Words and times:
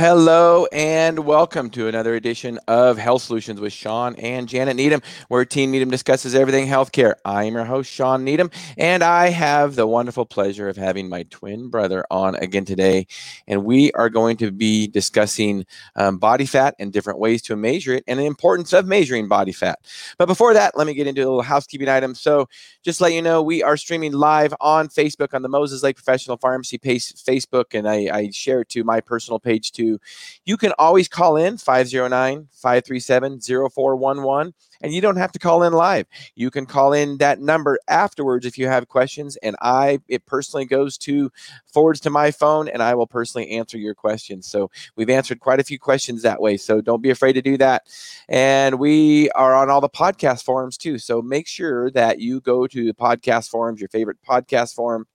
Hello 0.00 0.64
and 1.10 1.26
welcome 1.26 1.68
to 1.70 1.88
another 1.88 2.14
edition 2.14 2.56
of 2.68 2.96
Health 2.96 3.22
Solutions 3.22 3.60
with 3.60 3.72
Shawn 3.72 4.14
and 4.14 4.48
Janet 4.48 4.76
Needham, 4.76 5.02
where 5.26 5.44
Team 5.44 5.72
Needham 5.72 5.90
discusses 5.90 6.36
everything 6.36 6.68
healthcare. 6.68 7.14
I 7.24 7.42
am 7.42 7.54
your 7.54 7.64
host, 7.64 7.90
Shawn 7.90 8.22
Needham, 8.22 8.48
and 8.78 9.02
I 9.02 9.30
have 9.30 9.74
the 9.74 9.88
wonderful 9.88 10.24
pleasure 10.24 10.68
of 10.68 10.76
having 10.76 11.08
my 11.08 11.24
twin 11.24 11.68
brother 11.68 12.04
on 12.12 12.36
again 12.36 12.64
today. 12.64 13.08
And 13.48 13.64
we 13.64 13.90
are 13.94 14.08
going 14.08 14.36
to 14.36 14.52
be 14.52 14.86
discussing 14.86 15.66
um, 15.96 16.18
body 16.18 16.46
fat 16.46 16.76
and 16.78 16.92
different 16.92 17.18
ways 17.18 17.42
to 17.42 17.56
measure 17.56 17.94
it 17.94 18.04
and 18.06 18.20
the 18.20 18.26
importance 18.26 18.72
of 18.72 18.86
measuring 18.86 19.26
body 19.26 19.50
fat. 19.50 19.80
But 20.16 20.26
before 20.26 20.54
that, 20.54 20.78
let 20.78 20.86
me 20.86 20.94
get 20.94 21.08
into 21.08 21.22
a 21.22 21.26
little 21.26 21.42
housekeeping 21.42 21.88
item. 21.88 22.14
So, 22.14 22.48
just 22.84 23.00
let 23.00 23.12
you 23.12 23.20
know, 23.20 23.42
we 23.42 23.64
are 23.64 23.76
streaming 23.76 24.12
live 24.12 24.54
on 24.60 24.88
Facebook 24.88 25.34
on 25.34 25.42
the 25.42 25.48
Moses 25.48 25.82
Lake 25.82 25.96
Professional 25.96 26.36
Pharmacy 26.36 26.78
page, 26.78 27.12
Facebook, 27.14 27.76
and 27.76 27.88
I, 27.88 28.08
I 28.16 28.30
share 28.30 28.60
it 28.60 28.68
to 28.70 28.84
my 28.84 29.00
personal 29.00 29.40
page 29.40 29.72
too. 29.72 29.98
You 30.44 30.56
can 30.56 30.72
always 30.78 30.99
call 31.08 31.36
in 31.36 31.56
509 31.56 32.48
537 32.52 33.40
0411, 33.40 34.54
and 34.82 34.92
you 34.92 35.00
don't 35.00 35.16
have 35.16 35.32
to 35.32 35.38
call 35.38 35.62
in 35.62 35.72
live. 35.72 36.06
You 36.34 36.50
can 36.50 36.66
call 36.66 36.92
in 36.92 37.18
that 37.18 37.40
number 37.40 37.78
afterwards 37.88 38.46
if 38.46 38.56
you 38.58 38.66
have 38.68 38.88
questions, 38.88 39.36
and 39.36 39.56
I, 39.60 40.00
it 40.08 40.26
personally 40.26 40.64
goes 40.64 40.96
to 40.98 41.30
forwards 41.66 42.00
to 42.00 42.10
my 42.10 42.30
phone, 42.30 42.68
and 42.68 42.82
I 42.82 42.94
will 42.94 43.06
personally 43.06 43.50
answer 43.50 43.78
your 43.78 43.94
questions. 43.94 44.46
So 44.46 44.70
we've 44.96 45.10
answered 45.10 45.40
quite 45.40 45.60
a 45.60 45.64
few 45.64 45.78
questions 45.78 46.22
that 46.22 46.40
way. 46.40 46.56
So 46.56 46.80
don't 46.80 47.02
be 47.02 47.10
afraid 47.10 47.34
to 47.34 47.42
do 47.42 47.56
that. 47.58 47.82
And 48.28 48.78
we 48.78 49.30
are 49.30 49.54
on 49.54 49.70
all 49.70 49.80
the 49.80 49.88
podcast 49.88 50.44
forums 50.44 50.76
too. 50.76 50.98
So 50.98 51.22
make 51.22 51.46
sure 51.46 51.90
that 51.92 52.20
you 52.20 52.40
go 52.40 52.66
to 52.66 52.84
the 52.84 52.94
podcast 52.94 53.48
forums, 53.48 53.80
your 53.80 53.88
favorite 53.88 54.18
podcast 54.28 54.74
forum, 54.74 55.06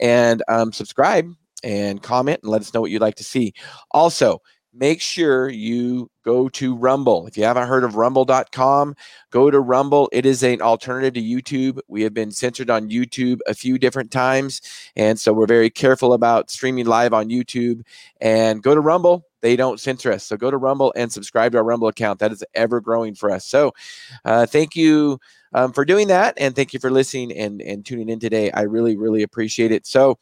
and 0.00 0.42
um, 0.48 0.72
subscribe 0.72 1.34
and 1.64 2.02
comment 2.02 2.40
and 2.42 2.52
let 2.52 2.60
us 2.60 2.72
know 2.74 2.80
what 2.80 2.90
you'd 2.90 3.00
like 3.00 3.16
to 3.16 3.24
see. 3.24 3.54
Also, 3.90 4.40
make 4.74 5.00
sure 5.00 5.48
you 5.48 6.10
go 6.24 6.48
to 6.48 6.74
Rumble. 6.74 7.26
If 7.26 7.36
you 7.36 7.44
haven't 7.44 7.68
heard 7.68 7.84
of 7.84 7.94
rumble.com, 7.94 8.96
go 9.30 9.50
to 9.50 9.60
Rumble. 9.60 10.08
It 10.12 10.26
is 10.26 10.42
an 10.42 10.60
alternative 10.60 11.14
to 11.14 11.22
YouTube. 11.22 11.78
We 11.86 12.02
have 12.02 12.12
been 12.12 12.32
censored 12.32 12.70
on 12.70 12.90
YouTube 12.90 13.38
a 13.46 13.54
few 13.54 13.78
different 13.78 14.10
times. 14.10 14.60
And 14.96 15.18
so 15.18 15.32
we're 15.32 15.46
very 15.46 15.70
careful 15.70 16.12
about 16.12 16.50
streaming 16.50 16.86
live 16.86 17.14
on 17.14 17.28
YouTube. 17.28 17.82
And 18.20 18.62
go 18.62 18.74
to 18.74 18.80
Rumble. 18.80 19.26
They 19.42 19.56
don't 19.56 19.78
censor 19.78 20.10
us. 20.10 20.24
So 20.24 20.36
go 20.36 20.50
to 20.50 20.56
Rumble 20.56 20.92
and 20.96 21.12
subscribe 21.12 21.52
to 21.52 21.58
our 21.58 21.64
Rumble 21.64 21.88
account. 21.88 22.18
That 22.18 22.32
is 22.32 22.42
ever 22.54 22.80
growing 22.80 23.14
for 23.14 23.30
us. 23.30 23.44
So 23.46 23.72
uh, 24.24 24.46
thank 24.46 24.74
you 24.74 25.20
um, 25.52 25.72
for 25.72 25.84
doing 25.84 26.08
that. 26.08 26.34
And 26.36 26.56
thank 26.56 26.72
you 26.72 26.80
for 26.80 26.90
listening 26.90 27.32
and, 27.32 27.62
and 27.62 27.84
tuning 27.86 28.08
in 28.08 28.18
today. 28.18 28.50
I 28.50 28.62
really, 28.62 28.96
really 28.96 29.22
appreciate 29.22 29.70
it. 29.70 29.86
So, 29.86 30.18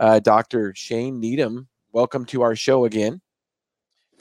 uh, 0.00 0.18
Dr. 0.18 0.72
Shane 0.74 1.20
Needham, 1.20 1.68
welcome 1.92 2.24
to 2.24 2.42
our 2.42 2.56
show 2.56 2.86
again. 2.86 3.20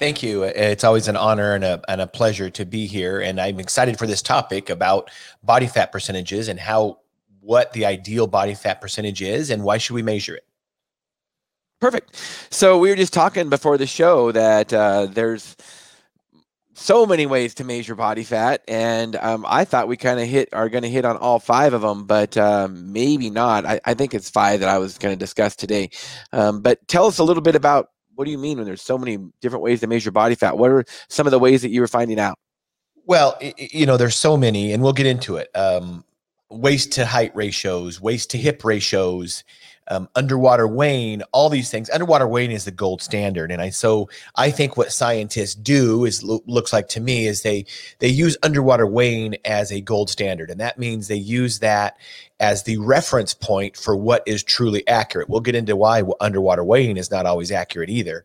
Thank 0.01 0.23
you. 0.23 0.41
It's 0.41 0.83
always 0.83 1.07
an 1.07 1.15
honor 1.15 1.53
and 1.53 1.63
a, 1.63 1.79
and 1.87 2.01
a 2.01 2.07
pleasure 2.07 2.49
to 2.49 2.65
be 2.65 2.87
here. 2.87 3.19
And 3.19 3.39
I'm 3.39 3.59
excited 3.59 3.99
for 3.99 4.07
this 4.07 4.23
topic 4.23 4.71
about 4.71 5.11
body 5.43 5.67
fat 5.67 5.91
percentages 5.91 6.47
and 6.47 6.59
how 6.59 6.97
what 7.39 7.71
the 7.73 7.85
ideal 7.85 8.25
body 8.25 8.55
fat 8.55 8.81
percentage 8.81 9.21
is 9.21 9.51
and 9.51 9.63
why 9.63 9.77
should 9.77 9.93
we 9.93 10.01
measure 10.01 10.33
it. 10.33 10.43
Perfect. 11.79 12.19
So 12.49 12.79
we 12.79 12.89
were 12.89 12.95
just 12.95 13.13
talking 13.13 13.47
before 13.47 13.77
the 13.77 13.85
show 13.85 14.31
that 14.31 14.73
uh, 14.73 15.05
there's 15.05 15.55
so 16.73 17.05
many 17.05 17.27
ways 17.27 17.53
to 17.55 17.63
measure 17.63 17.93
body 17.93 18.23
fat, 18.23 18.63
and 18.67 19.15
um, 19.17 19.45
I 19.47 19.65
thought 19.65 19.87
we 19.87 19.97
kind 19.97 20.19
of 20.19 20.27
hit 20.27 20.49
are 20.51 20.69
going 20.69 20.81
to 20.81 20.89
hit 20.89 21.05
on 21.05 21.17
all 21.17 21.37
five 21.37 21.73
of 21.73 21.81
them, 21.81 22.05
but 22.05 22.35
um, 22.37 22.91
maybe 22.91 23.29
not. 23.29 23.67
I, 23.67 23.79
I, 23.85 23.93
think 23.93 24.15
it's 24.15 24.31
five 24.31 24.61
that 24.61 24.69
I 24.69 24.79
was 24.79 24.97
going 24.97 25.13
to 25.13 25.19
discuss 25.19 25.55
today. 25.55 25.91
Um, 26.33 26.61
but 26.61 26.87
tell 26.87 27.05
us 27.05 27.19
a 27.19 27.23
little 27.23 27.43
bit 27.43 27.55
about 27.55 27.89
what 28.21 28.25
do 28.25 28.31
you 28.31 28.37
mean 28.37 28.57
when 28.57 28.67
there's 28.67 28.83
so 28.83 28.99
many 28.99 29.17
different 29.41 29.63
ways 29.63 29.79
to 29.79 29.87
measure 29.87 30.11
body 30.11 30.35
fat? 30.35 30.55
What 30.55 30.69
are 30.69 30.85
some 31.09 31.25
of 31.25 31.31
the 31.31 31.39
ways 31.39 31.63
that 31.63 31.69
you 31.69 31.81
were 31.81 31.87
finding 31.87 32.19
out? 32.19 32.37
Well, 33.07 33.35
you 33.57 33.87
know, 33.87 33.97
there's 33.97 34.15
so 34.15 34.37
many, 34.37 34.73
and 34.73 34.83
we'll 34.83 34.93
get 34.93 35.07
into 35.07 35.37
it. 35.37 35.47
Um, 35.55 36.05
waist 36.51 36.91
to 36.91 37.05
height 37.07 37.35
ratios, 37.35 37.99
waist 37.99 38.29
to 38.29 38.37
hip 38.37 38.63
ratios, 38.63 39.43
um, 39.89 40.07
underwater 40.15 40.67
weighing, 40.67 41.21
all 41.31 41.49
these 41.49 41.69
things. 41.69 41.89
Underwater 41.89 42.27
weighing 42.27 42.51
is 42.51 42.65
the 42.65 42.71
gold 42.71 43.01
standard, 43.01 43.51
and 43.51 43.61
I 43.61 43.69
so 43.69 44.09
I 44.35 44.51
think 44.51 44.77
what 44.77 44.91
scientists 44.91 45.55
do 45.55 46.05
is 46.05 46.23
lo- 46.23 46.43
looks 46.45 46.71
like 46.71 46.87
to 46.89 46.99
me 46.99 47.27
is 47.27 47.41
they 47.41 47.65
they 47.99 48.07
use 48.07 48.37
underwater 48.43 48.87
weighing 48.87 49.35
as 49.45 49.71
a 49.71 49.81
gold 49.81 50.09
standard, 50.09 50.49
and 50.49 50.59
that 50.59 50.77
means 50.77 51.07
they 51.07 51.15
use 51.15 51.59
that 51.59 51.97
as 52.39 52.63
the 52.63 52.77
reference 52.77 53.33
point 53.33 53.75
for 53.75 53.95
what 53.95 54.23
is 54.25 54.43
truly 54.43 54.87
accurate. 54.87 55.29
We'll 55.29 55.41
get 55.41 55.55
into 55.55 55.75
why 55.75 56.03
underwater 56.19 56.63
weighing 56.63 56.97
is 56.97 57.11
not 57.11 57.25
always 57.25 57.51
accurate 57.51 57.89
either, 57.89 58.23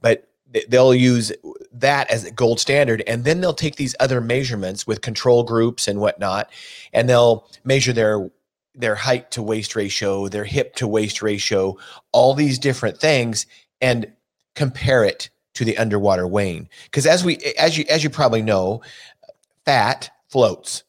but 0.00 0.28
they'll 0.68 0.94
use 0.94 1.32
that 1.72 2.10
as 2.10 2.24
a 2.24 2.30
gold 2.30 2.58
standard 2.58 3.02
and 3.06 3.24
then 3.24 3.40
they'll 3.40 3.52
take 3.52 3.76
these 3.76 3.94
other 4.00 4.20
measurements 4.20 4.86
with 4.86 5.02
control 5.02 5.42
groups 5.42 5.86
and 5.86 6.00
whatnot 6.00 6.50
and 6.92 7.08
they'll 7.08 7.46
measure 7.64 7.92
their 7.92 8.30
their 8.78 8.94
height 8.94 9.30
to 9.32 9.42
waist 9.42 9.76
ratio, 9.76 10.28
their 10.28 10.44
hip 10.44 10.74
to 10.76 10.86
waist 10.86 11.22
ratio, 11.22 11.76
all 12.12 12.34
these 12.34 12.58
different 12.58 12.98
things, 12.98 13.46
and 13.80 14.10
compare 14.54 15.04
it 15.04 15.30
to 15.54 15.64
the 15.64 15.76
underwater 15.76 16.26
weighing. 16.26 16.68
Because 16.84 17.06
as 17.06 17.24
we 17.24 17.38
as 17.58 17.76
you 17.76 17.84
as 17.88 18.04
you 18.04 18.10
probably 18.10 18.42
know, 18.42 18.82
fat 19.64 20.10
floats. 20.28 20.84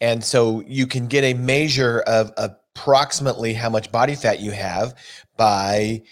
And 0.00 0.22
so 0.22 0.62
you 0.66 0.86
can 0.86 1.06
get 1.06 1.24
a 1.24 1.34
measure 1.34 2.00
of 2.00 2.32
approximately 2.36 3.54
how 3.54 3.70
much 3.70 3.92
body 3.92 4.14
fat 4.14 4.40
you 4.40 4.50
have 4.50 4.94
by 5.36 6.02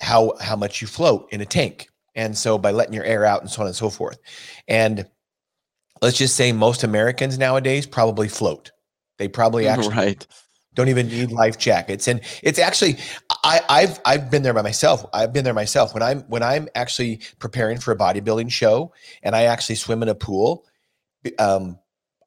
how 0.00 0.32
how 0.40 0.56
much 0.56 0.80
you 0.80 0.88
float 0.88 1.28
in 1.30 1.40
a 1.40 1.46
tank. 1.46 1.88
And 2.14 2.36
so 2.36 2.58
by 2.58 2.72
letting 2.72 2.94
your 2.94 3.04
air 3.04 3.24
out 3.24 3.42
and 3.42 3.50
so 3.50 3.60
on 3.60 3.68
and 3.68 3.76
so 3.76 3.90
forth. 3.90 4.18
And 4.66 5.06
let's 6.02 6.18
just 6.18 6.34
say 6.34 6.50
most 6.52 6.82
Americans 6.82 7.38
nowadays 7.38 7.86
probably 7.86 8.28
float. 8.28 8.72
They 9.18 9.28
probably 9.28 9.68
actually 9.68 9.94
right. 9.94 10.26
don't 10.74 10.88
even 10.88 11.08
need 11.08 11.30
life 11.30 11.58
jackets. 11.58 12.08
And 12.08 12.20
it's 12.42 12.58
actually 12.58 12.96
I, 13.44 13.60
I've 13.68 14.00
I've 14.04 14.30
been 14.30 14.42
there 14.42 14.54
by 14.54 14.62
myself. 14.62 15.04
I've 15.12 15.32
been 15.32 15.44
there 15.44 15.54
myself. 15.54 15.94
When 15.94 16.02
I'm 16.02 16.20
when 16.22 16.42
I'm 16.42 16.68
actually 16.74 17.20
preparing 17.38 17.78
for 17.78 17.92
a 17.92 17.96
bodybuilding 17.96 18.50
show 18.50 18.92
and 19.22 19.36
I 19.36 19.44
actually 19.44 19.76
swim 19.76 20.02
in 20.02 20.08
a 20.08 20.14
pool, 20.14 20.64
um, 21.38 21.78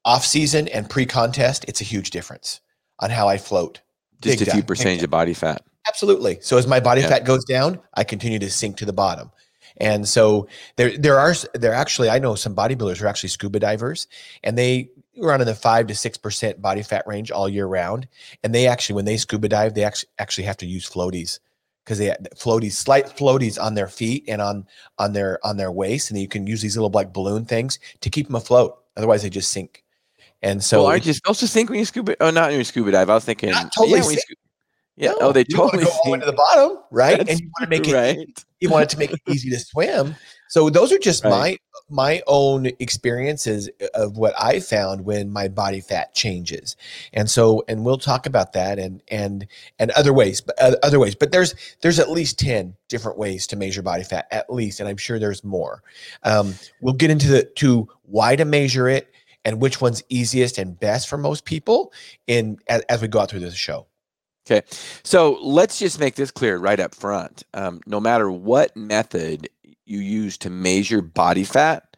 off 0.06 0.25
season 0.25 0.68
and 0.68 0.90
pre 0.90 1.06
contest, 1.06 1.66
it's 1.68 1.81
a 1.81 1.84
huge 1.84 2.12
difference 2.12 2.62
on 3.00 3.09
how 3.09 3.28
I 3.28 3.38
float. 3.38 3.81
Just 4.22 4.40
Big 4.40 4.47
a 4.47 4.51
few 4.51 4.63
percentage 4.63 5.03
of 5.03 5.09
body 5.09 5.34
fat. 5.34 5.63
Absolutely. 5.88 6.38
So 6.41 6.57
as 6.57 6.68
my 6.68 6.80
body 6.80 7.01
yeah. 7.01 7.09
fat 7.09 7.25
goes 7.25 7.44
down, 7.44 7.80
I 7.96 8.03
continue 8.03 8.40
to 8.40 8.51
sink 8.51 8.78
to 8.78 8.85
the 8.85 8.94
bottom. 8.94 9.31
And 9.78 10.07
so 10.07 10.47
there 10.75 10.96
there 10.97 11.19
are 11.19 11.34
there 11.53 11.74
actually 11.74 12.09
I 12.09 12.19
know 12.19 12.35
some 12.35 12.56
bodybuilders 12.56 12.97
who 12.97 13.06
are 13.06 13.09
actually 13.09 13.30
scuba 13.30 13.59
divers 13.59 14.07
and 14.44 14.57
they 14.57 14.91
run 15.18 15.42
in 15.42 15.48
the 15.48 15.56
five 15.56 15.88
to 15.88 15.96
six 15.96 16.18
percent 16.18 16.62
body 16.62 16.84
fat 16.84 17.04
range 17.06 17.32
all 17.32 17.50
year 17.50 17.66
round. 17.66 18.08
And 18.44 18.54
they 18.54 18.68
actually, 18.68 18.96
when 18.96 19.06
they 19.06 19.18
scuba 19.18 19.50
dive, 19.50 19.74
they 19.74 19.84
actually 19.84 20.10
actually 20.20 20.46
have 20.46 20.58
to 20.58 20.66
use 20.66 20.90
floaties 20.90 21.40
because 21.84 21.98
they 21.98 22.16
floaties, 22.36 22.74
slight 22.74 23.08
floaties 23.08 23.62
on 23.62 23.74
their 23.74 23.88
feet 23.88 24.26
and 24.28 24.42
on 24.42 24.66
on 24.98 25.14
their 25.14 25.40
on 25.46 25.58
their 25.58 25.72
waist, 25.72 26.12
and 26.12 26.20
you 26.20 26.28
can 26.28 26.48
use 26.48 26.62
these 26.62 26.78
little 26.78 26.92
like 26.92 27.14
balloon 27.14 27.46
things 27.46 27.80
to 28.02 28.10
keep 28.10 28.28
them 28.28 28.36
afloat. 28.36 28.78
Otherwise, 28.98 29.24
they 29.24 29.30
just 29.30 29.52
sink. 29.52 29.84
And 30.44 30.64
so, 30.64 30.80
well, 30.80 30.88
aren't 30.88 31.06
you 31.06 31.14
supposed 31.14 31.40
to 31.42 31.48
sink 31.48 31.70
when 31.70 31.80
you 31.80 31.86
scuba? 31.86 32.16
Oh, 32.22 32.32
not 32.32 32.50
when 32.50 32.58
you 32.58 32.64
scuba 32.64 32.92
dive. 32.92 33.10
I 33.10 33.16
was 33.16 33.26
thinking, 33.26 33.54
totally 33.76 33.98
yeah, 33.98 34.02
sink. 34.02 34.19
yeah. 34.96 35.12
No, 35.12 35.18
oh, 35.22 35.31
they 35.31 35.44
totally 35.44 35.84
go 35.84 35.92
all 36.06 36.19
to 36.19 36.25
the 36.25 36.34
bottom, 36.34 36.80
right? 36.90 37.18
That's 37.18 37.31
and 37.31 37.40
you 37.40 37.52
want 37.60 37.64
to 37.64 37.69
make 37.69 37.88
it. 37.88 37.94
Right. 37.94 38.46
You 38.60 38.69
want 38.69 38.84
it 38.84 38.90
to 38.90 38.98
make 38.98 39.12
it 39.12 39.19
easy 39.28 39.50
to 39.52 39.60
swim. 39.60 40.16
So 40.51 40.69
those 40.69 40.92
are 40.92 41.00
just 41.00 41.24
right. 41.24 41.31
my 41.31 41.57
my 41.89 42.21
own 42.27 42.65
experiences 42.80 43.69
of 43.94 44.18
what 44.18 44.33
I 44.38 44.59
found 44.59 45.06
when 45.06 45.31
my 45.31 45.48
body 45.48 45.80
fat 45.80 46.13
changes. 46.13 46.75
And 47.13 47.30
so 47.30 47.63
and 47.69 47.86
we'll 47.86 47.98
talk 47.98 48.25
about 48.25 48.51
that 48.51 48.77
and 48.77 49.01
and 49.07 49.48
and 49.80 49.92
other 49.92 50.12
ways, 50.12 50.42
but 50.42 50.62
uh, 50.62 50.75
other 50.83 51.00
ways. 51.00 51.15
But 51.15 51.31
there's 51.31 51.56
there's 51.80 52.00
at 52.00 52.12
least 52.12 52.38
10 52.38 52.75
different 52.89 53.18
ways 53.18 53.48
to 53.48 53.56
measure 53.56 53.81
body 53.81 54.03
fat 54.03 54.27
at 54.31 54.51
least 54.51 54.81
and 54.81 54.89
I'm 54.89 54.98
sure 54.98 55.19
there's 55.19 55.42
more. 55.42 55.83
Um, 56.24 56.54
we'll 56.81 56.95
get 56.95 57.12
into 57.12 57.30
the 57.30 57.44
to 57.44 57.88
why 58.01 58.36
to 58.36 58.44
measure 58.44 58.89
it 58.89 59.09
and 59.45 59.62
which 59.62 59.80
one's 59.80 60.04
easiest 60.09 60.57
and 60.57 60.77
best 60.77 61.07
for 61.07 61.18
most 61.18 61.45
people 61.45 61.94
in 62.27 62.57
as, 62.68 62.81
as 62.89 63.01
we 63.01 63.07
go 63.07 63.19
out 63.19 63.30
through 63.30 63.39
this 63.39 63.56
show. 63.56 63.88
Okay. 64.45 64.68
So 65.04 65.38
let's 65.42 65.80
just 65.80 65.97
make 65.97 66.15
this 66.15 66.30
clear 66.30 66.57
right 66.57 66.80
up 66.80 66.94
front. 66.94 67.44
Um, 67.54 67.80
no 67.86 68.01
matter 68.01 68.30
what 68.30 68.75
method 68.75 69.47
you 69.92 70.00
use 70.00 70.38
to 70.40 70.50
measure 70.50 71.02
body 71.02 71.44
fat, 71.44 71.98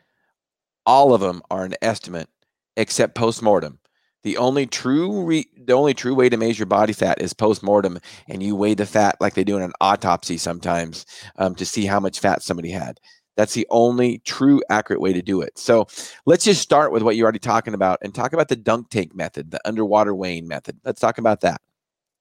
all 0.86 1.14
of 1.14 1.22
them 1.22 1.42
are 1.50 1.64
an 1.64 1.76
estimate 1.82 2.28
except 2.76 3.16
postmortem. 3.16 3.80
The 4.24 4.38
only 4.38 4.66
true 4.66 5.24
re- 5.24 5.50
the 5.56 5.74
only 5.74 5.94
true 5.94 6.16
way 6.16 6.30
to 6.30 6.38
measure 6.38 6.66
body 6.66 6.94
fat 6.94 7.22
is 7.22 7.34
postmortem, 7.34 8.00
and 8.28 8.42
you 8.42 8.56
weigh 8.56 8.74
the 8.74 8.86
fat 8.86 9.18
like 9.20 9.34
they 9.34 9.44
do 9.44 9.58
in 9.58 9.64
an 9.64 9.74
autopsy 9.82 10.38
sometimes 10.38 11.06
um, 11.38 11.56
to 11.56 11.66
see 11.66 11.86
how 11.86 12.00
much 12.00 12.20
fat 12.20 12.42
somebody 12.42 12.72
had. 12.72 13.00
That's 13.36 13.54
the 13.54 13.68
only 13.70 14.20
true 14.20 14.62
accurate 14.70 15.02
way 15.02 15.12
to 15.12 15.22
do 15.22 15.42
it. 15.42 15.58
So 15.58 15.88
let's 16.26 16.46
just 16.46 16.62
start 16.62 16.92
with 16.92 17.04
what 17.04 17.16
you're 17.16 17.26
already 17.26 17.40
talking 17.40 17.74
about 17.74 18.00
and 18.02 18.14
talk 18.16 18.32
about 18.32 18.48
the 18.48 18.56
dunk 18.56 18.90
tank 18.90 19.14
method, 19.14 19.52
the 19.52 19.60
underwater 19.68 20.16
weighing 20.16 20.48
method. 20.48 20.80
Let's 20.86 21.02
talk 21.02 21.18
about 21.18 21.42
that 21.42 21.60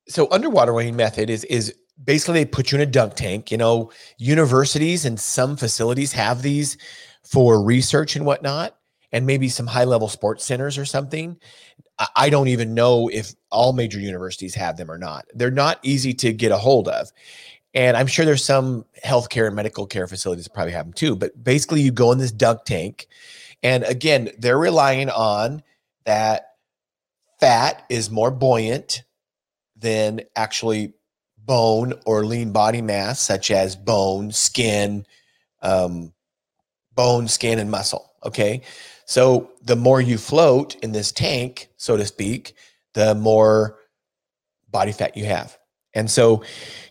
so 0.09 0.29
underwater 0.31 0.73
weighing 0.73 0.97
method 0.97 1.31
is 1.31 1.45
is 1.45 1.75
basically 2.03 2.41
they 2.41 2.45
put 2.45 2.73
you 2.73 2.77
in 2.77 2.83
a 2.83 2.91
dunk 2.91 3.15
tank. 3.15 3.51
You 3.51 3.59
know, 3.59 3.91
universities 4.19 5.05
and 5.05 5.19
some 5.19 5.57
facilities 5.57 6.13
have 6.13 6.43
these 6.43 6.77
for 7.25 7.63
research 7.63 8.17
and 8.17 8.27
whatnot, 8.27 8.77
and 9.13 9.27
maybe 9.27 9.49
some 9.49 9.67
high 9.67 9.85
level 9.85 10.09
sports 10.09 10.45
centers 10.45 10.79
or 10.79 10.85
something. 10.85 11.39
I 12.17 12.31
don't 12.31 12.49
even 12.49 12.75
know 12.75 13.09
if 13.09 13.35
all 13.51 13.73
major 13.73 14.01
universities 14.01 14.55
have 14.55 14.77
them 14.77 14.91
or 14.91 14.99
not. 14.99 15.27
They're 15.35 15.51
not 15.51 15.79
easy 15.83 16.15
to 16.15 16.33
get 16.33 16.51
a 16.51 16.57
hold 16.57 16.89
of. 16.89 17.13
And 17.75 17.97
I'm 17.97 18.07
sure 18.07 18.25
there's 18.25 18.45
some 18.45 18.85
healthcare 19.05 19.47
and 19.47 19.57
medical 19.57 19.87
care 19.87 20.07
facilities 20.07 20.45
that 20.45 20.55
probably 20.55 20.73
have 20.73 20.87
them 20.87 20.93
too. 20.93 21.17
But 21.17 21.43
basically, 21.43 21.81
you 21.81 21.91
go 21.91 22.13
in 22.13 22.19
this 22.19 22.33
dunk 22.33 22.65
tank. 22.65 23.07
And 23.63 23.85
again, 23.85 24.31
they're 24.39 24.59
relying 24.59 25.09
on 25.11 25.63
that 26.05 26.49
fat 27.41 27.85
is 27.89 28.11
more 28.11 28.31
buoyant 28.31 29.05
than 29.77 30.23
actually 30.37 30.95
bone 31.45 31.95
or 32.07 32.25
lean 32.25 32.53
body 32.53 32.83
mass, 32.83 33.21
such 33.21 33.51
as 33.51 33.77
bone, 33.77 34.31
skin, 34.33 35.07
um, 35.61 36.13
bone, 36.95 37.29
skin, 37.29 37.59
and 37.59 37.71
muscle. 37.71 38.13
Okay. 38.25 38.63
So 39.05 39.51
the 39.63 39.77
more 39.77 40.01
you 40.01 40.19
float 40.19 40.77
in 40.77 40.93
this 40.93 41.13
tank, 41.13 41.69
so 41.77 41.97
to 41.97 42.07
speak, 42.07 42.55
the 42.95 43.15
more 43.15 43.79
body 44.71 44.93
fat 44.93 45.17
you 45.17 45.25
have. 45.25 45.59
And 45.95 46.11
so 46.11 46.43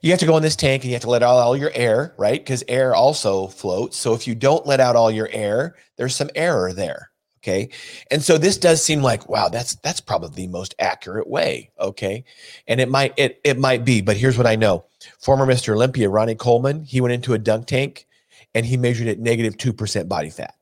you 0.01 0.11
have 0.11 0.19
to 0.19 0.25
go 0.25 0.37
in 0.37 0.43
this 0.43 0.55
tank 0.55 0.83
and 0.83 0.91
you 0.91 0.95
have 0.95 1.01
to 1.03 1.09
let 1.09 1.23
out 1.23 1.37
all 1.37 1.57
your 1.57 1.71
air, 1.73 2.13
right? 2.17 2.39
Because 2.39 2.63
air 2.67 2.93
also 2.93 3.47
floats. 3.47 3.97
So 3.97 4.13
if 4.13 4.27
you 4.27 4.35
don't 4.35 4.67
let 4.67 4.79
out 4.79 4.95
all 4.95 5.09
your 5.09 5.29
air, 5.31 5.75
there's 5.97 6.15
some 6.15 6.29
error 6.35 6.71
there. 6.71 7.10
Okay. 7.43 7.69
And 8.11 8.21
so 8.21 8.37
this 8.37 8.57
does 8.57 8.83
seem 8.83 9.01
like, 9.01 9.27
wow, 9.27 9.49
that's 9.49 9.75
that's 9.77 9.99
probably 9.99 10.45
the 10.45 10.47
most 10.47 10.75
accurate 10.77 11.27
way. 11.27 11.71
Okay. 11.79 12.23
And 12.67 12.79
it 12.79 12.87
might 12.87 13.13
it 13.17 13.41
it 13.43 13.57
might 13.57 13.83
be, 13.83 14.01
but 14.01 14.15
here's 14.15 14.37
what 14.37 14.45
I 14.45 14.55
know. 14.55 14.85
Former 15.19 15.47
Mr. 15.47 15.73
Olympia, 15.73 16.07
Ronnie 16.07 16.35
Coleman, 16.35 16.83
he 16.83 17.01
went 17.01 17.13
into 17.13 17.33
a 17.33 17.39
dunk 17.39 17.65
tank 17.65 18.05
and 18.53 18.65
he 18.65 18.77
measured 18.77 19.07
at 19.07 19.17
negative 19.17 19.57
two 19.57 19.73
percent 19.73 20.07
body 20.07 20.29
fat. 20.29 20.53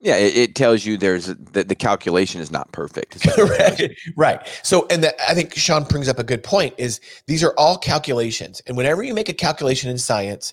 Yeah, 0.00 0.16
it, 0.16 0.36
it, 0.36 0.54
tells 0.54 0.84
you 0.84 0.98
there's 0.98 1.26
that 1.26 1.68
the 1.68 1.74
calculation 1.74 2.40
is 2.40 2.50
not 2.50 2.70
perfect. 2.72 3.24
right. 3.38 3.90
right. 4.16 4.60
So, 4.62 4.86
and 4.90 5.02
the, 5.02 5.30
I 5.30 5.32
think 5.32 5.54
Shawn 5.54 5.84
brings 5.84 6.08
up 6.08 6.18
a 6.18 6.24
good 6.24 6.42
point. 6.42 6.74
Is 6.76 7.00
these 7.26 7.42
are 7.42 7.54
all 7.56 7.78
calculations, 7.78 8.60
and 8.66 8.76
whenever 8.76 9.02
you 9.02 9.14
make 9.14 9.30
a 9.30 9.32
calculation 9.32 9.88
in 9.88 9.96
science, 9.96 10.52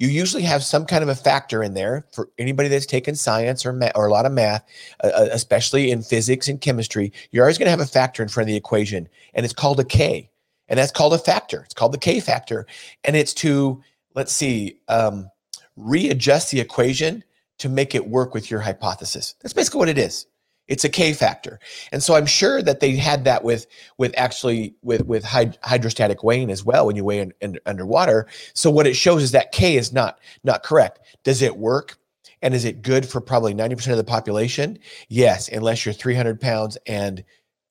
you 0.00 0.08
usually 0.08 0.42
have 0.42 0.64
some 0.64 0.86
kind 0.86 1.02
of 1.02 1.10
a 1.10 1.14
factor 1.14 1.62
in 1.62 1.74
there 1.74 2.06
for 2.10 2.30
anybody 2.38 2.68
that's 2.68 2.86
taken 2.86 3.14
science 3.14 3.64
or 3.66 3.78
or 3.94 4.06
a 4.06 4.10
lot 4.10 4.26
of 4.26 4.32
math, 4.32 4.64
uh, 5.04 5.08
uh, 5.08 5.28
especially 5.30 5.90
in 5.90 6.02
physics 6.02 6.48
and 6.48 6.60
chemistry. 6.60 7.12
You're 7.30 7.44
always 7.44 7.58
going 7.58 7.66
to 7.66 7.70
have 7.70 7.80
a 7.80 7.86
factor 7.86 8.22
in 8.22 8.28
front 8.30 8.48
of 8.48 8.48
the 8.48 8.56
equation, 8.56 9.08
and 9.34 9.44
it's 9.44 9.54
called 9.54 9.78
a 9.78 9.84
k, 9.84 10.30
and 10.68 10.78
that's 10.78 10.90
called 10.90 11.12
a 11.12 11.18
factor. 11.18 11.60
It's 11.62 11.74
called 11.74 11.92
the 11.92 11.98
k 11.98 12.18
factor, 12.18 12.66
and 13.04 13.14
it's 13.14 13.34
to 13.34 13.82
let's 14.14 14.32
see, 14.32 14.78
um, 14.88 15.30
readjust 15.76 16.50
the 16.50 16.60
equation 16.60 17.22
to 17.58 17.68
make 17.68 17.94
it 17.94 18.08
work 18.08 18.34
with 18.34 18.50
your 18.50 18.60
hypothesis. 18.60 19.34
That's 19.42 19.52
basically 19.52 19.78
what 19.78 19.88
it 19.88 19.98
is. 19.98 20.26
It's 20.70 20.84
a 20.84 20.88
K 20.88 21.12
factor. 21.12 21.58
And 21.92 22.02
so 22.02 22.14
I'm 22.14 22.24
sure 22.24 22.62
that 22.62 22.80
they 22.80 22.96
had 22.96 23.24
that 23.24 23.44
with 23.44 23.66
with 23.98 24.14
actually 24.16 24.74
with 24.82 25.04
with 25.04 25.24
hydrostatic 25.24 26.22
weighing 26.22 26.50
as 26.50 26.64
well 26.64 26.86
when 26.86 26.96
you 26.96 27.04
weigh 27.04 27.18
in, 27.18 27.34
in, 27.40 27.58
underwater. 27.66 28.28
So 28.54 28.70
what 28.70 28.86
it 28.86 28.94
shows 28.94 29.22
is 29.22 29.32
that 29.32 29.52
K 29.52 29.76
is 29.76 29.92
not 29.92 30.20
not 30.44 30.62
correct. 30.62 31.00
Does 31.24 31.42
it 31.42 31.56
work? 31.56 31.98
And 32.40 32.54
is 32.54 32.64
it 32.64 32.80
good 32.80 33.04
for 33.04 33.20
probably 33.20 33.52
90% 33.52 33.90
of 33.90 33.98
the 33.98 34.04
population? 34.04 34.78
Yes, 35.10 35.48
unless 35.48 35.84
you're 35.84 35.92
300 35.92 36.40
pounds 36.40 36.78
and 36.86 37.22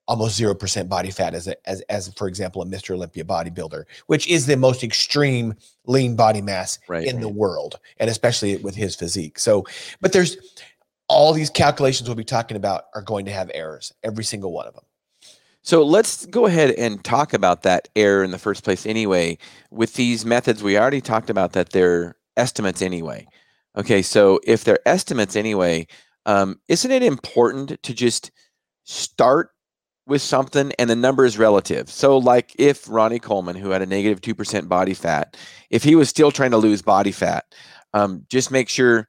almost 0.07 0.39
0% 0.39 0.89
body 0.89 1.09
fat 1.09 1.33
as, 1.33 1.47
a, 1.47 1.69
as, 1.69 1.81
as 1.81 2.13
for 2.13 2.27
example, 2.27 2.61
a 2.61 2.65
Mr. 2.65 2.95
Olympia 2.95 3.23
bodybuilder, 3.23 3.85
which 4.07 4.27
is 4.27 4.45
the 4.45 4.57
most 4.57 4.83
extreme 4.83 5.55
lean 5.85 6.15
body 6.15 6.41
mass 6.41 6.77
right, 6.87 7.07
in 7.07 7.15
right. 7.15 7.21
the 7.21 7.29
world, 7.29 7.79
and 7.97 8.09
especially 8.11 8.57
with 8.57 8.75
his 8.75 8.95
physique. 8.95 9.39
So, 9.39 9.65
but 10.01 10.11
there's 10.11 10.37
all 11.09 11.33
these 11.33 11.49
calculations 11.49 12.07
we'll 12.07 12.15
be 12.15 12.23
talking 12.23 12.57
about 12.57 12.85
are 12.95 13.01
going 13.01 13.25
to 13.25 13.31
have 13.31 13.51
errors, 13.53 13.91
every 14.03 14.23
single 14.23 14.53
one 14.53 14.67
of 14.67 14.73
them. 14.73 14.83
So 15.61 15.83
let's 15.83 16.25
go 16.27 16.45
ahead 16.45 16.71
and 16.71 17.03
talk 17.03 17.33
about 17.33 17.63
that 17.63 17.89
error 17.95 18.23
in 18.23 18.31
the 18.31 18.37
first 18.37 18.63
place 18.63 18.85
anyway. 18.85 19.37
With 19.71 19.95
these 19.95 20.25
methods, 20.25 20.63
we 20.63 20.77
already 20.77 21.01
talked 21.01 21.29
about 21.29 21.53
that 21.53 21.71
they're 21.71 22.15
estimates 22.37 22.81
anyway. 22.81 23.27
Okay, 23.75 24.01
so 24.01 24.39
if 24.45 24.63
they're 24.63 24.87
estimates 24.87 25.35
anyway, 25.35 25.87
um, 26.25 26.59
isn't 26.67 26.91
it 26.91 27.03
important 27.03 27.81
to 27.83 27.93
just 27.93 28.31
start 28.85 29.51
with 30.09 30.21
something 30.21 30.73
and 30.79 30.89
the 30.89 30.95
number 30.95 31.23
is 31.23 31.37
relative. 31.37 31.89
So, 31.89 32.17
like 32.17 32.53
if 32.57 32.89
Ronnie 32.89 33.19
Coleman, 33.19 33.55
who 33.55 33.69
had 33.69 33.81
a 33.81 33.85
negative 33.85 34.21
2% 34.21 34.67
body 34.67 34.95
fat, 34.95 35.37
if 35.69 35.83
he 35.83 35.95
was 35.95 36.09
still 36.09 36.31
trying 36.31 36.51
to 36.51 36.57
lose 36.57 36.81
body 36.81 37.11
fat, 37.11 37.45
um, 37.93 38.25
just 38.29 38.51
make 38.51 38.67
sure, 38.67 39.07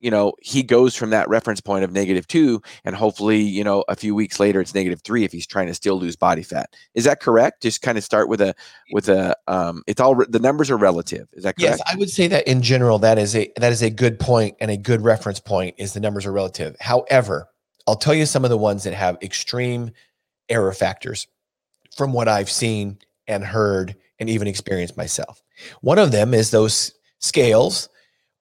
you 0.00 0.10
know, 0.10 0.32
he 0.40 0.62
goes 0.62 0.96
from 0.96 1.10
that 1.10 1.28
reference 1.28 1.60
point 1.60 1.84
of 1.84 1.92
negative 1.92 2.26
two 2.26 2.60
and 2.84 2.96
hopefully, 2.96 3.40
you 3.40 3.62
know, 3.62 3.84
a 3.88 3.94
few 3.94 4.14
weeks 4.14 4.40
later 4.40 4.60
it's 4.60 4.74
negative 4.74 5.02
three 5.02 5.24
if 5.24 5.32
he's 5.32 5.46
trying 5.46 5.66
to 5.66 5.74
still 5.74 5.96
lose 5.96 6.16
body 6.16 6.42
fat. 6.42 6.74
Is 6.94 7.04
that 7.04 7.20
correct? 7.20 7.62
Just 7.62 7.82
kind 7.82 7.98
of 7.98 8.04
start 8.04 8.28
with 8.28 8.40
a, 8.40 8.54
with 8.92 9.08
a, 9.08 9.36
um, 9.46 9.82
it's 9.86 10.00
all, 10.00 10.14
the 10.28 10.38
numbers 10.38 10.70
are 10.70 10.76
relative. 10.76 11.28
Is 11.32 11.44
that 11.44 11.56
correct? 11.56 11.78
Yes, 11.78 11.82
I 11.86 11.96
would 11.96 12.10
say 12.10 12.26
that 12.28 12.48
in 12.48 12.62
general, 12.62 12.98
that 13.00 13.18
is 13.18 13.36
a, 13.36 13.52
that 13.56 13.72
is 13.72 13.82
a 13.82 13.90
good 13.90 14.18
point 14.18 14.56
and 14.60 14.70
a 14.70 14.76
good 14.76 15.02
reference 15.02 15.38
point 15.38 15.74
is 15.78 15.92
the 15.92 16.00
numbers 16.00 16.26
are 16.26 16.32
relative. 16.32 16.76
However, 16.80 17.48
I'll 17.86 17.96
tell 17.96 18.14
you 18.14 18.26
some 18.26 18.44
of 18.44 18.50
the 18.50 18.58
ones 18.58 18.84
that 18.84 18.94
have 18.94 19.18
extreme 19.22 19.90
error 20.48 20.72
factors 20.72 21.26
from 21.96 22.12
what 22.12 22.28
I've 22.28 22.50
seen 22.50 22.98
and 23.26 23.44
heard 23.44 23.96
and 24.18 24.30
even 24.30 24.48
experienced 24.48 24.96
myself. 24.96 25.42
One 25.80 25.98
of 25.98 26.12
them 26.12 26.34
is 26.34 26.50
those 26.50 26.94
scales 27.18 27.88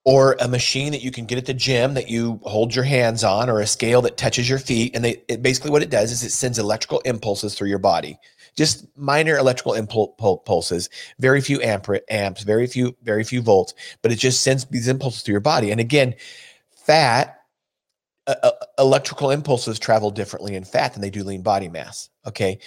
or 0.05 0.37
a 0.39 0.47
machine 0.47 0.91
that 0.91 1.03
you 1.03 1.11
can 1.11 1.25
get 1.25 1.37
at 1.37 1.45
the 1.45 1.53
gym 1.53 1.93
that 1.93 2.09
you 2.09 2.39
hold 2.43 2.73
your 2.73 2.85
hands 2.85 3.23
on 3.23 3.49
or 3.49 3.59
a 3.59 3.67
scale 3.67 4.01
that 4.01 4.17
touches 4.17 4.49
your 4.49 4.59
feet 4.59 4.95
and 4.95 5.03
they 5.03 5.21
it, 5.27 5.41
basically 5.41 5.71
what 5.71 5.83
it 5.83 5.89
does 5.89 6.11
is 6.11 6.23
it 6.23 6.31
sends 6.31 6.57
electrical 6.57 6.99
impulses 6.99 7.53
through 7.53 7.67
your 7.67 7.79
body 7.79 8.17
just 8.55 8.87
minor 8.97 9.37
electrical 9.37 9.73
impulses 9.73 10.89
very 11.19 11.41
few 11.41 11.61
amps 11.61 12.43
very 12.43 12.65
few 12.65 12.95
very 13.03 13.23
few 13.23 13.41
volts 13.41 13.73
but 14.01 14.11
it 14.11 14.15
just 14.15 14.41
sends 14.41 14.65
these 14.65 14.87
impulses 14.87 15.21
through 15.21 15.33
your 15.33 15.41
body 15.41 15.69
and 15.69 15.81
again 15.81 16.15
fat 16.75 17.39
uh, 18.29 18.51
electrical 18.77 19.31
impulses 19.31 19.79
travel 19.79 20.11
differently 20.11 20.55
in 20.55 20.63
fat 20.63 20.93
than 20.93 21.01
they 21.01 21.09
do 21.09 21.23
lean 21.23 21.41
body 21.41 21.67
mass. 21.67 22.09
Okay. 22.27 22.59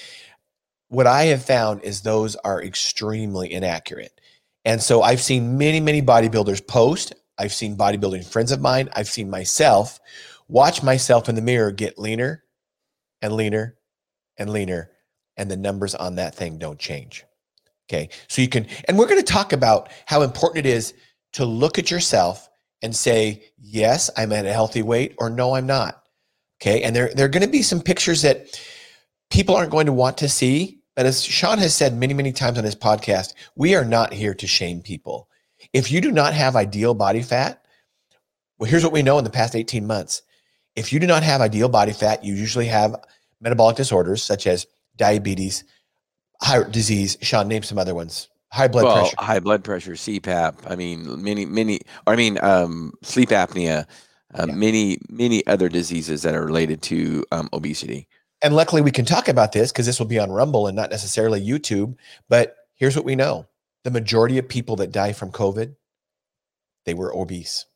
What 0.89 1.07
I 1.07 1.25
have 1.25 1.45
found 1.45 1.83
is 1.83 2.01
those 2.01 2.37
are 2.37 2.63
extremely 2.63 3.53
inaccurate. 3.53 4.21
And 4.65 4.83
so 4.83 5.03
I've 5.03 5.21
seen 5.21 5.57
many, 5.57 5.81
many 5.81 6.03
bodybuilders 6.03 6.67
post. 6.67 7.15
I've 7.43 7.53
seen 7.53 7.77
bodybuilding 7.77 8.25
friends 8.25 8.53
of 8.53 8.61
mine. 8.61 8.89
I've 8.95 9.09
seen 9.09 9.29
myself 9.29 9.99
watch 10.47 10.81
myself 10.81 11.29
in 11.29 11.35
the 11.35 11.43
mirror 11.43 11.73
get 11.73 11.99
leaner 11.99 12.45
and 13.21 13.33
leaner 13.33 13.77
and 14.39 14.49
leaner, 14.51 14.91
and 15.37 15.51
the 15.51 15.57
numbers 15.57 15.97
on 15.97 16.15
that 16.15 16.37
thing 16.37 16.57
don't 16.57 16.79
change. 16.79 17.25
Okay. 17.89 18.11
So 18.29 18.43
you 18.43 18.49
can, 18.49 18.69
and 18.87 18.97
we're 18.97 19.09
going 19.09 19.21
to 19.21 19.33
talk 19.33 19.53
about 19.53 19.89
how 20.07 20.23
important 20.23 20.65
it 20.65 20.69
is 20.69 20.95
to 21.33 21.45
look 21.45 21.81
at 21.81 21.91
yourself 21.91 22.49
and 22.81 22.95
say, 22.95 23.45
yes, 23.59 24.09
I'm 24.17 24.31
at 24.31 24.47
a 24.47 24.53
healthy 24.53 24.83
weight, 24.83 25.15
or 25.19 25.29
no, 25.29 25.57
I'm 25.57 25.67
not. 25.67 26.01
Okay. 26.61 26.83
And 26.83 26.95
there, 26.95 27.13
there 27.13 27.27
are 27.27 27.31
going 27.31 27.45
to 27.45 27.49
be 27.49 27.63
some 27.63 27.81
pictures 27.81 28.23
that 28.23 28.61
people 29.31 29.57
aren't 29.57 29.73
going 29.73 29.87
to 29.87 29.93
want 29.93 30.17
to 30.19 30.29
see. 30.29 30.81
But 30.95 31.07
as 31.07 31.25
Shawn 31.25 31.59
has 31.59 31.75
said 31.75 31.97
many, 31.97 32.15
many 32.15 32.31
times 32.31 32.57
on 32.57 32.65
his 32.65 32.77
podcast, 32.77 33.35
we 33.57 33.75
are 33.75 33.85
not 33.85 34.13
here 34.13 34.35
to 34.35 34.47
shame 34.47 34.81
people. 34.81 35.29
If 35.73 35.91
you 35.91 36.01
do 36.01 36.13
not 36.13 36.35
have 36.35 36.57
ideal 36.57 36.95
body 36.95 37.23
fat, 37.23 37.65
well, 38.59 38.71
here's 38.71 38.85
what 38.85 38.93
we 38.93 39.03
know 39.03 39.19
in 39.19 39.25
the 39.25 39.31
past 39.31 39.57
18 39.57 39.87
months. 39.87 40.23
If 40.77 40.93
you 40.93 41.01
do 41.01 41.07
not 41.07 41.23
have 41.23 41.41
ideal 41.41 41.69
body 41.69 41.93
fat, 41.93 42.25
you 42.25 42.35
usually 42.35 42.67
have 42.67 42.97
metabolic 43.41 43.77
disorders 43.77 44.23
such 44.23 44.47
as 44.47 44.67
diabetes, 44.97 45.65
heart 46.41 46.73
disease. 46.73 47.17
Shawn, 47.23 47.49
name 47.49 47.63
some 47.63 47.79
other 47.79 47.95
ones 47.95 48.29
high 48.53 48.69
blood 48.69 48.85
well, 48.85 48.97
pressure 49.01 49.17
high 49.19 49.41
blood 49.41 49.65
pressure 49.65 49.93
cpap 49.93 50.55
i 50.67 50.77
mean 50.77 51.23
many 51.23 51.47
many 51.47 51.81
i 52.07 52.15
mean 52.15 52.39
um, 52.43 52.93
sleep 53.03 53.31
apnea 53.31 53.87
uh, 54.35 54.47
yeah. 54.47 54.55
many 54.55 54.99
many 55.09 55.45
other 55.47 55.69
diseases 55.69 56.23
that 56.23 56.35
are 56.35 56.45
related 56.45 56.83
to 56.83 57.25
um, 57.33 57.49
obesity 57.55 58.07
and 58.43 58.55
luckily 58.55 58.83
we 58.83 58.91
can 58.91 59.07
talk 59.07 59.27
about 59.27 59.53
this 59.53 59.73
because 59.73 59.87
this 59.87 59.99
will 59.99 60.07
be 60.07 60.19
on 60.19 60.31
rumble 60.31 60.67
and 60.67 60.77
not 60.77 60.91
necessarily 60.91 61.41
youtube 61.41 61.97
but 62.29 62.57
here's 62.75 62.95
what 62.95 63.07
we 63.07 63.17
know 63.17 63.47
the 63.85 63.91
majority 63.91 64.39
of 64.39 64.49
people 64.49 64.77
that 64.77 64.93
die 64.93 65.13
from 65.13 65.31
covid 65.31 65.75
they 66.85 66.95
were 66.95 67.15
obese 67.15 67.67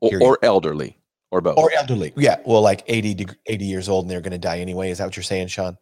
or, 0.00 0.22
or 0.22 0.38
elderly 0.42 0.98
or 1.30 1.40
both 1.40 1.58
or 1.58 1.70
elderly 1.76 2.12
yeah 2.16 2.36
well 2.44 2.62
like 2.62 2.82
80 2.86 3.26
80 3.46 3.64
years 3.64 3.88
old 3.88 4.04
and 4.04 4.10
they're 4.10 4.20
going 4.20 4.32
to 4.32 4.38
die 4.38 4.60
anyway 4.60 4.90
is 4.90 4.98
that 4.98 5.04
what 5.04 5.16
you're 5.16 5.22
saying 5.22 5.48
shawn 5.48 5.76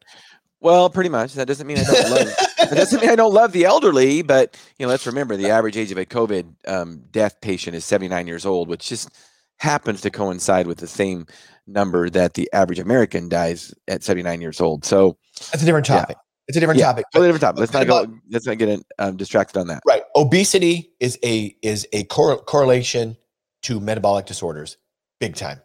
well, 0.61 0.89
pretty 0.91 1.11
much. 1.11 1.35
That 1.35 1.47
doesn't 1.47 1.67
mean 1.67 1.79
I 1.79 1.85
don't 1.85 2.11
love. 2.11 2.27
that 2.59 2.71
doesn't 2.73 3.01
mean 3.01 3.11
I 3.11 3.17
don't 3.17 3.33
love 3.33 3.53
the 3.53 3.65
elderly, 3.65 4.23
but 4.23 4.59
you 4.79 4.87
know, 4.87 4.91
let's 4.91 5.07
remember 5.07 5.37
the 5.37 5.51
average 5.51 5.77
age 5.77 5.93
of 5.93 5.99
a 5.99 6.07
COVID 6.07 6.55
um, 6.67 7.03
death 7.11 7.41
patient 7.41 7.77
is 7.77 7.85
79 7.85 8.27
years 8.27 8.47
old, 8.47 8.69
which 8.69 8.89
just 8.89 9.11
happens 9.59 10.01
to 10.03 10.11
coincide 10.11 10.67
with 10.67 10.79
the 10.79 10.87
same 10.87 11.27
number 11.67 12.09
that 12.11 12.35
the 12.35 12.49
average 12.53 12.79
American 12.79 13.29
dies 13.29 13.75
at 13.89 14.03
79 14.03 14.41
years 14.41 14.61
old. 14.61 14.85
So 14.85 15.19
that's 15.53 15.63
a 15.63 15.67
different 15.67 15.87
topic. 15.87 16.17
It's 16.49 16.57
a 16.57 16.61
different 16.61 16.79
yeah, 16.79 16.87
topic. 16.87 17.07
Totally 17.13 17.29
different 17.29 17.41
topic. 17.43 17.61
Let's 17.61 17.73
not 17.73 17.87
go. 17.87 18.19
Let's 18.31 18.47
not 18.47 18.59
get 18.59 18.81
um, 18.99 19.17
distracted 19.17 19.59
on 19.59 19.67
that. 19.69 19.83
Right. 19.87 20.03
obesity 20.15 20.93
is 21.01 21.19
a 21.25 21.57
is 21.63 21.87
a 21.93 22.05
cor- 22.05 22.39
correlation 22.39 23.17
to 23.63 23.81
metabolic 23.81 24.27
disorders, 24.27 24.77
big 25.19 25.35
time, 25.35 25.61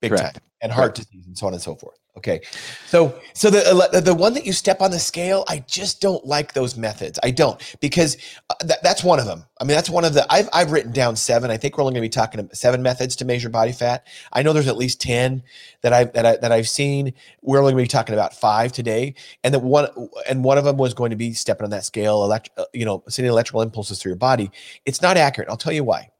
big 0.00 0.10
Correct. 0.10 0.34
time, 0.34 0.42
and 0.60 0.70
heart 0.70 0.94
disease 0.94 1.26
and 1.26 1.36
so 1.36 1.48
on 1.48 1.54
and 1.54 1.62
so 1.62 1.74
forth. 1.74 1.98
Okay, 2.14 2.42
so 2.84 3.18
so 3.32 3.48
the 3.48 4.02
the 4.04 4.14
one 4.14 4.34
that 4.34 4.44
you 4.44 4.52
step 4.52 4.82
on 4.82 4.90
the 4.90 4.98
scale, 4.98 5.44
I 5.48 5.64
just 5.66 6.02
don't 6.02 6.22
like 6.26 6.52
those 6.52 6.76
methods. 6.76 7.18
I 7.22 7.30
don't 7.30 7.58
because 7.80 8.18
uh, 8.50 8.54
that, 8.66 8.82
that's 8.82 9.02
one 9.02 9.18
of 9.18 9.24
them. 9.24 9.46
I 9.58 9.64
mean, 9.64 9.74
that's 9.74 9.88
one 9.88 10.04
of 10.04 10.12
the 10.12 10.30
I've 10.30 10.46
I've 10.52 10.72
written 10.72 10.92
down 10.92 11.16
seven. 11.16 11.50
I 11.50 11.56
think 11.56 11.78
we're 11.78 11.84
only 11.84 11.94
going 11.94 12.02
to 12.02 12.08
be 12.10 12.10
talking 12.10 12.38
about 12.38 12.54
seven 12.54 12.82
methods 12.82 13.16
to 13.16 13.24
measure 13.24 13.48
body 13.48 13.72
fat. 13.72 14.06
I 14.30 14.42
know 14.42 14.52
there's 14.52 14.68
at 14.68 14.76
least 14.76 15.00
ten 15.00 15.42
that 15.80 15.94
I 15.94 16.04
that 16.04 16.26
I 16.26 16.36
that 16.36 16.52
I've 16.52 16.68
seen. 16.68 17.14
We're 17.40 17.60
only 17.60 17.72
going 17.72 17.84
to 17.84 17.88
be 17.88 17.92
talking 17.96 18.14
about 18.14 18.34
five 18.34 18.72
today, 18.72 19.14
and 19.42 19.54
that 19.54 19.60
one 19.60 19.88
and 20.28 20.44
one 20.44 20.58
of 20.58 20.64
them 20.64 20.76
was 20.76 20.92
going 20.92 21.10
to 21.10 21.16
be 21.16 21.32
stepping 21.32 21.64
on 21.64 21.70
that 21.70 21.86
scale, 21.86 22.24
elect, 22.24 22.50
uh, 22.58 22.64
you 22.74 22.84
know, 22.84 23.02
sending 23.08 23.32
electrical 23.32 23.62
impulses 23.62 23.98
through 23.98 24.10
your 24.10 24.18
body. 24.18 24.50
It's 24.84 25.00
not 25.00 25.16
accurate. 25.16 25.48
I'll 25.48 25.56
tell 25.56 25.72
you 25.72 25.82
why. 25.82 26.10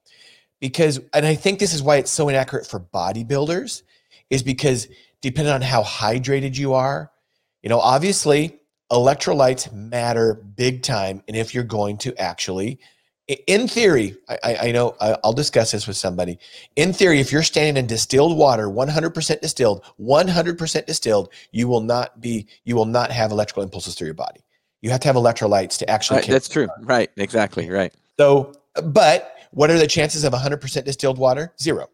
Because 0.58 1.00
and 1.12 1.26
I 1.26 1.34
think 1.34 1.58
this 1.58 1.74
is 1.74 1.82
why 1.82 1.96
it's 1.96 2.10
so 2.10 2.30
inaccurate 2.30 2.66
for 2.66 2.80
bodybuilders 2.80 3.82
is 4.30 4.42
because 4.42 4.88
depending 5.22 5.54
on 5.54 5.62
how 5.62 5.82
hydrated 5.82 6.56
you 6.56 6.74
are. 6.74 7.10
You 7.62 7.70
know, 7.70 7.80
obviously, 7.80 8.60
electrolytes 8.90 9.72
matter 9.72 10.34
big 10.34 10.82
time. 10.82 11.22
And 11.26 11.36
if 11.36 11.54
you're 11.54 11.64
going 11.64 11.96
to 11.98 12.14
actually, 12.20 12.78
in 13.46 13.68
theory, 13.68 14.16
I, 14.28 14.56
I 14.62 14.72
know 14.72 14.96
I'll 15.00 15.32
discuss 15.32 15.72
this 15.72 15.86
with 15.86 15.96
somebody. 15.96 16.38
In 16.76 16.92
theory, 16.92 17.20
if 17.20 17.32
you're 17.32 17.44
standing 17.44 17.76
in 17.80 17.86
distilled 17.86 18.36
water, 18.36 18.66
100% 18.66 19.40
distilled, 19.40 19.84
100% 20.00 20.86
distilled, 20.86 21.32
you 21.52 21.68
will 21.68 21.80
not 21.80 22.20
be, 22.20 22.46
you 22.64 22.74
will 22.74 22.84
not 22.84 23.10
have 23.10 23.30
electrical 23.30 23.62
impulses 23.62 23.94
through 23.94 24.06
your 24.06 24.14
body. 24.14 24.40
You 24.82 24.90
have 24.90 25.00
to 25.00 25.08
have 25.08 25.16
electrolytes 25.16 25.78
to 25.78 25.88
actually. 25.88 26.20
Right, 26.20 26.28
that's 26.28 26.48
true. 26.48 26.68
Right. 26.80 27.10
Exactly. 27.16 27.70
Right. 27.70 27.94
So, 28.18 28.52
but 28.82 29.36
what 29.52 29.70
are 29.70 29.78
the 29.78 29.86
chances 29.86 30.24
of 30.24 30.32
100% 30.32 30.84
distilled 30.84 31.18
water? 31.18 31.54
Zero. 31.60 31.88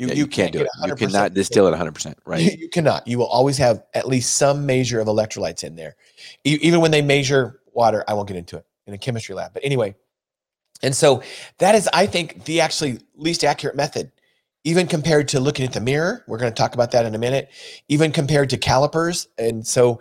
You, 0.00 0.06
yeah, 0.06 0.14
you, 0.14 0.20
you 0.20 0.26
can't, 0.28 0.50
do 0.50 0.62
it. 0.62 0.68
You 0.86 0.94
cannot 0.94 1.34
distill 1.34 1.66
it 1.66 1.76
100%. 1.76 2.14
Right. 2.24 2.40
You, 2.40 2.52
you, 2.58 2.68
cannot. 2.70 3.06
You 3.06 3.18
will 3.18 3.26
always 3.26 3.58
have 3.58 3.82
at 3.92 4.08
least 4.08 4.34
some 4.34 4.64
measure 4.64 4.98
of 4.98 5.08
electrolytes 5.08 5.62
in 5.62 5.76
there. 5.76 5.94
E- 6.42 6.58
even 6.62 6.80
when 6.80 6.90
they 6.90 7.02
measure 7.02 7.60
water, 7.74 8.02
I 8.08 8.14
won't 8.14 8.26
get 8.26 8.38
into 8.38 8.56
it 8.56 8.64
in 8.86 8.94
a 8.94 8.98
chemistry 8.98 9.34
lab. 9.34 9.52
But 9.52 9.62
anyway, 9.62 9.94
and 10.82 10.96
so 10.96 11.22
that 11.58 11.74
is, 11.74 11.86
I 11.92 12.06
think, 12.06 12.46
the 12.46 12.62
actually 12.62 13.00
least 13.14 13.44
accurate 13.44 13.76
method, 13.76 14.10
even 14.64 14.86
compared 14.86 15.28
to 15.28 15.40
looking 15.40 15.66
at 15.66 15.74
the 15.74 15.82
mirror. 15.82 16.24
We're 16.26 16.38
going 16.38 16.50
to 16.50 16.56
talk 16.56 16.72
about 16.72 16.92
that 16.92 17.04
in 17.04 17.14
a 17.14 17.18
minute, 17.18 17.50
even 17.88 18.10
compared 18.10 18.48
to 18.50 18.56
calipers. 18.56 19.28
And 19.36 19.66
so, 19.66 20.00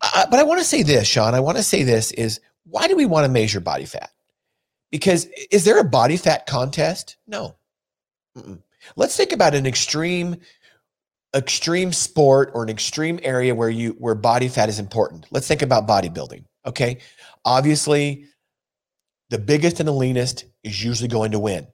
uh, 0.00 0.26
but 0.32 0.40
I 0.40 0.42
want 0.42 0.58
to 0.58 0.66
say 0.66 0.82
this, 0.82 1.06
Shawn, 1.06 1.36
I 1.36 1.40
want 1.40 1.58
to 1.58 1.62
say 1.62 1.84
this 1.84 2.10
is 2.10 2.40
why 2.64 2.88
do 2.88 2.96
we 2.96 3.06
want 3.06 3.24
to 3.24 3.30
measure 3.30 3.60
body 3.60 3.84
fat? 3.84 4.10
Because 4.90 5.28
is 5.52 5.64
there 5.64 5.78
a 5.78 5.84
body 5.84 6.16
fat 6.16 6.46
contest? 6.46 7.18
No. 7.28 7.54
Mm-mm. 8.36 8.58
Let's 8.96 9.16
think 9.16 9.32
about 9.32 9.54
an 9.54 9.66
extreme 9.66 10.36
extreme 11.34 11.92
sport 11.92 12.50
or 12.54 12.62
an 12.62 12.68
extreme 12.68 13.18
area 13.22 13.54
where 13.54 13.70
you 13.70 13.90
where 13.98 14.14
body 14.14 14.48
fat 14.48 14.68
is 14.68 14.78
important. 14.78 15.26
Let's 15.30 15.48
think 15.48 15.62
about 15.62 15.88
bodybuilding. 15.88 16.44
Okay. 16.66 16.98
Obviously, 17.44 18.26
the 19.30 19.38
biggest 19.38 19.80
and 19.80 19.88
the 19.88 19.92
leanest 19.92 20.44
is 20.62 20.84
usually 20.84 21.08
going 21.08 21.32
to 21.32 21.38
win. 21.38 21.66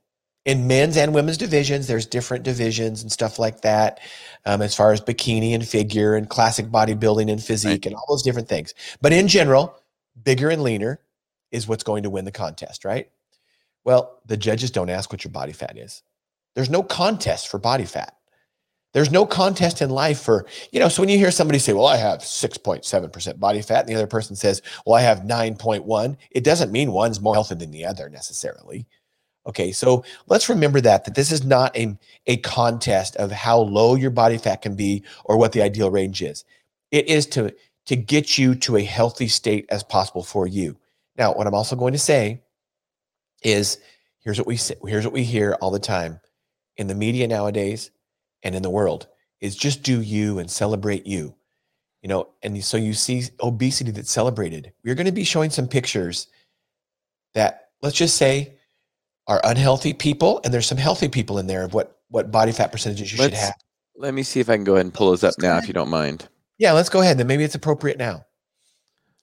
In 0.44 0.66
men's 0.66 0.96
and 0.96 1.12
women's 1.12 1.36
divisions, 1.36 1.88
there's 1.88 2.06
different 2.06 2.44
divisions 2.44 3.02
and 3.02 3.12
stuff 3.12 3.38
like 3.38 3.60
that, 3.62 4.00
um, 4.46 4.62
as 4.62 4.74
far 4.74 4.92
as 4.92 5.00
bikini 5.00 5.54
and 5.54 5.66
figure 5.66 6.14
and 6.14 6.30
classic 6.30 6.66
bodybuilding 6.66 7.30
and 7.30 7.42
physique 7.42 7.70
right. 7.70 7.86
and 7.86 7.94
all 7.94 8.06
those 8.08 8.22
different 8.22 8.48
things. 8.48 8.72
But 9.02 9.12
in 9.12 9.28
general, 9.28 9.76
bigger 10.22 10.48
and 10.48 10.62
leaner 10.62 11.00
is 11.50 11.68
what's 11.68 11.82
going 11.82 12.04
to 12.04 12.10
win 12.10 12.24
the 12.24 12.32
contest, 12.32 12.84
right? 12.84 13.10
Well, 13.84 14.20
the 14.24 14.36
judges 14.36 14.70
don't 14.70 14.88
ask 14.88 15.12
what 15.12 15.24
your 15.24 15.32
body 15.32 15.52
fat 15.52 15.76
is. 15.76 16.02
There's 16.58 16.68
no 16.68 16.82
contest 16.82 17.46
for 17.46 17.58
body 17.58 17.84
fat. 17.84 18.16
There's 18.92 19.12
no 19.12 19.24
contest 19.24 19.80
in 19.80 19.90
life 19.90 20.20
for, 20.20 20.44
you 20.72 20.80
know, 20.80 20.88
so 20.88 21.00
when 21.00 21.08
you 21.08 21.16
hear 21.16 21.30
somebody 21.30 21.60
say, 21.60 21.72
well, 21.72 21.86
I 21.86 21.96
have 21.96 22.18
6.7% 22.18 23.38
body 23.38 23.62
fat, 23.62 23.82
and 23.82 23.88
the 23.88 23.94
other 23.94 24.08
person 24.08 24.34
says, 24.34 24.60
well, 24.84 24.96
I 24.96 25.02
have 25.02 25.20
9.1, 25.20 26.16
it 26.32 26.42
doesn't 26.42 26.72
mean 26.72 26.90
one's 26.90 27.20
more 27.20 27.34
healthy 27.34 27.54
than 27.54 27.70
the 27.70 27.84
other 27.84 28.08
necessarily. 28.08 28.88
Okay, 29.46 29.70
so 29.70 30.04
let's 30.26 30.48
remember 30.48 30.80
that, 30.80 31.04
that 31.04 31.14
this 31.14 31.30
is 31.30 31.44
not 31.44 31.76
a, 31.76 31.96
a 32.26 32.38
contest 32.38 33.14
of 33.14 33.30
how 33.30 33.60
low 33.60 33.94
your 33.94 34.10
body 34.10 34.36
fat 34.36 34.60
can 34.60 34.74
be 34.74 35.04
or 35.26 35.36
what 35.36 35.52
the 35.52 35.62
ideal 35.62 35.92
range 35.92 36.22
is. 36.22 36.44
It 36.90 37.06
is 37.06 37.26
to, 37.26 37.54
to 37.86 37.94
get 37.94 38.36
you 38.36 38.56
to 38.56 38.78
a 38.78 38.82
healthy 38.82 39.28
state 39.28 39.66
as 39.70 39.84
possible 39.84 40.24
for 40.24 40.48
you. 40.48 40.76
Now, 41.16 41.34
what 41.34 41.46
I'm 41.46 41.54
also 41.54 41.76
going 41.76 41.92
to 41.92 42.00
say 42.00 42.42
is 43.44 43.78
here's 44.18 44.38
what 44.38 44.48
we 44.48 44.56
say, 44.56 44.74
here's 44.84 45.04
what 45.04 45.14
we 45.14 45.22
hear 45.22 45.56
all 45.60 45.70
the 45.70 45.78
time 45.78 46.18
in 46.78 46.86
the 46.86 46.94
media 46.94 47.26
nowadays 47.28 47.90
and 48.42 48.54
in 48.54 48.62
the 48.62 48.70
world 48.70 49.08
is 49.40 49.54
just 49.54 49.82
do 49.82 50.00
you 50.00 50.38
and 50.38 50.50
celebrate 50.50 51.06
you. 51.06 51.34
You 52.02 52.08
know, 52.08 52.28
and 52.42 52.62
so 52.64 52.76
you 52.76 52.94
see 52.94 53.24
obesity 53.42 53.90
that's 53.90 54.10
celebrated. 54.10 54.72
We're 54.84 54.94
going 54.94 55.06
to 55.06 55.12
be 55.12 55.24
showing 55.24 55.50
some 55.50 55.66
pictures 55.66 56.28
that 57.34 57.70
let's 57.82 57.96
just 57.96 58.16
say 58.16 58.54
are 59.26 59.40
unhealthy 59.44 59.92
people, 59.92 60.40
and 60.44 60.54
there's 60.54 60.66
some 60.66 60.78
healthy 60.78 61.08
people 61.08 61.38
in 61.38 61.48
there 61.48 61.64
of 61.64 61.74
what 61.74 61.98
what 62.08 62.30
body 62.30 62.52
fat 62.52 62.72
percentages 62.72 63.12
you 63.12 63.18
let's, 63.18 63.34
should 63.34 63.44
have. 63.44 63.54
Let 63.96 64.14
me 64.14 64.22
see 64.22 64.38
if 64.38 64.48
I 64.48 64.54
can 64.54 64.64
go 64.64 64.74
ahead 64.74 64.86
and 64.86 64.94
pull 64.94 65.10
those 65.10 65.24
up 65.24 65.34
now, 65.38 65.58
if 65.58 65.66
you 65.66 65.74
don't 65.74 65.90
mind. 65.90 66.28
Yeah, 66.56 66.72
let's 66.72 66.88
go 66.88 67.00
ahead. 67.00 67.18
Then 67.18 67.26
maybe 67.26 67.42
it's 67.42 67.56
appropriate 67.56 67.98
now. 67.98 68.24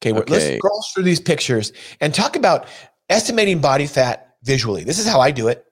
Okay, 0.02 0.14
okay. 0.14 0.32
let's 0.32 0.58
scroll 0.58 0.86
through 0.94 1.04
these 1.04 1.22
pictures 1.22 1.72
and 2.02 2.14
talk 2.14 2.36
about 2.36 2.68
estimating 3.10 3.60
body 3.60 3.88
fat 3.88 4.36
visually. 4.44 4.84
This 4.84 5.00
is 5.00 5.08
how 5.08 5.22
I 5.22 5.32
do 5.32 5.48
it. 5.48 5.66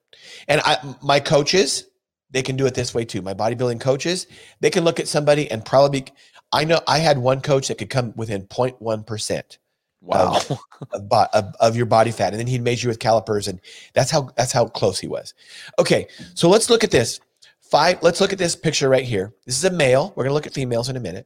And 0.48 0.62
I, 0.64 0.96
my 1.02 1.20
coaches, 1.20 1.86
they 2.32 2.42
can 2.42 2.56
do 2.56 2.66
it 2.66 2.74
this 2.74 2.94
way 2.94 3.06
too. 3.06 3.22
My 3.22 3.34
bodybuilding 3.34 3.80
coaches, 3.80 4.28
they 4.60 4.70
can 4.70 4.84
look 4.84 5.00
at 5.00 5.08
somebody 5.08 5.50
and 5.50 5.64
probably, 5.64 6.06
I 6.52 6.66
know 6.66 6.82
I 6.88 7.00
had 7.00 7.18
one 7.18 7.42
coach 7.42 7.68
that 7.68 7.78
could 7.78 7.90
come 7.90 8.14
within 8.16 8.44
0.1%. 8.44 9.58
Wow. 10.02 10.40
Of, 10.92 11.10
of, 11.34 11.56
of, 11.62 11.76
your 11.78 11.86
body 11.86 12.12
fat. 12.12 12.34
And 12.34 12.40
then 12.40 12.46
he'd 12.46 12.62
measure 12.62 12.90
with 12.90 13.00
calipers. 13.00 13.48
And 13.48 13.62
that's 13.94 14.12
how, 14.12 14.32
that's 14.36 14.52
how 14.52 14.66
close 14.66 15.00
he 15.00 15.08
was. 15.08 15.34
Okay. 15.80 16.08
So 16.34 16.50
let's 16.50 16.70
look 16.70 16.84
at 16.84 16.92
this 16.92 17.22
five. 17.62 18.04
Let's 18.04 18.20
look 18.20 18.34
at 18.34 18.38
this 18.38 18.54
picture 18.54 18.90
right 18.90 19.06
here. 19.06 19.34
This 19.46 19.58
is 19.58 19.64
a 19.64 19.72
male. 19.72 20.12
We're 20.16 20.26
going 20.26 20.32
to 20.32 20.34
look 20.34 20.46
at 20.46 20.54
females 20.54 20.90
in 20.90 20.98
a 20.98 21.00
minute. 21.00 21.26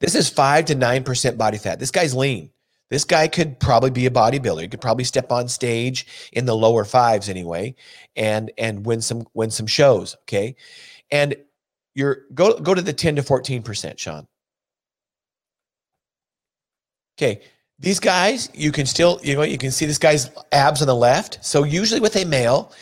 This 0.00 0.14
is 0.14 0.28
five 0.28 0.64
to 0.66 0.74
9% 0.74 1.38
body 1.38 1.58
fat. 1.58 1.78
This 1.78 1.92
guy's 1.92 2.14
lean. 2.14 2.50
This 2.90 3.04
guy 3.04 3.28
could 3.28 3.58
probably 3.58 3.90
be 3.90 4.06
a 4.06 4.10
bodybuilder. 4.10 4.62
He 4.62 4.68
could 4.68 4.80
probably 4.80 5.04
step 5.04 5.32
on 5.32 5.48
stage 5.48 6.30
in 6.32 6.44
the 6.44 6.54
lower 6.54 6.84
fives 6.84 7.28
anyway, 7.28 7.74
and 8.14 8.52
and 8.58 8.84
win 8.84 9.00
some 9.00 9.26
win 9.34 9.50
some 9.50 9.66
shows. 9.66 10.16
Okay, 10.22 10.56
and 11.10 11.34
you're 11.94 12.22
go 12.34 12.58
go 12.58 12.74
to 12.74 12.82
the 12.82 12.92
ten 12.92 13.16
to 13.16 13.22
fourteen 13.22 13.62
percent, 13.62 13.98
Shawn. 13.98 14.26
Okay, 17.18 17.40
these 17.78 18.00
guys 18.00 18.50
you 18.54 18.70
can 18.70 18.86
still 18.86 19.18
you 19.22 19.34
know 19.34 19.42
you 19.42 19.58
can 19.58 19.70
see 19.70 19.86
this 19.86 19.98
guy's 19.98 20.30
abs 20.52 20.82
on 20.82 20.86
the 20.86 20.94
left. 20.94 21.44
So 21.44 21.64
usually 21.64 22.00
with 22.00 22.16
a 22.16 22.24
male, 22.24 22.72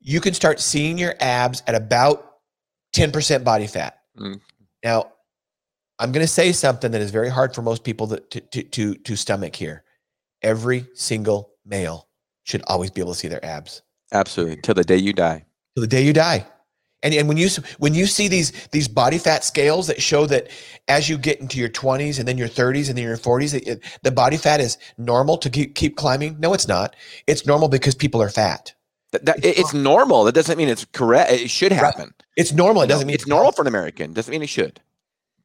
you 0.00 0.20
can 0.20 0.34
start 0.34 0.60
seeing 0.60 0.98
your 0.98 1.14
abs 1.20 1.62
at 1.66 1.74
about 1.74 2.38
ten 2.92 3.12
percent 3.12 3.44
body 3.44 3.68
fat. 3.68 4.00
Mm. 4.18 4.40
Now 4.82 5.12
I'm 5.98 6.12
going 6.12 6.24
to 6.24 6.32
say 6.32 6.52
something 6.52 6.90
that 6.92 7.00
is 7.00 7.10
very 7.10 7.30
hard 7.30 7.54
for 7.54 7.62
most 7.62 7.84
people 7.84 8.06
to, 8.08 8.20
to, 8.20 8.62
to, 8.62 8.94
to 8.94 9.16
stomach 9.16 9.56
here. 9.56 9.84
Every 10.42 10.86
single 10.94 11.52
male 11.64 12.08
should 12.44 12.62
always 12.66 12.90
be 12.90 13.00
able 13.00 13.12
to 13.12 13.18
see 13.18 13.28
their 13.28 13.44
abs. 13.44 13.82
Absolutely. 14.12 14.60
Till 14.62 14.74
the 14.74 14.84
day 14.84 14.96
you 14.96 15.12
die. 15.12 15.44
Till 15.74 15.82
the 15.82 15.88
day 15.88 16.02
you 16.02 16.12
die. 16.12 16.46
And, 17.02 17.14
and 17.14 17.28
when 17.28 17.36
you 17.36 17.48
when 17.78 17.94
you 17.94 18.06
see 18.06 18.26
these 18.26 18.52
these 18.68 18.88
body 18.88 19.18
fat 19.18 19.44
scales 19.44 19.86
that 19.86 20.00
show 20.00 20.26
that 20.26 20.48
as 20.88 21.08
you 21.08 21.18
get 21.18 21.40
into 21.40 21.58
your 21.58 21.68
20s 21.68 22.18
and 22.18 22.26
then 22.26 22.38
your 22.38 22.48
30s 22.48 22.88
and 22.88 22.96
then 22.96 23.04
your 23.04 23.18
40s, 23.18 23.54
it, 23.54 23.84
the 24.02 24.10
body 24.10 24.36
fat 24.36 24.60
is 24.60 24.78
normal 24.96 25.36
to 25.38 25.50
keep 25.50 25.74
keep 25.74 25.96
climbing. 25.96 26.40
No, 26.40 26.54
it's 26.54 26.66
not. 26.66 26.96
It's 27.26 27.46
normal 27.46 27.68
because 27.68 27.94
people 27.94 28.22
are 28.22 28.30
fat. 28.30 28.74
That, 29.12 29.26
that, 29.26 29.44
it's, 29.44 29.60
it's 29.60 29.74
normal. 29.74 30.24
That 30.24 30.34
doesn't 30.34 30.56
mean 30.56 30.68
it's 30.68 30.84
correct. 30.86 31.30
It 31.30 31.50
should 31.50 31.70
happen. 31.70 32.06
Right. 32.06 32.24
It's 32.36 32.52
normal. 32.52 32.82
It 32.82 32.88
doesn't 32.88 33.06
mean 33.06 33.14
it's, 33.14 33.24
it's 33.24 33.30
normal 33.30 33.52
for 33.52 33.62
an 33.62 33.68
American. 33.68 34.12
Doesn't 34.12 34.32
mean 34.32 34.42
it 34.42 34.48
should. 34.48 34.80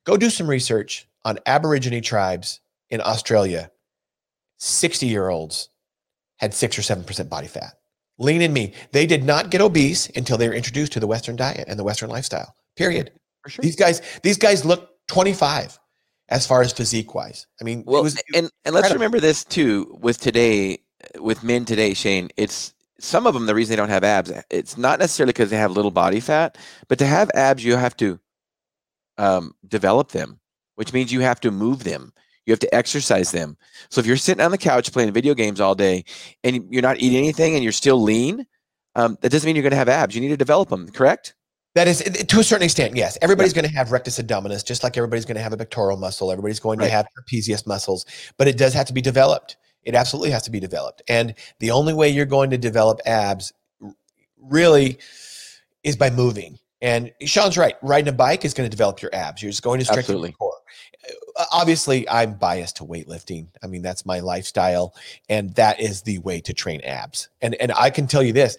Go 0.05 0.17
do 0.17 0.29
some 0.29 0.47
research 0.47 1.07
on 1.23 1.39
Aborigine 1.45 2.01
tribes 2.01 2.59
in 2.89 3.01
Australia. 3.01 3.71
60 4.59 5.05
year 5.07 5.29
olds 5.29 5.69
had 6.37 6.53
six 6.53 6.77
or 6.77 6.81
7% 6.81 7.29
body 7.29 7.47
fat. 7.47 7.73
Lean 8.17 8.41
and 8.41 8.53
me. 8.53 8.73
They 8.91 9.05
did 9.05 9.23
not 9.23 9.49
get 9.49 9.61
obese 9.61 10.07
until 10.15 10.37
they 10.37 10.47
were 10.47 10.53
introduced 10.53 10.93
to 10.93 10.99
the 10.99 11.07
Western 11.07 11.35
diet 11.35 11.65
and 11.67 11.79
the 11.79 11.83
Western 11.83 12.09
lifestyle. 12.09 12.55
Period. 12.75 13.11
Sure. 13.47 13.63
These 13.63 13.75
guys, 13.75 14.01
these 14.21 14.37
guys 14.37 14.65
look 14.65 14.89
25 15.07 15.79
as 16.29 16.45
far 16.45 16.61
as 16.61 16.71
physique 16.71 17.15
wise. 17.15 17.47
I 17.59 17.63
mean, 17.63 17.83
well, 17.85 18.07
and, 18.35 18.49
and 18.65 18.75
let's 18.75 18.93
remember 18.93 19.19
this 19.19 19.43
too 19.43 19.97
with 19.99 20.19
today, 20.19 20.79
with 21.19 21.43
men 21.43 21.65
today, 21.65 21.93
Shane, 21.93 22.29
it's 22.37 22.73
some 22.99 23.25
of 23.25 23.33
them, 23.33 23.47
the 23.47 23.55
reason 23.55 23.71
they 23.71 23.77
don't 23.77 23.89
have 23.89 24.03
abs, 24.03 24.31
it's 24.49 24.77
not 24.77 24.99
necessarily 24.99 25.33
because 25.33 25.49
they 25.49 25.57
have 25.57 25.71
little 25.71 25.91
body 25.91 26.19
fat, 26.19 26.57
but 26.87 26.99
to 26.99 27.05
have 27.05 27.31
abs, 27.33 27.63
you 27.63 27.75
have 27.75 27.97
to 27.97 28.19
um, 29.21 29.53
develop 29.67 30.09
them, 30.09 30.39
which 30.75 30.93
means 30.93 31.13
you 31.13 31.21
have 31.21 31.39
to 31.41 31.51
move 31.51 31.83
them. 31.83 32.11
You 32.47 32.51
have 32.51 32.59
to 32.61 32.75
exercise 32.75 33.31
them. 33.31 33.55
So 33.89 34.01
if 34.01 34.07
you're 34.07 34.17
sitting 34.17 34.43
on 34.43 34.49
the 34.49 34.57
couch 34.57 34.91
playing 34.91 35.13
video 35.13 35.35
games 35.35 35.61
all 35.61 35.75
day 35.75 36.03
and 36.43 36.65
you're 36.71 36.81
not 36.81 36.99
eating 36.99 37.19
anything 37.19 37.53
and 37.53 37.63
you're 37.63 37.71
still 37.71 38.01
lean, 38.01 38.47
um, 38.95 39.15
that 39.21 39.31
doesn't 39.31 39.45
mean 39.45 39.55
you're 39.55 39.61
going 39.61 39.71
to 39.71 39.77
have 39.77 39.87
abs. 39.87 40.15
You 40.15 40.21
need 40.21 40.29
to 40.29 40.37
develop 40.37 40.69
them, 40.69 40.89
correct? 40.89 41.35
That 41.75 41.87
is, 41.87 41.99
to 41.99 42.39
a 42.39 42.43
certain 42.43 42.65
extent, 42.65 42.95
yes. 42.97 43.17
Everybody's 43.21 43.55
yeah. 43.55 43.61
going 43.61 43.71
to 43.71 43.77
have 43.77 43.91
rectus 43.91 44.19
abdominis, 44.19 44.65
just 44.65 44.83
like 44.83 44.97
everybody's 44.97 45.23
going 45.23 45.37
to 45.37 45.41
have 45.43 45.53
a 45.53 45.57
pectoral 45.57 45.97
muscle. 45.97 46.31
Everybody's 46.31 46.59
going 46.59 46.79
right. 46.79 46.87
to 46.87 46.91
have 46.91 47.05
trapezius 47.15 47.67
muscles, 47.67 48.05
but 48.37 48.47
it 48.47 48.57
does 48.57 48.73
have 48.73 48.87
to 48.87 48.93
be 48.93 49.01
developed. 49.01 49.55
It 49.83 49.93
absolutely 49.93 50.31
has 50.31 50.41
to 50.43 50.51
be 50.51 50.59
developed. 50.59 51.03
And 51.07 51.35
the 51.59 51.69
only 51.69 51.93
way 51.93 52.09
you're 52.09 52.25
going 52.25 52.49
to 52.49 52.57
develop 52.57 52.99
abs 53.05 53.53
really 54.41 54.97
is 55.83 55.95
by 55.95 56.09
moving. 56.09 56.57
And 56.81 57.11
Shawn's 57.21 57.57
right. 57.57 57.75
Riding 57.81 58.09
a 58.09 58.13
bike 58.13 58.43
is 58.43 58.53
going 58.53 58.67
to 58.67 58.75
develop 58.75 59.01
your 59.01 59.13
abs. 59.13 59.41
You're 59.41 59.51
just 59.51 59.63
going 59.63 59.79
to 59.79 59.85
strengthen 59.85 60.19
your 60.19 60.31
core. 60.31 60.57
Uh, 61.37 61.45
obviously, 61.51 62.07
I'm 62.09 62.33
biased 62.35 62.77
to 62.77 62.83
weightlifting. 62.83 63.47
I 63.63 63.67
mean, 63.67 63.81
that's 63.81 64.05
my 64.05 64.19
lifestyle, 64.19 64.95
and 65.29 65.53
that 65.55 65.79
is 65.79 66.01
the 66.01 66.17
way 66.19 66.41
to 66.41 66.53
train 66.53 66.81
abs. 66.81 67.29
And 67.41 67.55
and 67.55 67.71
I 67.73 67.89
can 67.89 68.07
tell 68.07 68.23
you 68.23 68.33
this: 68.33 68.57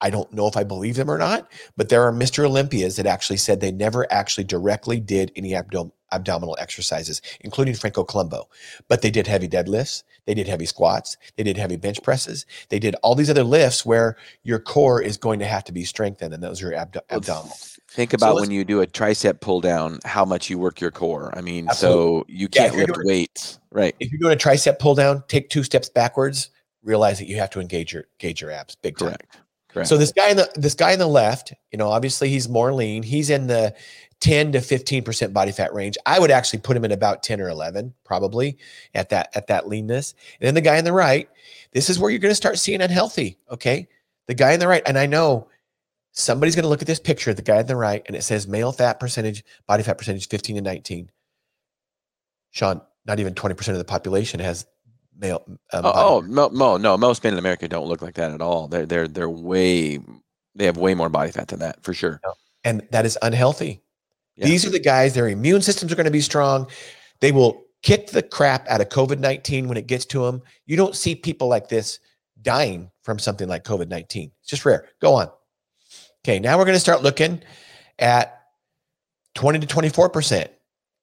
I 0.00 0.10
don't 0.10 0.32
know 0.32 0.46
if 0.46 0.56
I 0.56 0.64
believe 0.64 0.96
them 0.96 1.10
or 1.10 1.18
not, 1.18 1.50
but 1.76 1.88
there 1.88 2.02
are 2.02 2.12
Mr. 2.12 2.44
Olympias 2.44 2.96
that 2.96 3.06
actually 3.06 3.36
said 3.36 3.60
they 3.60 3.72
never 3.72 4.10
actually 4.10 4.44
directly 4.44 4.98
did 4.98 5.30
any 5.36 5.54
abdom- 5.54 5.92
abdominal 6.12 6.56
exercises, 6.58 7.22
including 7.40 7.74
Franco 7.74 8.04
Columbu. 8.04 8.44
But 8.88 9.02
they 9.02 9.10
did 9.10 9.26
heavy 9.26 9.48
deadlifts, 9.48 10.02
they 10.26 10.34
did 10.34 10.48
heavy 10.48 10.66
squats, 10.66 11.16
they 11.36 11.42
did 11.42 11.56
heavy 11.56 11.76
bench 11.76 12.02
presses, 12.02 12.46
they 12.68 12.78
did 12.78 12.94
all 13.02 13.14
these 13.14 13.30
other 13.30 13.44
lifts 13.44 13.84
where 13.84 14.16
your 14.42 14.58
core 14.58 15.00
is 15.02 15.16
going 15.16 15.38
to 15.38 15.46
have 15.46 15.64
to 15.64 15.72
be 15.72 15.84
strengthened, 15.84 16.34
and 16.34 16.42
those 16.42 16.62
are 16.62 16.72
abdo- 16.72 17.00
abdominal. 17.10 17.56
Think 17.90 18.12
about 18.12 18.36
so 18.36 18.40
when 18.40 18.50
you 18.52 18.64
do 18.64 18.82
a 18.82 18.86
tricep 18.86 19.40
pull 19.40 19.60
down, 19.60 19.98
how 20.04 20.24
much 20.24 20.48
you 20.48 20.58
work 20.58 20.80
your 20.80 20.92
core. 20.92 21.32
I 21.36 21.40
mean, 21.40 21.68
absolutely. 21.68 22.02
so 22.02 22.24
you 22.28 22.48
can't 22.48 22.72
yeah, 22.72 22.80
lift 22.80 22.94
doing, 22.94 23.06
weights, 23.06 23.58
right? 23.72 23.96
If 23.98 24.12
you're 24.12 24.20
doing 24.20 24.34
a 24.34 24.36
tricep 24.36 24.78
pull 24.78 24.94
down, 24.94 25.24
take 25.26 25.50
two 25.50 25.64
steps 25.64 25.88
backwards. 25.88 26.50
Realize 26.82 27.18
that 27.18 27.26
you 27.26 27.36
have 27.36 27.50
to 27.50 27.60
engage 27.60 27.92
your 27.92 28.04
engage 28.20 28.40
your 28.40 28.52
abs 28.52 28.76
big 28.76 28.96
time. 28.96 29.08
Correct. 29.08 29.40
Correct. 29.72 29.88
So 29.88 29.96
this 29.96 30.12
guy 30.12 30.30
in 30.30 30.36
the 30.36 30.50
this 30.54 30.74
guy 30.74 30.92
in 30.92 30.98
the 30.98 31.06
left, 31.06 31.52
you 31.70 31.78
know, 31.78 31.88
obviously 31.88 32.28
he's 32.28 32.48
more 32.48 32.72
lean. 32.72 33.02
He's 33.02 33.30
in 33.30 33.46
the 33.46 33.74
10 34.20 34.52
to 34.52 34.58
15% 34.58 35.32
body 35.32 35.52
fat 35.52 35.72
range. 35.72 35.96
I 36.04 36.18
would 36.18 36.30
actually 36.30 36.60
put 36.60 36.76
him 36.76 36.84
in 36.84 36.92
about 36.92 37.22
10 37.22 37.40
or 37.40 37.48
11 37.48 37.94
probably 38.04 38.58
at 38.94 39.08
that 39.08 39.30
at 39.34 39.46
that 39.46 39.66
leanness. 39.66 40.14
And 40.40 40.46
then 40.46 40.54
the 40.54 40.60
guy 40.60 40.78
on 40.78 40.84
the 40.84 40.92
right, 40.92 41.28
this 41.72 41.88
is 41.88 41.98
where 41.98 42.10
you're 42.10 42.18
going 42.18 42.30
to 42.30 42.36
start 42.36 42.58
seeing 42.58 42.82
unhealthy, 42.82 43.38
okay? 43.50 43.88
The 44.26 44.34
guy 44.34 44.52
on 44.52 44.60
the 44.60 44.68
right 44.68 44.82
and 44.86 44.98
I 44.98 45.06
know 45.06 45.48
somebody's 46.12 46.54
going 46.54 46.64
to 46.64 46.68
look 46.68 46.82
at 46.82 46.86
this 46.86 47.00
picture 47.00 47.32
the 47.32 47.42
guy 47.42 47.58
on 47.58 47.66
the 47.66 47.76
right 47.76 48.02
and 48.06 48.16
it 48.16 48.22
says 48.22 48.46
male 48.46 48.72
fat 48.72 49.00
percentage, 49.00 49.42
body 49.66 49.82
fat 49.82 49.96
percentage 49.96 50.28
15 50.28 50.56
to 50.56 50.62
19. 50.62 51.10
Shawn, 52.50 52.82
not 53.06 53.20
even 53.20 53.34
20% 53.34 53.68
of 53.68 53.78
the 53.78 53.84
population 53.84 54.40
has 54.40 54.66
male. 55.18 55.42
Um, 55.72 55.86
oh, 55.86 55.92
oh 55.94 56.20
no, 56.26 56.48
no, 56.48 56.76
no, 56.76 56.98
most 56.98 57.24
men 57.24 57.32
in 57.32 57.38
America 57.38 57.68
don't 57.68 57.86
look 57.86 58.02
like 58.02 58.14
that 58.14 58.32
at 58.32 58.42
all. 58.42 58.68
They're 58.68 58.86
they're 58.86 59.08
they're 59.08 59.30
way 59.30 59.98
they 60.54 60.66
have 60.66 60.76
way 60.76 60.94
more 60.94 61.08
body 61.08 61.30
fat 61.30 61.48
than 61.48 61.60
that 61.60 61.82
for 61.82 61.94
sure. 61.94 62.20
And 62.64 62.86
that 62.90 63.06
is 63.06 63.16
unhealthy. 63.22 63.80
Yeah. 64.40 64.46
These 64.46 64.66
are 64.66 64.70
the 64.70 64.80
guys. 64.80 65.14
Their 65.14 65.28
immune 65.28 65.62
systems 65.62 65.92
are 65.92 65.96
going 65.96 66.06
to 66.06 66.10
be 66.10 66.20
strong. 66.20 66.66
They 67.20 67.30
will 67.30 67.62
kick 67.82 68.08
the 68.08 68.22
crap 68.22 68.66
out 68.68 68.80
of 68.80 68.88
COVID 68.88 69.18
nineteen 69.18 69.68
when 69.68 69.76
it 69.76 69.86
gets 69.86 70.06
to 70.06 70.24
them. 70.24 70.42
You 70.66 70.76
don't 70.76 70.96
see 70.96 71.14
people 71.14 71.46
like 71.46 71.68
this 71.68 72.00
dying 72.42 72.90
from 73.02 73.18
something 73.18 73.48
like 73.48 73.64
COVID 73.64 73.88
nineteen. 73.88 74.32
It's 74.40 74.50
just 74.50 74.64
rare. 74.64 74.88
Go 75.00 75.14
on. 75.14 75.28
Okay, 76.24 76.38
now 76.38 76.58
we're 76.58 76.64
going 76.64 76.76
to 76.76 76.80
start 76.80 77.02
looking 77.02 77.42
at 77.98 78.40
twenty 79.34 79.58
to 79.58 79.66
twenty 79.66 79.90
four 79.90 80.08
percent. 80.08 80.50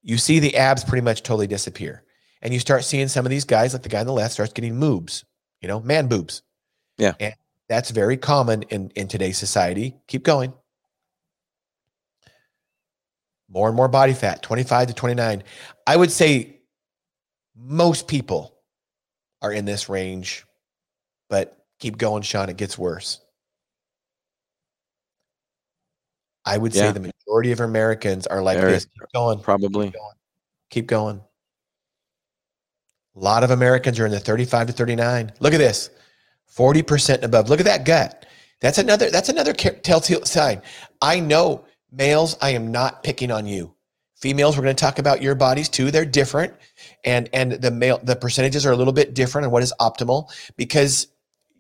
You 0.02 0.18
see 0.18 0.40
the 0.40 0.56
abs 0.58 0.84
pretty 0.84 1.04
much 1.04 1.24
totally 1.24 1.48
disappear 1.48 2.04
and 2.42 2.54
you 2.54 2.60
start 2.60 2.84
seeing 2.84 3.08
some 3.08 3.26
of 3.26 3.30
these 3.30 3.46
guys, 3.46 3.74
like 3.74 3.84
the 3.84 3.90
guy 3.90 4.00
on 4.00 4.06
the 4.06 4.14
left, 4.14 4.34
starts 4.34 4.54
getting 4.54 4.76
moobs, 4.76 5.24
you 5.62 5.68
know, 5.68 5.80
man 5.82 6.08
boobs. 6.08 6.44
Yeah. 6.98 7.14
And 7.20 7.34
that's 7.68 7.92
very 7.92 8.18
common 8.18 8.64
in, 8.64 8.90
in 8.96 9.08
today's 9.08 9.38
society. 9.38 9.98
Keep 10.08 10.24
going. 10.24 10.54
More 13.50 13.68
and 13.68 13.78
more 13.78 13.88
body 13.88 14.14
fat, 14.14 14.42
25 14.42 14.90
to 14.90 14.94
29. 14.94 15.44
I 15.86 15.96
would 15.96 16.12
say 16.12 16.60
most 17.56 18.08
people 18.08 18.58
are 19.42 19.52
in 19.52 19.66
this 19.66 19.90
range, 19.90 20.46
but 21.30 21.58
keep 21.80 21.98
going, 21.98 22.24
Shawn. 22.24 22.50
It 22.50 22.58
gets 22.58 22.78
worse. 22.78 23.22
I 26.46 26.58
would 26.58 26.74
yeah. 26.74 26.88
say 26.88 26.92
the 26.94 27.12
majority 27.28 27.52
of 27.52 27.60
Americans 27.60 28.26
are 28.28 28.42
like 28.42 28.60
this. 28.60 28.86
Keep 28.86 29.12
going. 29.14 29.40
Probably. 29.40 29.88
Keep 29.88 29.94
going. 29.94 30.14
Keep 30.70 30.88
going. 30.88 31.22
A 33.16 33.20
lot 33.20 33.44
of 33.44 33.52
Americans 33.52 34.00
are 34.00 34.06
in 34.06 34.12
the 34.12 34.20
35 34.20 34.68
to 34.68 34.74
39. 34.74 35.32
Look 35.40 35.54
at 35.54 35.58
this. 35.58 35.90
40% 36.56 37.24
above. 37.24 37.50
Look 37.50 37.60
at 37.60 37.66
that 37.66 37.84
gut. 37.84 38.26
That's 38.62 38.78
another 38.78 39.12
that's 39.12 39.30
another 39.30 39.54
telltale 39.54 40.26
sign. 40.26 40.62
I 41.02 41.20
know 41.20 41.66
males, 41.92 42.38
I 42.42 42.52
am 42.52 42.72
not 42.72 43.04
picking 43.04 43.32
on 43.32 43.46
you. 43.46 43.74
Females, 44.16 44.58
we're 44.58 44.64
going 44.64 44.76
to 44.76 44.80
talk 44.80 44.98
about 44.98 45.22
your 45.22 45.36
bodies 45.36 45.70
too. 45.70 45.92
They're 45.92 46.06
different. 46.06 46.54
And 47.04 47.30
and 47.34 47.54
the 47.54 47.70
male 47.70 48.00
the 48.02 48.16
percentages 48.16 48.66
are 48.66 48.72
a 48.72 48.76
little 48.76 48.94
bit 48.94 49.14
different 49.14 49.46
and 49.46 49.52
what 49.52 49.64
is 49.64 49.74
optimal 49.80 50.32
because 50.56 51.08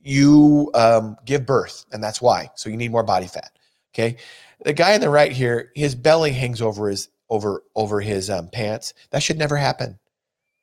you 0.02 0.72
um, 0.74 1.18
give 1.26 1.46
birth 1.46 1.86
and 1.92 2.04
that's 2.04 2.22
why. 2.22 2.50
So 2.56 2.70
you 2.70 2.78
need 2.78 2.92
more 2.92 3.04
body 3.04 3.28
fat. 3.28 3.52
Okay. 3.94 4.18
The 4.64 4.74
guy 4.74 4.96
on 4.96 5.02
the 5.02 5.10
right 5.10 5.32
here, 5.32 5.72
his 5.76 5.94
belly 5.94 6.32
hangs 6.32 6.62
over 6.62 6.90
his 6.90 7.10
over 7.30 7.64
over 7.76 8.02
his 8.02 8.30
um, 8.30 8.50
pants. 8.50 8.94
That 9.12 9.22
should 9.22 9.38
never 9.38 9.56
happen. 9.56 10.00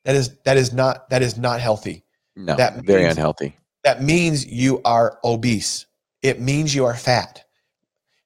That 0.04 0.16
is 0.16 0.36
that 0.44 0.56
is 0.56 0.72
not 0.72 1.08
that 1.10 1.22
is 1.22 1.38
not 1.38 1.60
healthy. 1.60 2.04
No, 2.36 2.56
that 2.56 2.74
means, 2.74 2.86
very 2.86 3.04
unhealthy. 3.04 3.56
That 3.84 4.02
means 4.02 4.44
you 4.46 4.82
are 4.84 5.18
obese. 5.24 5.86
It 6.22 6.40
means 6.40 6.74
you 6.74 6.84
are 6.86 6.94
fat. 6.94 7.43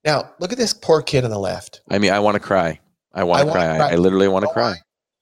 Now, 0.04 0.30
look 0.38 0.52
at 0.52 0.58
this 0.58 0.72
poor 0.72 1.02
kid 1.02 1.24
on 1.24 1.30
the 1.30 1.38
left. 1.38 1.80
I 1.90 1.98
mean, 1.98 2.12
I 2.12 2.20
want 2.20 2.34
to 2.34 2.40
cry. 2.40 2.80
I 3.12 3.24
want 3.24 3.46
to 3.46 3.52
cry. 3.52 3.76
cry. 3.76 3.92
I, 3.92 3.96
literally 3.96 4.28
want 4.28 4.44
to 4.44 4.52
cry. 4.52 4.76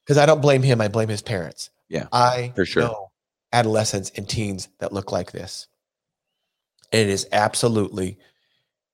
Because 0.04 0.18
I 0.18 0.26
don't 0.26 0.42
blame 0.42 0.62
him. 0.62 0.80
I 0.80 0.88
blame 0.88 1.08
his 1.08 1.22
parents. 1.22 1.70
Yeah. 1.88 2.08
I 2.12 2.52
for 2.54 2.66
sure. 2.66 2.82
know 2.82 3.10
adolescents 3.52 4.10
and 4.16 4.28
teens 4.28 4.68
that 4.80 4.92
look 4.92 5.12
like 5.12 5.32
this. 5.32 5.66
And 6.92 7.00
it 7.00 7.08
is 7.08 7.26
absolutely 7.32 8.18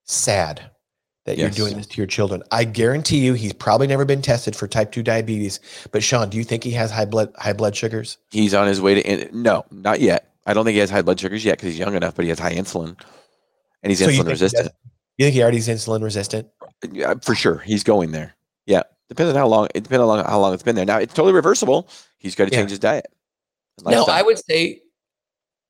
sad 0.04 0.70
that 1.24 1.38
yes. 1.38 1.56
you're 1.56 1.66
doing 1.66 1.76
this 1.76 1.86
to 1.86 1.96
your 1.96 2.06
children. 2.06 2.42
I 2.50 2.64
guarantee 2.64 3.18
you 3.18 3.34
he's 3.34 3.52
probably 3.52 3.86
never 3.86 4.04
been 4.04 4.22
tested 4.22 4.56
for 4.56 4.66
type 4.66 4.92
2 4.92 5.02
diabetes. 5.02 5.60
But 5.90 6.02
Shawn, 6.02 6.30
do 6.30 6.36
you 6.36 6.44
think 6.44 6.64
he 6.64 6.72
has 6.72 6.90
high 6.90 7.04
blood 7.04 7.32
high 7.36 7.52
blood 7.52 7.76
sugars? 7.76 8.18
He's 8.30 8.54
on 8.54 8.66
his 8.66 8.80
way 8.80 9.02
to 9.02 9.36
no, 9.36 9.64
not 9.70 10.00
yet. 10.00 10.32
I 10.46 10.54
don't 10.54 10.64
think 10.64 10.74
he 10.74 10.80
has 10.80 10.90
high 10.90 11.02
blood 11.02 11.20
sugars 11.20 11.44
yet 11.44 11.58
because 11.58 11.70
he's 11.70 11.78
young 11.78 11.94
enough, 11.94 12.16
but 12.16 12.24
he 12.24 12.28
has 12.30 12.38
high 12.38 12.54
insulin 12.54 12.96
and 13.82 13.90
he's 13.90 14.00
so 14.00 14.06
insulin 14.06 14.28
resistant. 14.28 14.72
You 15.22 15.26
think 15.26 15.34
he 15.36 15.42
already 15.42 15.58
is 15.58 15.68
insulin 15.68 16.02
resistant? 16.02 16.48
Yeah, 16.90 17.14
for 17.22 17.36
sure. 17.36 17.58
He's 17.58 17.84
going 17.84 18.10
there. 18.10 18.34
Yeah. 18.66 18.82
Depends 19.08 19.30
on 19.30 19.36
how 19.36 19.46
long 19.46 19.68
it 19.72 19.84
depends 19.84 20.02
on 20.02 20.24
how 20.24 20.40
long 20.40 20.52
it's 20.52 20.64
been 20.64 20.74
there. 20.74 20.84
Now 20.84 20.98
it's 20.98 21.14
totally 21.14 21.32
reversible. 21.32 21.88
He's 22.18 22.34
got 22.34 22.46
to 22.46 22.50
yeah. 22.50 22.58
change 22.58 22.70
his 22.70 22.80
diet. 22.80 23.06
No, 23.84 24.04
I 24.06 24.22
would 24.22 24.44
say 24.44 24.80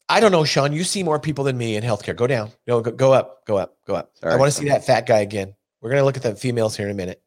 I 0.08 0.20
don't 0.20 0.32
know, 0.32 0.44
Shawn. 0.44 0.72
You 0.72 0.84
see 0.84 1.02
more 1.02 1.18
people 1.18 1.44
than 1.44 1.58
me 1.58 1.76
in 1.76 1.84
healthcare. 1.84 2.16
Go 2.16 2.26
down. 2.26 2.50
No, 2.66 2.80
go, 2.80 2.92
go 2.92 3.12
up. 3.12 3.44
Go 3.44 3.58
up. 3.58 3.76
Go 3.86 3.94
up. 3.94 4.12
I 4.22 4.36
want 4.36 4.50
to 4.50 4.58
see 4.58 4.70
that 4.70 4.86
fat 4.86 5.06
guy 5.06 5.18
again. 5.18 5.54
We're 5.82 5.90
gonna 5.90 6.04
look 6.04 6.16
at 6.16 6.22
the 6.22 6.34
females 6.34 6.74
here 6.74 6.86
in 6.86 6.92
a 6.92 6.96
minute. 6.96 7.22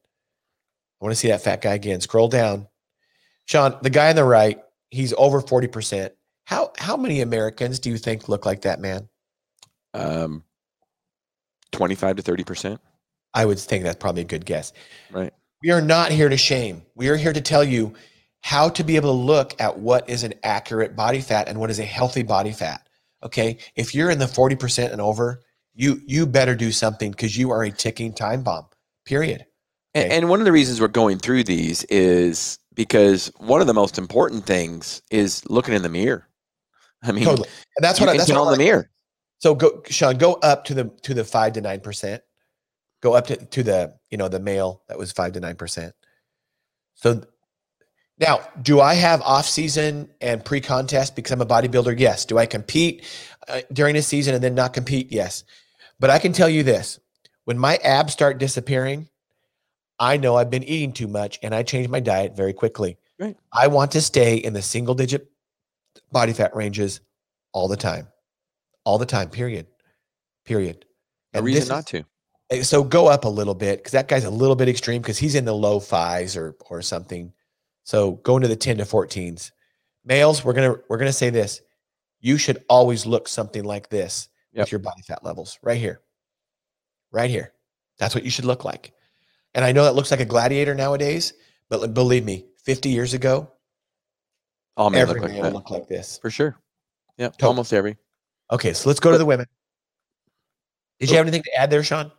I 0.99 1.05
want 1.05 1.11
to 1.11 1.19
see 1.19 1.27
that 1.27 1.43
fat 1.43 1.61
guy 1.61 1.75
again. 1.75 2.01
Scroll 2.01 2.27
down. 2.27 2.67
Shawn, 3.45 3.77
the 3.83 3.91
guy 3.91 4.09
on 4.09 4.15
the 4.15 4.23
right, 4.23 4.59
he's 4.89 5.13
over 5.15 5.43
40%. 5.43 6.09
How 6.45 6.71
how 6.79 6.97
many 6.97 7.21
Americans 7.21 7.77
do 7.77 7.91
you 7.91 7.99
think 7.99 8.27
look 8.29 8.47
like 8.47 8.61
that 8.61 8.79
man? 8.79 9.09
Um 9.93 10.43
25 11.75 12.17
to 12.17 12.23
30%. 12.23 12.79
I 13.33 13.45
would 13.45 13.59
think 13.59 13.83
that's 13.83 13.97
probably 13.97 14.21
a 14.21 14.25
good 14.25 14.45
guess. 14.45 14.71
Right. 15.11 15.33
We 15.61 15.71
are 15.71 15.81
not 15.81 16.11
here 16.11 16.29
to 16.29 16.37
shame. 16.37 16.83
We 16.95 17.09
are 17.09 17.17
here 17.17 17.33
to 17.33 17.41
tell 17.41 17.63
you 17.63 17.93
how 18.41 18.69
to 18.69 18.83
be 18.83 18.95
able 18.95 19.09
to 19.09 19.19
look 19.19 19.59
at 19.59 19.79
what 19.79 20.09
is 20.09 20.23
an 20.23 20.33
accurate 20.43 20.95
body 20.95 21.19
fat 21.19 21.47
and 21.47 21.59
what 21.59 21.69
is 21.69 21.79
a 21.79 21.83
healthy 21.83 22.23
body 22.23 22.51
fat. 22.51 22.87
Okay. 23.23 23.57
If 23.75 23.95
you're 23.95 24.09
in 24.09 24.19
the 24.19 24.25
40% 24.25 24.91
and 24.91 25.01
over, 25.01 25.41
you 25.73 26.01
you 26.05 26.25
better 26.25 26.55
do 26.55 26.71
something 26.71 27.11
because 27.11 27.37
you 27.37 27.51
are 27.51 27.63
a 27.63 27.71
ticking 27.71 28.13
time 28.13 28.43
bomb. 28.43 28.67
Period. 29.05 29.45
Okay? 29.95 30.05
And, 30.05 30.13
and 30.13 30.29
one 30.29 30.39
of 30.39 30.45
the 30.45 30.51
reasons 30.51 30.79
we're 30.79 30.87
going 30.87 31.17
through 31.17 31.43
these 31.43 31.83
is 31.85 32.59
because 32.73 33.31
one 33.37 33.61
of 33.61 33.67
the 33.67 33.73
most 33.73 33.97
important 33.97 34.45
things 34.45 35.01
is 35.11 35.43
looking 35.49 35.73
in 35.73 35.81
the 35.81 35.89
mirror. 35.89 36.27
I 37.03 37.11
mean, 37.11 37.25
totally. 37.25 37.49
And 37.77 37.83
that's 37.83 37.99
what 37.99 38.09
I, 38.09 38.17
that's 38.17 38.31
what 38.31 38.45
in 38.45 38.51
the 38.51 38.63
mirror. 38.63 38.89
So 39.39 39.55
go, 39.55 39.81
Shawn, 39.89 40.17
go 40.17 40.33
up 40.33 40.65
to 40.65 40.73
the 40.73 40.85
to 41.03 41.13
the 41.13 41.23
five 41.23 41.53
to 41.53 41.61
nine 41.61 41.81
percent. 41.81 42.23
Go 43.01 43.13
up 43.13 43.27
to 43.27 43.35
to 43.35 43.63
the 43.63 43.93
you 44.09 44.17
know 44.17 44.27
the 44.27 44.39
male 44.39 44.81
that 44.87 44.97
was 44.97 45.11
five 45.11 45.33
to 45.33 45.39
nine 45.39 45.55
percent. 45.55 45.93
So 46.95 47.23
now, 48.17 48.47
do 48.61 48.79
I 48.79 48.93
have 48.93 49.21
off 49.21 49.45
season 49.45 50.09
and 50.21 50.43
pre 50.43 50.61
contest 50.61 51.15
because 51.15 51.31
I'm 51.31 51.41
a 51.41 51.45
bodybuilder? 51.45 51.99
Yes. 51.99 52.25
Do 52.25 52.37
I 52.37 52.45
compete 52.45 53.03
uh, 53.47 53.61
during 53.73 53.95
a 53.97 54.01
season 54.01 54.33
and 54.33 54.43
then 54.43 54.55
not 54.55 54.73
compete? 54.73 55.11
Yes. 55.11 55.43
But 55.99 56.09
I 56.09 56.19
can 56.19 56.31
tell 56.31 56.49
you 56.49 56.63
this 56.63 56.99
when 57.43 57.57
my 57.57 57.75
abs 57.77 58.13
start 58.13 58.37
disappearing, 58.37 59.09
I 59.99 60.17
know 60.17 60.35
I've 60.35 60.49
been 60.49 60.63
eating 60.63 60.93
too 60.93 61.07
much 61.07 61.39
and 61.43 61.53
I 61.53 61.63
change 61.63 61.89
my 61.89 61.99
diet 61.99 62.35
very 62.35 62.53
quickly. 62.53 62.97
Right. 63.19 63.37
I 63.51 63.67
want 63.67 63.91
to 63.91 64.01
stay 64.01 64.35
in 64.35 64.53
the 64.53 64.61
single 64.61 64.95
digit 64.95 65.29
body 66.11 66.33
fat 66.33 66.55
ranges 66.55 67.01
all 67.53 67.67
the 67.67 67.77
time. 67.77 68.07
All 68.85 68.97
the 68.97 69.05
time, 69.05 69.29
period. 69.29 69.67
Period. 70.45 70.85
No 71.33 71.39
And 71.39 71.45
reason 71.45 71.61
this 71.61 71.69
not 71.69 71.87
to. 71.87 72.05
eh, 72.51 72.61
so 72.63 72.83
go 72.83 73.07
up 73.07 73.25
a 73.25 73.29
little 73.29 73.55
bit 73.55 73.79
because 73.79 73.91
that 73.93 74.07
guy's 74.07 74.23
a 74.25 74.29
little 74.29 74.55
bit 74.55 74.69
extreme 74.69 75.01
because 75.01 75.17
he's 75.17 75.35
in 75.35 75.45
the 75.45 75.53
low 75.55 75.79
fives 75.79 76.37
or 76.37 76.55
or 76.69 76.81
something. 76.81 77.33
So 77.83 78.13
go 78.23 78.35
into 78.37 78.47
the 78.47 78.55
10 78.55 78.77
to 78.77 78.83
14s. 78.85 79.51
Males, 80.05 80.43
we're 80.45 80.53
gonna 80.53 80.75
we're 80.87 80.97
gonna 80.97 81.11
say 81.13 81.29
this. 81.31 81.61
You 82.19 82.37
should 82.37 82.63
always 82.69 83.05
look 83.05 83.27
something 83.27 83.63
like 83.63 83.89
this 83.89 84.29
Yep. 84.53 84.65
with 84.65 84.71
your 84.71 84.79
body 84.79 85.01
fat 85.01 85.23
levels. 85.23 85.59
Right 85.61 85.77
here. 85.79 85.99
Right 87.11 87.29
here. 87.29 87.53
That's 87.99 88.15
what 88.15 88.23
you 88.23 88.29
should 88.29 88.45
look 88.45 88.63
like. 88.63 88.93
And 89.53 89.65
I 89.65 89.71
know 89.71 89.83
that 89.83 89.95
looks 89.95 90.11
like 90.11 90.19
a 90.21 90.25
gladiator 90.25 90.73
nowadays, 90.75 91.33
but 91.69 91.93
believe 91.93 92.23
me, 92.25 92.45
50 92.63 92.89
years 92.89 93.13
ago, 93.13 93.51
All 94.77 94.89
men 94.89 95.01
every 95.01 95.19
look 95.19 95.29
like 95.29 95.41
man 95.41 95.63
like 95.69 95.87
this. 95.87 96.17
For 96.21 96.29
sure. 96.29 96.57
Yeah. 97.17 97.27
Totally. 97.29 97.47
Almost 97.49 97.73
every. 97.73 97.97
Okay, 98.51 98.73
so 98.73 98.89
let's 98.89 98.99
go 98.99 99.11
to 99.11 99.17
the 99.17 99.25
women. 99.25 99.47
Did 100.99 101.09
you 101.09 101.17
have 101.17 101.25
anything 101.27 101.43
to 101.43 101.55
add 101.55 101.69
there, 101.69 101.83
Shawn? 101.83 102.11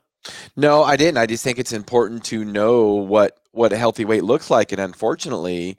No, 0.56 0.82
I 0.82 0.96
didn't. 0.96 1.18
I 1.18 1.26
just 1.26 1.44
think 1.44 1.58
it's 1.58 1.72
important 1.72 2.24
to 2.24 2.44
know 2.44 2.86
what 2.94 3.38
what 3.52 3.72
a 3.72 3.76
healthy 3.76 4.04
weight 4.04 4.24
looks 4.24 4.50
like, 4.50 4.72
and 4.72 4.80
unfortunately, 4.80 5.76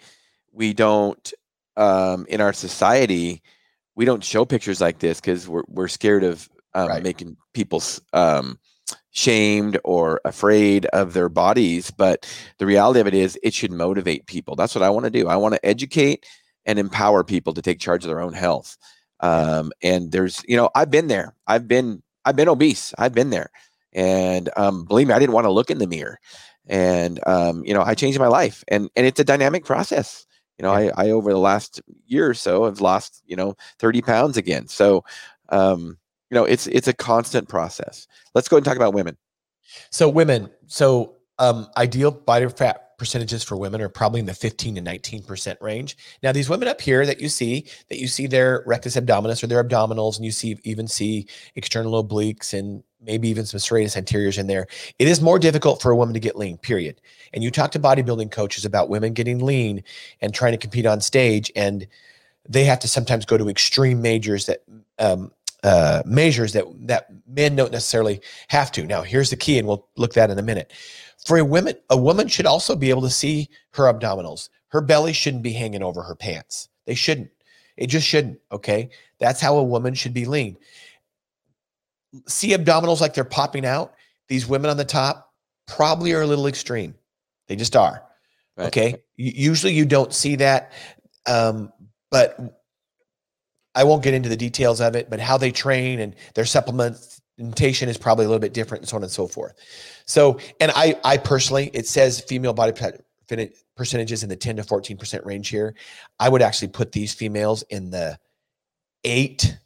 we 0.51 0.73
don't 0.73 1.33
um, 1.75 2.25
in 2.29 2.41
our 2.41 2.53
society 2.53 3.41
we 3.95 4.05
don't 4.05 4.23
show 4.23 4.45
pictures 4.45 4.79
like 4.79 4.99
this 4.99 5.19
because 5.19 5.49
we're 5.49 5.63
we're 5.67 5.87
scared 5.87 6.23
of 6.23 6.47
um, 6.75 6.87
Right. 6.87 7.03
making 7.03 7.35
people 7.53 7.81
um, 8.13 8.59
shamed 9.09 9.79
or 9.83 10.21
afraid 10.23 10.85
of 10.87 11.13
their 11.13 11.29
bodies. 11.29 11.91
But 11.91 12.25
the 12.59 12.67
reality 12.67 12.99
of 12.99 13.07
it 13.07 13.15
is, 13.15 13.37
it 13.41 13.53
should 13.53 13.71
motivate 13.71 14.27
people. 14.27 14.55
That's 14.55 14.75
what 14.75 14.83
I 14.83 14.89
want 14.91 15.05
to 15.05 15.09
do. 15.09 15.27
I 15.27 15.35
want 15.35 15.55
to 15.55 15.65
educate 15.65 16.25
and 16.65 16.77
empower 16.77 17.23
people 17.23 17.53
to 17.55 17.61
take 17.61 17.79
charge 17.79 18.03
of 18.03 18.09
their 18.09 18.21
own 18.21 18.33
health. 18.33 18.77
Um, 19.19 19.71
and 19.81 20.11
there's, 20.11 20.43
you 20.47 20.55
know, 20.55 20.69
I've 20.75 20.91
been 20.91 21.07
there. 21.07 21.33
I've 21.47 21.67
been 21.67 22.03
I've 22.25 22.35
been 22.35 22.49
obese. 22.49 22.93
I've 22.97 23.13
been 23.13 23.29
there. 23.29 23.49
And 23.93 24.49
um, 24.57 24.85
believe 24.85 25.07
me, 25.07 25.13
I 25.13 25.19
didn't 25.19 25.33
want 25.33 25.45
to 25.45 25.51
look 25.51 25.71
in 25.71 25.79
the 25.79 25.87
mirror. 25.87 26.19
And 26.67 27.19
um, 27.25 27.63
you 27.65 27.73
know, 27.73 27.81
I 27.81 27.95
changed 27.95 28.19
my 28.19 28.27
life, 28.27 28.63
and 28.67 28.89
and 28.95 29.05
it's 29.05 29.19
a 29.19 29.23
dynamic 29.23 29.63
process. 29.63 30.25
You 30.57 30.63
know, 30.63 30.71
I, 30.71 30.91
I 30.97 31.09
over 31.11 31.31
the 31.31 31.39
last 31.39 31.81
year 32.07 32.29
or 32.29 32.33
so 32.33 32.65
have 32.65 32.81
lost 32.81 33.23
you 33.25 33.35
know 33.35 33.55
thirty 33.79 34.01
pounds 34.01 34.35
again. 34.35 34.67
So, 34.67 35.05
um, 35.49 35.97
you 36.29 36.35
know, 36.35 36.43
it's 36.43 36.67
it's 36.67 36.87
a 36.87 36.93
constant 36.93 37.47
process. 37.47 38.07
Let's 38.35 38.49
go 38.49 38.57
and 38.57 38.65
talk 38.65 38.75
about 38.75 38.93
women. 38.93 39.17
So 39.91 40.09
women, 40.09 40.49
so 40.67 41.15
um, 41.39 41.67
ideal 41.77 42.11
body 42.11 42.49
fat 42.49 42.86
percentages 42.97 43.43
for 43.43 43.55
women 43.55 43.81
are 43.81 43.89
probably 43.89 44.19
in 44.19 44.25
the 44.25 44.33
15 44.33 44.75
to 44.75 44.81
19 44.81 45.23
percent 45.23 45.59
range. 45.61 45.97
Now, 46.23 46.31
these 46.31 46.49
women 46.49 46.67
up 46.67 46.81
here 46.81 47.05
that 47.05 47.21
you 47.21 47.29
see, 47.29 47.67
that 47.89 47.99
you 47.99 48.07
see 48.07 48.27
their 48.27 48.63
rectus 48.65 48.95
abdominis 48.95 49.43
or 49.43 49.47
their 49.47 49.63
abdominals, 49.63 50.17
and 50.17 50.25
you 50.25 50.31
see 50.31 50.57
even 50.63 50.87
see 50.87 51.27
external 51.55 52.03
obliques 52.03 52.53
and 52.57 52.83
maybe 53.01 53.29
even 53.29 53.45
some 53.45 53.59
serratus 53.59 53.95
anteriors 53.95 54.37
in 54.37 54.47
there. 54.47 54.67
It 54.99 55.07
is 55.07 55.21
more 55.21 55.39
difficult 55.39 55.81
for 55.81 55.91
a 55.91 55.95
woman 55.95 56.13
to 56.15 56.19
get 56.19 56.35
lean. 56.35 56.57
Period. 56.57 56.99
And 57.33 57.43
you 57.43 57.51
talk 57.51 57.71
to 57.71 57.79
bodybuilding 57.79 58.31
coaches 58.31 58.65
about 58.65 58.89
women 58.89 59.13
getting 59.13 59.39
lean 59.39 59.83
and 60.21 60.33
trying 60.33 60.53
to 60.53 60.57
compete 60.57 60.85
on 60.85 60.99
stage, 61.01 61.51
and 61.55 61.87
they 62.49 62.63
have 62.63 62.79
to 62.79 62.87
sometimes 62.87 63.25
go 63.25 63.37
to 63.37 63.49
extreme 63.49 64.01
majors 64.01 64.47
that 64.47 64.63
um, 64.99 65.31
uh, 65.63 66.01
measures 66.05 66.53
that 66.53 66.65
that 66.87 67.07
men 67.27 67.55
don't 67.55 67.71
necessarily 67.71 68.21
have 68.47 68.71
to. 68.71 68.85
Now, 68.85 69.01
here's 69.01 69.29
the 69.29 69.35
key, 69.35 69.57
and 69.57 69.67
we'll 69.67 69.87
look 69.97 70.11
at 70.11 70.15
that 70.15 70.29
in 70.31 70.39
a 70.39 70.43
minute. 70.43 70.71
For 71.25 71.37
a 71.37 71.45
woman, 71.45 71.75
a 71.89 71.97
woman 71.97 72.27
should 72.27 72.45
also 72.45 72.75
be 72.75 72.89
able 72.89 73.01
to 73.01 73.09
see 73.09 73.49
her 73.71 73.83
abdominals. 73.83 74.49
Her 74.69 74.81
belly 74.81 75.13
shouldn't 75.13 75.43
be 75.43 75.53
hanging 75.53 75.83
over 75.83 76.03
her 76.03 76.15
pants. 76.15 76.69
They 76.85 76.95
shouldn't. 76.95 77.29
It 77.75 77.87
just 77.87 78.07
shouldn't. 78.07 78.39
Okay, 78.51 78.89
that's 79.19 79.41
how 79.41 79.57
a 79.57 79.63
woman 79.63 79.93
should 79.93 80.13
be 80.13 80.25
lean. 80.25 80.57
See 82.27 82.49
abdominals 82.51 83.01
like 83.01 83.13
they're 83.13 83.23
popping 83.23 83.65
out. 83.65 83.93
These 84.29 84.47
women 84.47 84.69
on 84.69 84.77
the 84.77 84.85
top 84.85 85.33
probably 85.67 86.13
are 86.13 86.21
a 86.21 86.27
little 86.27 86.47
extreme. 86.47 86.95
They 87.47 87.55
just 87.55 87.75
are. 87.75 88.03
Right. 88.57 88.67
Okay. 88.67 88.95
Usually 89.15 89.73
you 89.73 89.85
don't 89.85 90.13
see 90.13 90.35
that, 90.37 90.71
um, 91.27 91.71
but 92.09 92.39
I 93.75 93.83
won't 93.83 94.03
get 94.03 94.13
into 94.13 94.29
the 94.29 94.37
details 94.37 94.81
of 94.81 94.95
it. 94.95 95.09
But 95.09 95.19
how 95.19 95.37
they 95.37 95.51
train 95.51 95.99
and 95.99 96.15
their 96.33 96.45
supplementation 97.39 97.87
is 97.87 97.97
probably 97.97 98.25
a 98.25 98.27
little 98.27 98.39
bit 98.39 98.53
different, 98.53 98.81
and 98.83 98.89
so 98.89 98.97
on 98.97 99.03
and 99.03 99.11
so 99.11 99.27
forth. 99.27 99.53
So, 100.05 100.39
and 100.59 100.71
I, 100.75 100.99
I 101.03 101.17
personally, 101.17 101.69
it 101.73 101.87
says 101.87 102.21
female 102.21 102.53
body 102.53 102.73
percentages 103.75 104.23
in 104.23 104.29
the 104.29 104.35
ten 104.35 104.55
to 104.57 104.63
fourteen 104.63 104.97
percent 104.97 105.25
range 105.25 105.49
here. 105.49 105.75
I 106.19 106.29
would 106.29 106.41
actually 106.41 106.69
put 106.69 106.91
these 106.91 107.13
females 107.13 107.63
in 107.69 107.89
the 107.91 108.17
eight. 109.03 109.57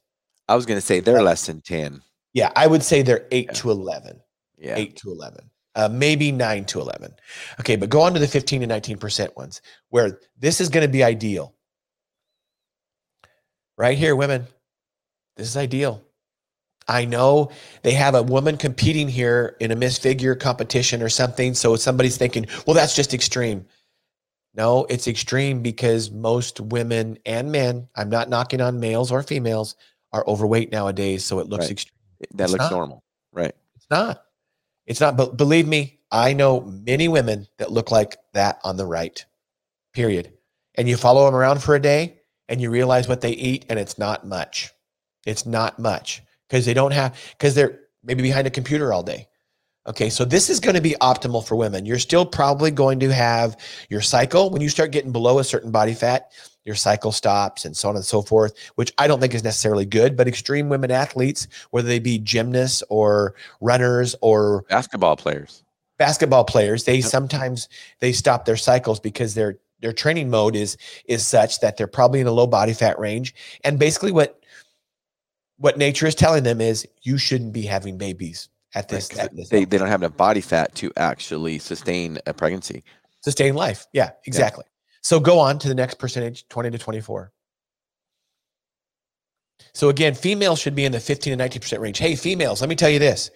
I 0.47 0.55
was 0.55 0.65
going 0.65 0.79
to 0.79 0.86
say 0.86 0.99
they're 0.99 1.21
less 1.23 1.45
than 1.45 1.62
ten. 1.62 2.01
Yeah, 2.34 2.51
I 2.55 2.67
would 2.67 2.84
say 2.84 3.01
they're 3.01 3.27
eight 3.31 3.47
Yeah. 3.47 3.53
to 3.53 3.71
eleven. 3.71 4.21
Yeah. 4.57 4.75
eight 4.77 4.95
to 4.97 5.10
11, 5.12 5.49
uh, 5.73 5.89
maybe 5.91 6.31
nine 6.31 6.65
to 6.65 6.81
11. 6.81 7.15
Okay, 7.60 7.77
but 7.77 7.89
go 7.89 7.99
on 8.01 8.13
to 8.13 8.19
the 8.19 8.27
15 8.27 8.62
to 8.62 8.67
19% 8.67 9.36
ones 9.36 9.60
where 9.89 10.19
this 10.38 10.62
is 10.62 10.69
going 10.69 10.86
to 10.86 10.91
be 10.91 11.03
ideal. 11.03 11.55
Right 13.75 13.97
here, 13.97 14.15
women, 14.15 14.45
this 15.36 15.47
is 15.47 15.57
ideal. 15.57 16.03
I 16.88 17.06
know 17.06 17.52
they 17.84 17.91
have 17.91 18.15
a 18.15 18.24
woman 18.24 18.58
competing 18.58 19.08
here 19.08 19.56
in 19.60 19.72
a 19.72 19.76
misfigure 19.76 20.39
competition 20.39 21.02
or 21.02 21.10
something. 21.10 21.54
So 21.54 21.76
somebody's 21.76 22.17
thinking, 22.17 22.48
well, 22.65 22.74
that's 22.74 22.96
just 22.96 23.13
extreme. 23.13 23.65
No, 24.54 24.86
it's 24.89 25.08
extreme 25.08 25.62
because 25.62 26.12
most 26.12 26.60
women 26.60 27.17
and 27.26 27.52
men, 27.52 27.88
I'm 27.96 28.10
not 28.10 28.30
knocking 28.30 28.60
on 28.62 28.80
males 28.80 29.12
or 29.12 29.24
females, 29.24 29.76
are 30.12 30.28
overweight 30.28 30.72
nowadays. 30.72 31.24
So 31.24 31.39
it 31.39 31.48
looks 31.48 31.65
Right. 31.65 31.72
extreme. 31.72 31.98
That 32.36 32.44
It's 32.46 32.52
looks 32.52 32.63
not. 32.63 32.72
normal. 32.72 33.04
Right. 33.32 33.56
It's 33.76 33.88
not. 33.89 34.26
It's 34.86 35.00
not. 35.00 35.15
But 35.15 35.38
believe 35.38 35.67
me, 35.67 36.00
I 36.12 36.34
know 36.34 36.62
many 36.62 37.08
women 37.08 37.48
that 37.58 37.72
look 37.72 37.91
like 37.91 38.17
that 38.34 38.60
on 38.63 38.76
the 38.76 38.86
right. 38.86 39.24
Period. 39.94 40.34
And 40.76 40.89
you 40.89 40.98
follow 40.98 41.26
them 41.26 41.36
around 41.36 41.63
for 41.63 41.76
a 41.76 41.80
day 41.82 42.20
and 42.50 42.60
you 42.60 42.70
realize 42.70 43.08
what 43.08 43.22
they 43.22 43.32
eat, 43.32 43.65
and 43.70 43.80
it's 43.80 43.98
not 43.98 44.28
much. 44.28 44.72
It's 45.26 45.46
not 45.46 45.80
much 45.80 46.22
because 46.52 46.66
they 46.66 46.74
don't 46.74 46.92
have 46.92 47.18
because 47.32 47.56
they're 47.56 47.80
maybe 48.04 48.22
behind 48.22 48.46
a 48.46 48.50
computer 48.52 48.92
all 48.92 49.04
day. 49.04 49.28
Okay, 49.88 50.10
so 50.12 50.26
this 50.26 50.50
is 50.50 50.60
going 50.60 50.76
to 50.76 50.82
be 50.82 50.96
optimal 51.02 51.44
for 51.48 51.56
women. 51.56 51.88
You're 51.88 51.98
still 51.98 52.26
probably 52.26 52.70
going 52.70 53.00
to 53.00 53.12
have 53.12 53.58
your 53.90 54.02
cycle 54.02 54.52
when 54.52 54.62
you 54.62 54.70
start 54.70 54.92
getting 54.92 55.12
below 55.12 55.40
a 55.40 55.44
certain 55.44 55.72
body 55.72 55.96
fat, 55.96 56.32
your 56.66 56.76
cycle 56.76 57.12
stops 57.12 57.66
and 57.66 57.76
so 57.76 57.90
on 57.90 57.96
and 57.96 58.06
so 58.06 58.22
forth, 58.22 58.54
which 58.76 58.94
I 59.00 59.08
don't 59.08 59.20
think 59.20 59.34
is 59.34 59.44
necessarily 59.44 59.86
good. 59.86 60.16
But 60.16 60.28
extreme 60.28 60.70
women 60.70 60.92
athletes, 60.92 61.48
whether 61.72 61.88
they 61.88 61.98
be 61.98 62.20
gymnasts 62.20 62.84
or 62.90 63.34
runners 63.60 64.14
or 64.22 64.66
Basketball 64.70 65.16
players. 65.16 65.64
basketball 65.98 66.44
players, 66.44 66.84
they 66.84 66.98
Yep. 66.98 67.06
sometimes 67.06 67.68
they 68.02 68.12
stop 68.12 68.46
their 68.46 68.58
cycles 68.58 69.00
because 69.00 69.34
their 69.34 69.58
their 69.80 69.94
training 69.94 70.30
mode 70.30 70.56
is 70.56 70.78
is 71.06 71.26
such 71.26 71.60
that 71.62 71.78
they're 71.78 71.88
probably 71.88 72.20
in 72.20 72.28
a 72.28 72.32
low 72.32 72.46
body 72.46 72.74
fat 72.74 73.00
range. 73.00 73.34
And 73.64 73.80
basically 73.80 74.12
what 74.12 74.40
what 75.62 75.78
nature 75.78 76.08
is 76.08 76.15
telling 76.15 76.43
them 76.43 76.60
is 76.60 76.88
you 77.04 77.19
shouldn't 77.19 77.54
be 77.54 77.62
having 77.62 77.95
babies 77.97 78.50
at 78.74 78.89
Right, 78.91 79.26
at 79.26 79.36
this 79.36 79.50
they, 79.50 79.63
they 79.63 79.78
don't 79.78 79.88
have 79.88 80.02
enough 80.02 80.17
body 80.17 80.41
fat 80.41 80.74
to 80.76 80.91
actually 80.97 81.60
sustain 81.60 82.17
a 82.26 82.34
pregnancy. 82.34 82.84
sustain 83.21 83.54
life. 83.54 83.86
Yeah, 83.93 84.12
exactly. 84.26 84.65
So 85.02 85.19
go 85.19 85.39
on 85.39 85.60
to 85.60 85.67
the 85.67 85.76
next 85.76 85.95
percentage, 85.95 86.47
20 86.50 86.71
to 86.71 86.78
24. 86.78 87.32
So 89.74 89.89
again, 89.89 90.15
females 90.15 90.60
should 90.60 90.76
be 90.76 90.86
in 90.86 90.91
the 90.91 91.00
15 91.00 91.38
to 91.38 91.50
19% 91.50 91.80
range. 91.80 92.00
Hey, 92.00 92.15
females, 92.15 92.62
let 92.62 92.69
me 92.69 92.76
tell 92.76 92.89
you 92.89 93.00
this. 93.00 93.30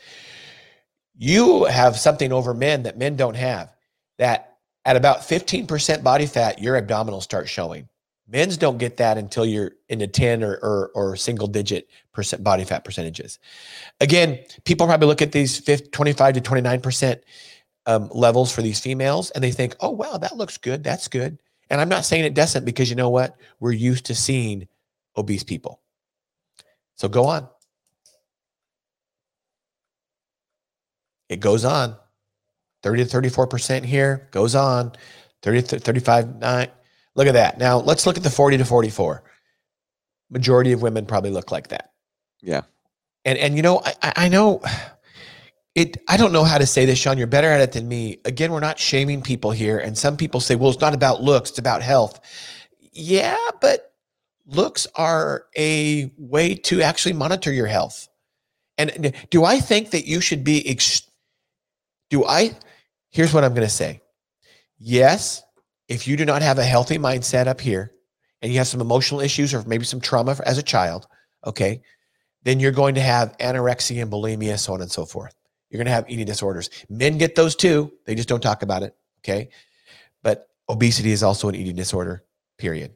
You 1.15 1.65
have 1.65 1.95
something 1.97 2.33
over 2.33 2.53
men 2.53 2.83
that 2.83 2.97
men 2.97 3.15
don't 3.15 3.35
have. 3.35 3.73
That 4.17 4.57
at 4.83 4.95
about 4.95 5.19
15% 5.19 6.03
body 6.03 6.25
fat, 6.25 6.59
your 6.59 6.81
abdominals 6.81 7.23
start 7.23 7.47
showing. 7.47 7.87
Men's 8.27 8.57
don't 8.57 8.79
get 8.79 8.97
that 8.97 9.17
until 9.17 9.45
you're 9.45 9.73
in 9.87 9.99
the 9.99 10.07
10 10.07 10.43
or, 10.43 10.55
or, 10.55 10.91
or 10.95 11.15
single 11.15 11.47
digit 11.47 11.87
percent 12.11 12.43
body 12.43 12.63
fat 12.63 12.83
percentages. 12.83 13.39
Again, 14.01 14.39
people 14.63 14.87
probably 14.87 15.07
look 15.07 15.21
at 15.21 15.31
these 15.31 15.59
50, 15.59 15.89
25 15.89 16.35
to 16.35 16.41
29% 16.41 17.21
um, 17.85 18.09
levels 18.11 18.51
for 18.51 18.63
these 18.63 18.79
females 18.79 19.29
and 19.31 19.43
they 19.43 19.51
think, 19.51 19.75
oh, 19.79 19.91
wow, 19.91 20.17
that 20.17 20.37
looks 20.37 20.57
good. 20.57 20.83
That's 20.83 21.07
good. 21.07 21.39
And 21.69 21.79
I'm 21.79 21.89
not 21.89 22.05
saying 22.05 22.25
it 22.25 22.33
doesn't 22.33 22.65
because 22.65 22.89
you 22.89 22.95
know 22.95 23.09
what? 23.09 23.35
We're 23.59 23.71
used 23.71 24.05
to 24.05 24.15
seeing 24.15 24.67
obese 25.17 25.43
people. 25.43 25.81
So 26.95 27.07
go 27.07 27.25
on. 27.25 27.47
It 31.29 31.39
goes 31.39 31.65
on. 31.65 31.95
30 32.83 33.05
to 33.05 33.17
34% 33.17 33.83
here 33.83 34.29
goes 34.31 34.55
on. 34.55 34.91
30 35.41 35.61
to 35.63 35.79
35, 35.79 36.35
9. 36.37 36.67
Look 37.15 37.27
at 37.27 37.33
that. 37.33 37.57
Now 37.57 37.77
let's 37.79 38.05
look 38.05 38.17
at 38.17 38.23
the 38.23 38.29
40 38.29 38.57
to 38.57 38.65
44. 38.65 39.23
Majority 40.29 40.71
of 40.71 40.81
women 40.81 41.05
probably 41.05 41.31
look 41.31 41.51
like 41.51 41.69
that. 41.69 41.91
Yeah. 42.41 42.61
And 43.23 43.37
and 43.37 43.55
you 43.55 43.61
know, 43.61 43.81
I, 43.85 44.13
I 44.15 44.29
know 44.29 44.61
it 45.75 45.97
I 46.07 46.17
don't 46.17 46.33
know 46.33 46.43
how 46.43 46.57
to 46.57 46.65
say 46.65 46.85
this, 46.85 46.99
Shawn. 46.99 47.17
You're 47.17 47.27
better 47.27 47.49
at 47.49 47.61
it 47.61 47.71
than 47.73 47.87
me. 47.87 48.19
Again, 48.25 48.51
we're 48.51 48.59
not 48.59 48.79
shaming 48.79 49.21
people 49.21 49.51
here. 49.51 49.77
And 49.77 49.97
some 49.97 50.17
people 50.17 50.39
say, 50.39 50.55
well, 50.55 50.71
it's 50.71 50.81
not 50.81 50.93
about 50.93 51.21
looks, 51.21 51.51
it's 51.51 51.59
about 51.59 51.81
health. 51.81 52.19
Yeah, 52.91 53.37
but 53.61 53.93
looks 54.47 54.87
are 54.95 55.45
a 55.57 56.11
way 56.17 56.55
to 56.55 56.81
actually 56.81 57.13
monitor 57.13 57.51
your 57.51 57.67
health. 57.67 58.07
And 58.77 59.13
do 59.29 59.43
I 59.43 59.59
think 59.59 59.91
that 59.91 60.05
you 60.05 60.21
should 60.21 60.43
be 60.43 60.67
ex- 60.69 61.09
do 62.09 62.25
I 62.25 62.55
here's 63.09 63.33
what 63.33 63.43
I'm 63.43 63.53
going 63.53 63.67
to 63.67 63.73
say. 63.73 64.01
Yes, 64.77 65.41
if 65.87 66.07
you 66.07 66.17
do 66.17 66.25
not 66.25 66.41
have 66.41 66.57
a 66.57 66.63
healthy 66.63 66.97
mindset 66.97 67.47
up 67.47 67.61
here 67.61 67.91
and 68.41 68.51
you 68.51 68.57
have 68.57 68.67
some 68.67 68.81
emotional 68.81 69.21
issues 69.21 69.53
or 69.53 69.63
maybe 69.63 69.85
some 69.85 70.01
trauma 70.01 70.37
as 70.45 70.57
a 70.57 70.63
child, 70.63 71.07
okay, 71.45 71.81
then 72.43 72.59
you're 72.59 72.71
going 72.71 72.95
to 72.95 73.01
have 73.01 73.37
anorexia 73.39 74.01
and 74.01 74.11
bulimia, 74.11 74.57
so 74.57 74.73
on 74.73 74.81
and 74.81 74.91
so 74.91 75.05
forth. 75.05 75.35
You're 75.69 75.79
going 75.79 75.87
to 75.87 75.91
have 75.91 76.09
eating 76.09 76.25
disorders. 76.25 76.69
Men 76.89 77.17
get 77.17 77.35
those 77.35 77.55
too. 77.55 77.91
They 78.05 78.15
just 78.15 78.29
don't 78.29 78.41
talk 78.41 78.63
about 78.63 78.83
it. 78.83 78.95
Okay. 79.19 79.49
But 80.23 80.47
obesity 80.69 81.11
is 81.11 81.23
also 81.23 81.49
an 81.49 81.55
eating 81.55 81.75
disorder, 81.75 82.23
period. 82.57 82.95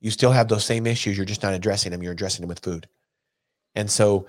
You 0.00 0.10
still 0.10 0.30
have 0.30 0.48
those 0.48 0.64
same 0.64 0.86
issues. 0.86 1.16
You're 1.16 1.26
just 1.26 1.42
not 1.42 1.54
addressing 1.54 1.90
them. 1.90 2.02
You're 2.02 2.12
addressing 2.12 2.42
them 2.42 2.48
with 2.48 2.60
food. 2.60 2.88
And 3.74 3.90
so, 3.90 4.26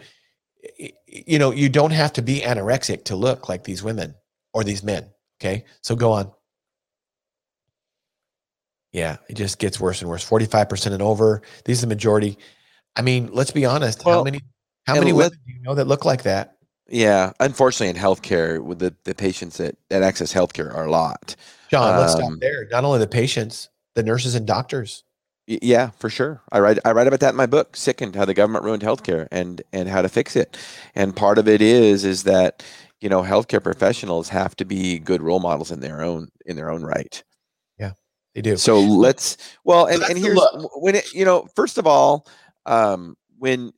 you 1.07 1.37
know, 1.37 1.51
you 1.51 1.69
don't 1.69 1.91
have 1.91 2.13
to 2.13 2.21
be 2.21 2.41
anorexic 2.41 3.05
to 3.05 3.15
look 3.15 3.47
like 3.47 3.63
these 3.63 3.83
women 3.83 4.15
or 4.53 4.63
these 4.63 4.83
men. 4.83 5.11
Okay. 5.39 5.65
So 5.81 5.95
go 5.95 6.11
on. 6.11 6.31
Yeah, 8.91 9.17
it 9.29 9.33
just 9.33 9.59
gets 9.59 9.79
worse 9.79 10.01
and 10.01 10.09
worse. 10.09 10.27
45% 10.27 10.93
and 10.93 11.01
over. 11.01 11.41
These 11.65 11.79
are 11.79 11.81
the 11.81 11.87
majority. 11.87 12.37
I 12.95 13.01
mean, 13.01 13.29
let's 13.31 13.51
be 13.51 13.65
honest. 13.65 14.03
Well, 14.03 14.19
how 14.19 14.23
many 14.23 14.41
how 14.85 14.95
many 14.95 15.13
women 15.13 15.37
do 15.45 15.53
you 15.53 15.61
know 15.61 15.75
that 15.75 15.85
look 15.85 16.05
like 16.05 16.23
that? 16.23 16.57
Yeah, 16.87 17.33
unfortunately, 17.39 17.89
in 17.89 18.03
healthcare, 18.03 18.59
with 18.59 18.79
the, 18.79 18.95
the 19.03 19.13
patients 19.13 19.57
that, 19.57 19.77
that 19.89 20.01
access 20.01 20.33
healthcare 20.33 20.73
are 20.73 20.85
a 20.85 20.91
lot. 20.91 21.35
John, 21.69 21.93
um, 21.93 21.99
let's 21.99 22.13
stop 22.13 22.25
um, 22.25 22.39
there. 22.39 22.67
Not 22.71 22.83
only 22.83 22.97
the 22.97 23.07
patients, 23.07 23.69
the 23.93 24.01
nurses 24.01 24.33
and 24.33 24.47
doctors. 24.47 25.03
Yeah, 25.45 25.91
for 25.97 26.09
sure. 26.09 26.41
I 26.51 26.59
write 26.59 26.77
I 26.85 26.91
write 26.91 27.07
about 27.07 27.21
that 27.21 27.31
in 27.31 27.35
my 27.35 27.47
book, 27.47 27.75
"Sickened: 27.75 28.15
How 28.15 28.25
the 28.25 28.35
Government 28.35 28.65
Ruined 28.65 28.83
Healthcare 28.83 29.27
and 29.31 29.61
and 29.73 29.89
How 29.89 30.03
to 30.03 30.09
Fix 30.09 30.35
It." 30.35 30.57
And 30.93 31.15
part 31.15 31.39
of 31.39 31.47
it 31.47 31.59
is 31.61 32.05
is 32.05 32.23
that 32.23 32.63
you 33.01 33.09
know 33.09 33.23
healthcare 33.23 33.63
professionals 33.63 34.29
have 34.29 34.55
to 34.57 34.65
be 34.65 34.99
good 34.99 35.23
role 35.23 35.39
models 35.39 35.71
in 35.71 35.79
their 35.79 36.03
own 36.03 36.29
in 36.45 36.55
their 36.55 36.69
own 36.69 36.83
right. 36.83 37.23
They 38.39 38.51
do. 38.51 38.55
So 38.55 38.79
let's 38.79 39.35
well, 39.65 39.87
and, 39.87 40.01
so 40.01 40.07
and 40.07 40.17
here's 40.17 40.39
when 40.75 40.95
it 40.95 41.13
you 41.13 41.25
know 41.25 41.49
first 41.57 41.77
of 41.77 41.85
all, 41.85 42.25
um, 42.65 43.17
when 43.37 43.73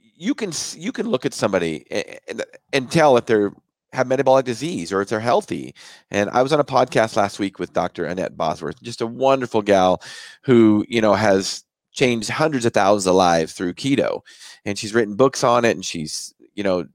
you 0.00 0.34
can 0.34 0.50
you 0.74 0.92
can 0.92 1.10
look 1.10 1.26
at 1.26 1.34
somebody 1.34 1.84
and, 2.26 2.42
and 2.72 2.90
tell 2.90 3.18
if 3.18 3.26
they're 3.26 3.52
have 3.92 4.06
metabolic 4.06 4.46
disease 4.46 4.94
or 4.94 5.02
if 5.02 5.10
they're 5.10 5.20
healthy. 5.20 5.74
And 6.10 6.30
I 6.30 6.42
was 6.42 6.54
on 6.54 6.60
a 6.60 6.64
podcast 6.64 7.16
last 7.16 7.38
week 7.38 7.58
with 7.58 7.74
Dr. 7.74 8.06
Annette 8.06 8.34
Bosworth, 8.34 8.82
just 8.82 9.02
a 9.02 9.06
wonderful 9.06 9.60
gal 9.60 10.02
who, 10.42 10.86
you 10.88 11.02
know, 11.02 11.12
has 11.12 11.62
changed 11.92 12.30
hundreds 12.30 12.64
of 12.64 12.72
thousands 12.72 13.06
of 13.06 13.14
lives 13.14 13.52
through 13.52 13.74
keto. 13.74 14.22
And 14.64 14.78
she's 14.78 14.94
written 14.94 15.16
books 15.16 15.44
on 15.44 15.66
it 15.66 15.76
and 15.76 15.84
she's, 15.84 16.34
you 16.54 16.64
know, 16.64 16.86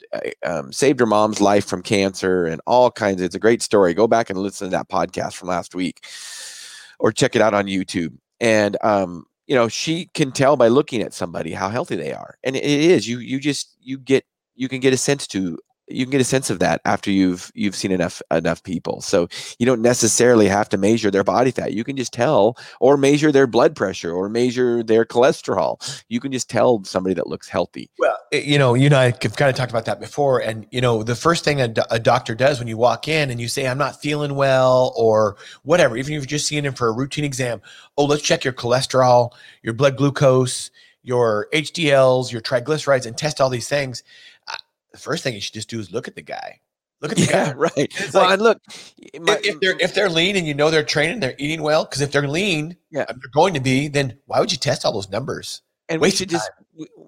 um, 0.44 0.72
saved 0.74 1.00
her 1.00 1.06
mom's 1.06 1.42
life 1.42 1.66
from 1.66 1.84
cancer 1.84 2.48
and 2.48 2.60
all 2.66 2.90
kinds. 2.90 3.22
Of, 3.22 3.26
it's 3.26 3.36
a 3.36 3.40
great 3.40 3.62
story. 3.62 3.94
Go 3.94 4.08
back 4.08 4.32
and 4.32 4.40
listen 4.40 4.68
to 4.68 4.72
that 4.72 4.90
podcast 4.90 5.36
from 5.36 5.50
last 5.50 5.76
week 5.76 6.08
or 7.02 7.12
check 7.12 7.36
it 7.36 7.42
out 7.42 7.54
on 7.54 7.66
YouTube. 7.66 8.14
And 8.40 8.78
um, 8.84 9.26
you 9.48 9.56
know 9.56 9.68
she 9.68 10.06
can 10.14 10.32
tell 10.32 10.56
by 10.56 10.70
looking 10.70 11.02
at 11.02 11.14
somebody 11.14 11.52
how 11.52 11.68
healthy 11.68 11.98
they 11.98 12.14
are 12.14 12.38
and 12.46 12.56
it 12.56 12.64
is 12.64 13.06
you 13.08 13.20
you 13.20 13.38
just 13.38 13.76
you 13.82 13.98
get 13.98 14.24
you 14.56 14.70
can 14.70 14.80
get 14.80 14.94
a 14.94 14.98
sense 14.98 15.28
to 15.28 15.60
you 15.94 16.06
can 16.06 16.12
get 16.12 16.22
a 16.22 16.26
sense 16.26 16.50
of 16.50 16.60
that 16.60 16.82
after 16.86 17.12
you've 17.12 17.52
you've 17.56 17.76
seen 17.76 17.92
enough 17.92 18.22
enough 18.32 18.64
people. 18.64 19.02
So 19.02 19.28
you 19.60 19.66
don't 19.66 19.82
necessarily 19.82 20.48
have 20.48 20.70
to 20.70 20.78
measure 20.78 21.12
their 21.12 21.24
body 21.24 21.52
fat. 21.52 21.74
You 21.74 21.84
can 21.84 21.98
just 21.98 22.14
tell 22.14 22.58
or 22.80 22.98
measure 22.98 23.32
their 23.32 23.48
blood 23.48 23.76
pressure 23.76 24.12
or 24.12 24.30
measure 24.30 24.84
their 24.84 25.06
cholesterol. 25.06 26.04
You 26.10 26.20
can 26.20 26.32
just 26.32 26.50
tell 26.50 26.84
somebody 26.84 27.14
that 27.16 27.28
looks 27.28 27.48
healthy. 27.48 27.90
Well 27.98 28.18
you 28.32 28.58
know 28.58 28.74
you 28.74 28.90
know 28.90 28.98
i've 28.98 29.20
kind 29.20 29.50
of 29.50 29.56
talked 29.56 29.72
about 29.72 29.86
that 29.86 30.00
before 30.00 30.40
and 30.40 30.66
you 30.72 30.80
know 30.80 31.04
the 31.04 31.16
first 31.16 31.44
thing 31.44 31.60
a, 31.60 31.68
do- 31.68 31.82
a 31.90 32.00
doctor 32.00 32.34
does 32.34 32.60
when 32.60 32.68
you 32.68 32.78
walk 32.78 33.08
in 33.08 33.30
and 33.30 33.42
you 33.42 33.48
say 33.48 33.68
i'm 33.68 33.78
not 33.78 34.02
feeling 34.02 34.36
well 34.36 34.94
or 34.96 35.36
whatever 35.64 35.98
even 35.98 36.14
if 36.14 36.20
you're 36.20 36.26
just 36.26 36.48
seeing 36.48 36.64
him 36.64 36.74
for 36.74 36.88
a 36.88 36.94
routine 36.94 37.26
exam 37.26 37.62
oh 37.98 38.06
let's 38.06 38.22
check 38.22 38.44
your 38.44 38.54
cholesterol 38.54 39.32
your 39.64 39.74
blood 39.74 39.98
glucose 39.98 40.72
your 41.04 41.48
hdls 41.54 42.32
your 42.32 42.42
triglycerides 42.42 43.06
and 43.06 43.18
test 43.18 43.42
all 43.42 43.50
these 43.50 43.68
things 43.68 44.02
the 44.92 45.00
first 45.00 45.24
thing 45.24 45.34
you 45.34 45.42
should 45.42 45.54
just 45.54 45.70
do 45.70 45.80
is 45.80 45.92
look 45.92 46.08
at 46.08 46.16
the 46.16 46.22
guy. 46.22 46.60
Look 47.02 47.12
at 47.12 47.18
the 47.18 47.24
yeah, 47.24 47.46
guy. 47.54 47.54
Right. 47.54 47.72
It's 47.78 48.14
well, 48.14 48.24
like, 48.24 48.34
and 48.34 48.42
look, 48.42 48.58
my, 49.20 49.40
if, 49.44 49.60
they're 49.60 49.78
if 49.80 49.94
they're 49.94 50.10
lean 50.10 50.36
and 50.36 50.48
you 50.48 50.54
know 50.54 50.70
they're 50.70 50.84
training, 50.84 51.20
they're 51.20 51.36
eating 51.38 51.62
well. 51.62 51.86
Because 51.86 52.02
if 52.02 52.12
they're 52.12 52.28
lean, 52.28 52.78
yeah, 52.92 53.06
they're 53.06 53.32
going 53.34 53.54
to 53.54 53.60
be. 53.60 53.88
Then 53.88 54.18
why 54.26 54.40
would 54.40 54.52
you 54.52 54.58
test 54.58 54.86
all 54.86 54.94
those 54.94 55.10
numbers? 55.10 55.62
And 55.90 56.00
Waste 56.02 56.14
we 56.14 56.18
should 56.18 56.30
just 56.30 56.50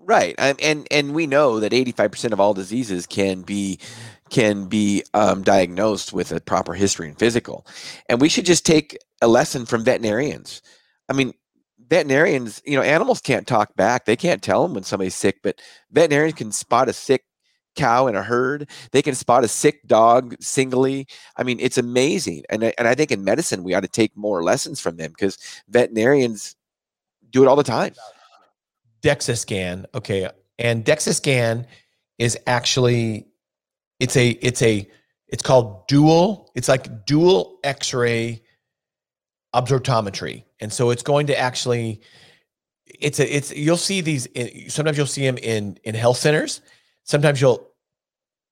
right. 0.06 0.36
And, 0.38 0.60
and 0.62 0.88
and 0.91 1.13
we 1.13 1.28
know 1.28 1.60
that 1.60 1.74
eighty 1.74 1.91
five 1.91 2.12
percent 2.12 2.34
of 2.34 2.39
all 2.39 2.54
diseases 2.54 3.06
can 3.06 3.41
be 3.41 3.80
can 4.30 4.65
be 4.65 5.04
um, 5.13 5.43
diagnosed 5.43 6.12
with 6.12 6.32
a 6.32 6.41
proper 6.41 6.74
history 6.74 7.08
and 7.08 7.17
physical. 7.17 7.65
And 8.10 8.19
we 8.19 8.30
should 8.30 8.46
just 8.46 8.65
take 8.65 8.98
a 9.22 9.28
lesson 9.28 9.65
from 9.65 9.84
veterinarians. 9.84 10.62
I 11.08 11.13
mean, 11.13 11.34
veterinarians, 11.88 12.62
you 12.65 12.76
know, 12.76 12.82
animals 12.82 13.22
can't 13.22 13.46
talk 13.46 13.76
back. 13.76 14.06
They 14.06 14.15
can't 14.15 14.41
tell 14.41 14.63
them 14.63 14.74
when 14.74 14.84
somebody's 14.84 15.15
sick, 15.15 15.41
but 15.43 15.62
veterinarians 15.91 16.38
can 16.38 16.52
spot 16.52 16.89
a 16.89 16.93
sick 16.93 17.26
cow 17.75 18.07
in 18.07 18.15
a 18.15 18.23
herd. 18.23 18.69
They 18.91 19.01
can 19.01 19.15
spot 19.15 19.43
a 19.43 19.47
sick 19.47 19.86
dog 19.88 20.36
singly. 20.39 21.07
I 21.38 21.43
mean, 21.43 21.59
it's 21.59 21.77
amazing. 21.77 22.43
And 22.49 22.65
I, 22.65 22.73
and 22.77 22.88
I 22.88 22.95
think 22.95 23.12
in 23.12 23.23
medicine, 23.23 23.63
we 23.63 23.73
ought 23.73 23.81
to 23.81 23.88
take 23.88 24.15
more 24.15 24.43
lessons 24.43 24.79
from 24.79 24.97
them 24.97 25.12
because 25.12 25.38
veterinarians 25.69 26.55
do 27.29 27.43
it 27.43 27.47
all 27.47 27.55
the 27.55 27.63
time. 27.63 27.93
DEXA 29.01 29.38
scan. 29.38 29.86
Okay. 29.93 30.29
And 30.59 30.86
DEXA 30.86 31.15
scan 31.15 31.67
is 32.17 32.38
actually, 32.47 33.27
it's 33.99 34.15
a, 34.15 34.29
it's 34.29 34.62
a, 34.62 34.89
it's 35.27 35.43
called 35.43 35.88
dual, 35.88 36.51
it's 36.55 36.67
like 36.67 37.05
dual 37.05 37.59
x-ray 37.63 38.43
absorptiometry. 39.55 40.43
And 40.59 40.71
so 40.71 40.91
it's 40.91 41.03
going 41.03 41.27
to 41.27 41.38
actually, 41.38 42.01
it's 42.86 43.19
a, 43.19 43.36
it's, 43.36 43.51
you'll 43.51 43.77
see 43.77 44.01
these, 44.01 44.27
sometimes 44.71 44.97
you'll 44.97 45.07
see 45.07 45.25
them 45.25 45.38
in, 45.38 45.77
in 45.83 45.95
health 45.95 46.17
centers 46.17 46.62
Sometimes 47.04 47.42
you'll 47.42 47.74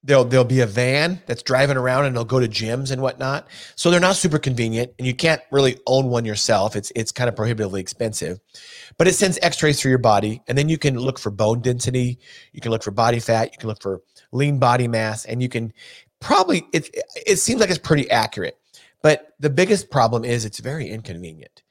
there'll 0.03 0.25
there'll 0.25 0.45
be 0.45 0.61
a 0.61 0.65
van 0.65 1.21
that's 1.27 1.43
driving 1.43 1.77
around 1.77 2.05
and 2.05 2.15
they'll 2.15 2.25
go 2.25 2.39
to 2.39 2.47
gyms 2.47 2.91
and 2.91 3.01
whatnot. 3.01 3.47
So 3.75 3.91
they're 3.91 3.99
not 3.99 4.15
super 4.15 4.39
convenient, 4.39 4.91
and 4.97 5.07
you 5.07 5.13
can't 5.13 5.41
really 5.51 5.79
own 5.85 6.07
one 6.07 6.25
yourself. 6.25 6.75
It's 6.75 6.91
it's 6.95 7.11
kind 7.11 7.29
of 7.29 7.35
prohibitively 7.35 7.81
expensive, 7.81 8.39
but 8.97 9.07
it 9.07 9.13
sends 9.15 9.37
X-rays 9.41 9.81
through 9.81 9.91
your 9.91 9.99
body, 9.99 10.41
and 10.47 10.57
then 10.57 10.69
you 10.69 10.77
can 10.77 10.97
look 10.97 11.19
for 11.19 11.29
bone 11.29 11.61
density, 11.61 12.19
you 12.51 12.61
can 12.61 12.71
look 12.71 12.83
for 12.83 12.91
body 12.91 13.19
fat, 13.19 13.51
you 13.51 13.57
can 13.57 13.69
look 13.69 13.81
for 13.81 14.01
lean 14.31 14.59
body 14.59 14.87
mass, 14.87 15.25
and 15.25 15.41
you 15.41 15.49
can 15.49 15.73
probably 16.19 16.65
it 16.73 16.89
it 17.25 17.37
seems 17.37 17.59
like 17.59 17.69
it's 17.69 17.79
pretty 17.79 18.09
accurate. 18.09 18.57
But 19.03 19.33
the 19.39 19.49
biggest 19.49 19.89
problem 19.89 20.23
is 20.23 20.45
it's 20.45 20.59
very 20.59 20.87
inconvenient. 20.87 21.63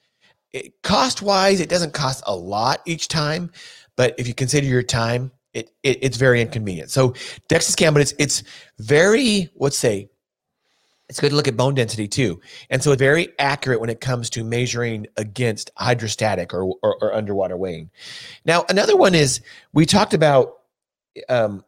It, 0.52 0.82
cost 0.82 1.22
wise, 1.22 1.60
it 1.60 1.68
doesn't 1.68 1.94
cost 1.94 2.24
a 2.26 2.34
lot 2.34 2.80
each 2.84 3.06
time, 3.06 3.52
but 3.96 4.16
if 4.18 4.26
you 4.26 4.34
consider 4.34 4.66
your 4.66 4.82
time, 4.82 5.30
it, 5.52 5.70
it 5.82 5.98
it's 6.02 6.16
very 6.16 6.40
inconvenient. 6.40 6.90
So 6.90 7.10
DEXA 7.48 7.70
scan, 7.70 7.92
but 7.92 8.02
it's 8.02 8.14
it's 8.18 8.42
very 8.78 9.50
let's 9.56 9.78
say 9.78 10.08
it's 11.08 11.18
good 11.18 11.30
to 11.30 11.36
look 11.36 11.48
at 11.48 11.56
bone 11.56 11.74
density 11.74 12.06
too, 12.06 12.40
and 12.70 12.82
so 12.82 12.92
it's 12.92 13.00
very 13.00 13.30
accurate 13.38 13.80
when 13.80 13.90
it 13.90 14.00
comes 14.00 14.30
to 14.30 14.44
measuring 14.44 15.08
against 15.16 15.70
hydrostatic 15.76 16.54
or, 16.54 16.74
or, 16.82 16.96
or 17.02 17.12
underwater 17.12 17.56
weighing. 17.56 17.90
Now 18.44 18.64
another 18.68 18.96
one 18.96 19.14
is 19.14 19.40
we 19.72 19.86
talked 19.86 20.14
about, 20.14 20.58
um, 21.28 21.64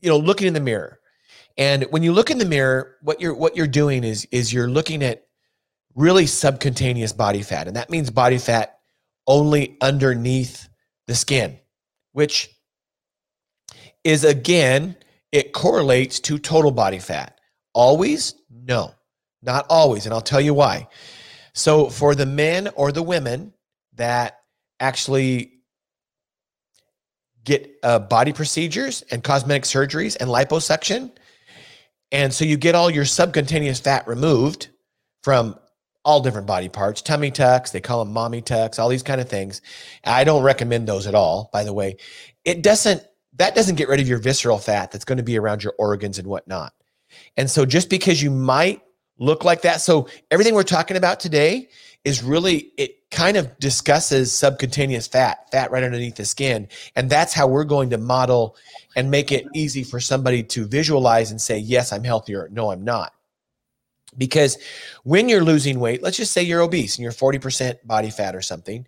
you 0.00 0.08
know, 0.08 0.16
looking 0.16 0.46
in 0.46 0.54
the 0.54 0.60
mirror, 0.60 1.00
and 1.58 1.84
when 1.90 2.02
you 2.02 2.12
look 2.12 2.30
in 2.30 2.38
the 2.38 2.46
mirror, 2.46 2.96
what 3.02 3.20
you're 3.20 3.34
what 3.34 3.56
you're 3.56 3.66
doing 3.66 4.04
is 4.04 4.26
is 4.30 4.52
you're 4.52 4.70
looking 4.70 5.02
at 5.02 5.26
really 5.94 6.26
subcutaneous 6.26 7.12
body 7.12 7.42
fat, 7.42 7.68
and 7.68 7.76
that 7.76 7.90
means 7.90 8.10
body 8.10 8.38
fat 8.38 8.78
only 9.26 9.76
underneath 9.80 10.68
the 11.06 11.14
skin, 11.14 11.58
which 12.12 12.53
is 14.04 14.24
again, 14.24 14.96
it 15.32 15.52
correlates 15.52 16.20
to 16.20 16.38
total 16.38 16.70
body 16.70 16.98
fat. 16.98 17.40
Always? 17.72 18.34
No, 18.50 18.94
not 19.42 19.66
always. 19.68 20.04
And 20.04 20.14
I'll 20.14 20.20
tell 20.20 20.40
you 20.40 20.54
why. 20.54 20.86
So, 21.54 21.88
for 21.88 22.14
the 22.14 22.26
men 22.26 22.68
or 22.76 22.92
the 22.92 23.02
women 23.02 23.52
that 23.94 24.40
actually 24.80 25.52
get 27.44 27.70
uh, 27.82 27.98
body 27.98 28.32
procedures 28.32 29.02
and 29.10 29.22
cosmetic 29.22 29.64
surgeries 29.64 30.16
and 30.20 30.28
liposuction, 30.28 31.12
and 32.12 32.32
so 32.32 32.44
you 32.44 32.56
get 32.56 32.74
all 32.74 32.90
your 32.90 33.04
subcutaneous 33.04 33.80
fat 33.80 34.06
removed 34.06 34.68
from 35.22 35.56
all 36.04 36.20
different 36.20 36.46
body 36.46 36.68
parts, 36.68 37.02
tummy 37.02 37.30
tucks, 37.30 37.70
they 37.70 37.80
call 37.80 38.04
them 38.04 38.12
mommy 38.12 38.42
tucks, 38.42 38.78
all 38.78 38.88
these 38.88 39.02
kind 39.02 39.20
of 39.20 39.28
things. 39.28 39.62
I 40.04 40.24
don't 40.24 40.42
recommend 40.42 40.86
those 40.86 41.06
at 41.06 41.14
all, 41.14 41.50
by 41.52 41.64
the 41.64 41.72
way. 41.72 41.96
It 42.44 42.62
doesn't 42.62 43.02
that 43.36 43.54
doesn't 43.54 43.76
get 43.76 43.88
rid 43.88 44.00
of 44.00 44.08
your 44.08 44.18
visceral 44.18 44.58
fat 44.58 44.92
that's 44.92 45.04
going 45.04 45.18
to 45.18 45.24
be 45.24 45.38
around 45.38 45.62
your 45.62 45.74
organs 45.78 46.18
and 46.18 46.26
whatnot. 46.26 46.72
And 47.36 47.50
so 47.50 47.64
just 47.64 47.90
because 47.90 48.22
you 48.22 48.30
might 48.30 48.82
look 49.18 49.44
like 49.44 49.62
that, 49.62 49.80
so 49.80 50.08
everything 50.30 50.54
we're 50.54 50.62
talking 50.62 50.96
about 50.96 51.20
today 51.20 51.68
is 52.04 52.22
really 52.22 52.72
it 52.76 53.10
kind 53.10 53.36
of 53.36 53.58
discusses 53.58 54.32
subcutaneous 54.32 55.06
fat, 55.06 55.50
fat 55.50 55.70
right 55.70 55.82
underneath 55.82 56.16
the 56.16 56.24
skin, 56.24 56.68
and 56.96 57.08
that's 57.08 57.32
how 57.32 57.46
we're 57.46 57.64
going 57.64 57.90
to 57.90 57.98
model 57.98 58.56
and 58.96 59.10
make 59.10 59.32
it 59.32 59.46
easy 59.54 59.82
for 59.82 60.00
somebody 60.00 60.42
to 60.42 60.66
visualize 60.66 61.30
and 61.30 61.40
say, 61.40 61.56
"Yes, 61.58 61.92
I'm 61.92 62.04
healthier." 62.04 62.48
No, 62.52 62.70
I'm 62.70 62.84
not. 62.84 63.14
Because 64.18 64.58
when 65.02 65.28
you're 65.28 65.42
losing 65.44 65.80
weight, 65.80 66.02
let's 66.02 66.16
just 66.16 66.32
say 66.32 66.42
you're 66.42 66.60
obese 66.60 66.96
and 66.96 67.02
you're 67.02 67.10
40% 67.10 67.84
body 67.84 68.10
fat 68.10 68.36
or 68.36 68.42
something, 68.42 68.86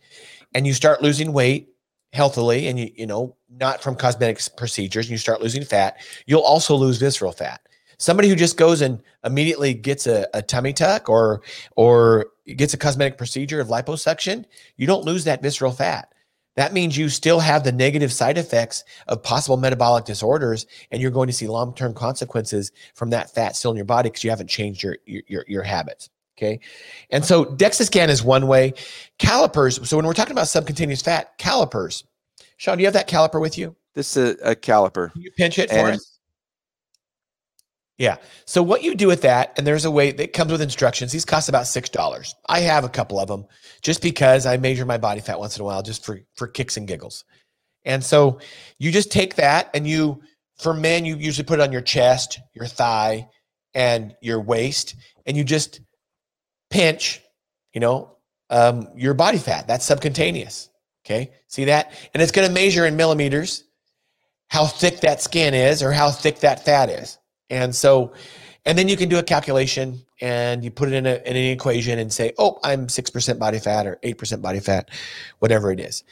and 0.55 0.67
you 0.67 0.75
start 0.75 1.03
losing 1.03 1.33
weight 1.33 1.71
healthily 2.13 2.69
and 2.69 2.79
you 2.79 2.91
you 2.95 3.07
know 3.07 3.37
not 3.51 3.83
from 3.83 3.95
cosmetic 3.95 4.41
procedures 4.57 5.07
and 5.07 5.13
you 5.13 5.19
start 5.19 5.41
losing 5.41 5.65
fat 5.65 5.99
you'll 6.27 6.41
also 6.41 6.75
lose 6.75 6.99
visceral 6.99 7.33
fat. 7.33 7.61
Somebody 7.99 8.29
who 8.29 8.37
just 8.37 8.59
goes 8.59 8.83
and 8.83 9.03
immediately 9.25 9.73
gets 9.73 10.07
a, 10.07 10.27
a 10.35 10.43
tummy 10.43 10.73
tuck 10.73 11.09
or 11.09 11.43
or 11.77 12.27
gets 12.57 12.75
a 12.75 12.79
cosmetic 12.79 13.19
procedure 13.19 13.61
of 13.61 13.69
liposuction 13.69 14.45
you 14.77 14.87
don't 14.87 15.05
lose 15.05 15.25
that 15.25 15.43
visceral 15.43 15.73
fat. 15.73 16.13
That 16.57 16.73
means 16.73 16.97
you 16.97 17.11
still 17.11 17.41
have 17.41 17.65
the 17.65 17.73
negative 17.73 18.11
side 18.13 18.39
effects 18.39 18.83
of 19.09 19.23
possible 19.23 19.59
metabolic 19.59 20.07
disorders 20.07 20.67
and 20.91 21.03
you're 21.03 21.11
going 21.11 21.27
to 21.27 21.33
see 21.35 21.49
long-term 21.49 21.93
consequences 21.93 22.73
from 22.95 23.11
that 23.11 23.35
fat 23.35 23.57
still 23.57 23.73
in 23.73 23.77
your 23.77 23.85
body 23.85 24.09
because 24.09 24.25
you 24.25 24.31
haven't 24.31 24.49
changed 24.49 24.83
your, 24.83 24.97
your 25.07 25.45
your 25.47 25.63
habits 25.63 26.09
Okay. 26.39 26.61
And 27.11 27.25
so 27.25 27.45
DEXA 27.45 27.87
scan 27.87 28.11
is 28.11 28.23
one 28.23 28.47
way. 28.47 28.75
Calipers. 29.19 29.89
So 29.89 29.97
when 29.97 30.07
we're 30.07 30.13
talking 30.13 30.33
about 30.33 30.49
subcutaneous 30.49 31.03
fat, 31.03 31.39
calipers. 31.39 32.05
Shawn, 32.59 32.77
do 32.77 32.83
you 32.83 32.87
have 32.87 32.95
that 32.95 33.09
caliper 33.09 33.41
with 33.41 33.57
you? 33.57 33.75
This 33.95 34.17
is 34.17 34.39
a, 34.43 34.51
a 34.51 34.55
caliper. 34.55 35.13
Can 35.13 35.23
you 35.23 35.31
pinch 35.33 35.59
it 35.59 35.71
for 35.71 35.91
us? 35.91 36.19
Yeah. 37.99 38.17
So 38.45 38.63
what 38.63 38.83
you 38.83 38.95
do 38.95 39.07
with 39.07 39.23
that, 39.23 39.55
and 39.57 39.67
there's 39.67 39.87
a 39.87 39.91
way 39.91 40.13
that 40.13 40.35
comes 40.35 40.53
with 40.53 40.61
instructions. 40.61 41.13
These 41.13 41.25
cost 41.25 41.49
about 41.49 41.67
six 41.67 41.89
dollars. 41.89 42.35
I 42.47 42.61
have 42.61 42.85
a 42.85 42.91
couple 42.91 43.19
of 43.19 43.29
them 43.29 43.47
just 43.81 44.03
because 44.03 44.45
I 44.45 44.59
measure 44.59 44.85
my 44.85 44.99
body 44.99 45.21
fat 45.21 45.39
once 45.39 45.57
in 45.57 45.63
a 45.63 45.65
while, 45.65 45.83
just 45.83 46.05
for 46.05 46.21
for 46.35 46.47
kicks 46.47 46.77
and 46.77 46.87
giggles. 46.87 47.25
And 47.87 48.05
so 48.05 48.41
you 48.79 48.93
just 48.93 49.11
take 49.11 49.37
that, 49.37 49.71
and 49.73 49.87
you 49.87 50.21
for 50.59 50.75
men 50.75 51.07
you 51.07 51.17
usually 51.17 51.47
put 51.47 51.59
it 51.59 51.63
on 51.63 51.73
your 51.73 51.81
chest, 51.81 52.41
your 52.53 52.67
thigh, 52.67 53.29
and 53.73 54.15
your 54.21 54.41
waist, 54.43 54.97
and 55.25 55.35
you 55.35 55.45
just 55.45 55.81
pinch, 56.71 57.23
you 57.73 57.81
know, 57.81 58.17
um, 58.51 58.89
your 58.95 59.15
body 59.15 59.39
fat. 59.39 59.67
That's 59.67 59.85
subcutaneous. 59.85 60.71
Okay. 61.05 61.33
See 61.47 61.67
that? 61.67 61.93
And 62.15 62.23
it's 62.23 62.33
going 62.33 62.47
to 62.47 62.53
measure 62.53 62.87
in 62.87 62.97
millimeters 62.97 63.65
how 64.49 64.67
thick 64.67 65.01
that 65.01 65.21
skin 65.21 65.55
is 65.55 65.83
or 65.83 65.93
how 65.93 66.11
thick 66.11 66.41
that 66.41 66.65
fat 66.65 66.89
is. 66.89 67.19
And 67.51 67.75
so, 67.75 68.13
and 68.65 68.77
then 68.77 68.89
you 68.89 68.97
can 68.97 69.09
do 69.09 69.19
a 69.19 69.23
calculation 69.23 70.03
and 70.21 70.65
you 70.65 70.71
put 70.71 70.89
it 70.89 70.95
in, 70.95 71.07
a, 71.07 71.15
in 71.25 71.37
an 71.37 71.45
equation 71.45 71.99
and 71.99 72.13
say, 72.13 72.33
oh, 72.39 72.59
I'm 72.65 72.87
6% 72.87 73.39
body 73.39 73.59
fat 73.59 73.87
or 73.87 73.99
8% 74.03 74.43
body 74.43 74.61
fat, 74.61 74.91
whatever 75.39 75.71
it 75.71 75.79
is. 75.79 76.03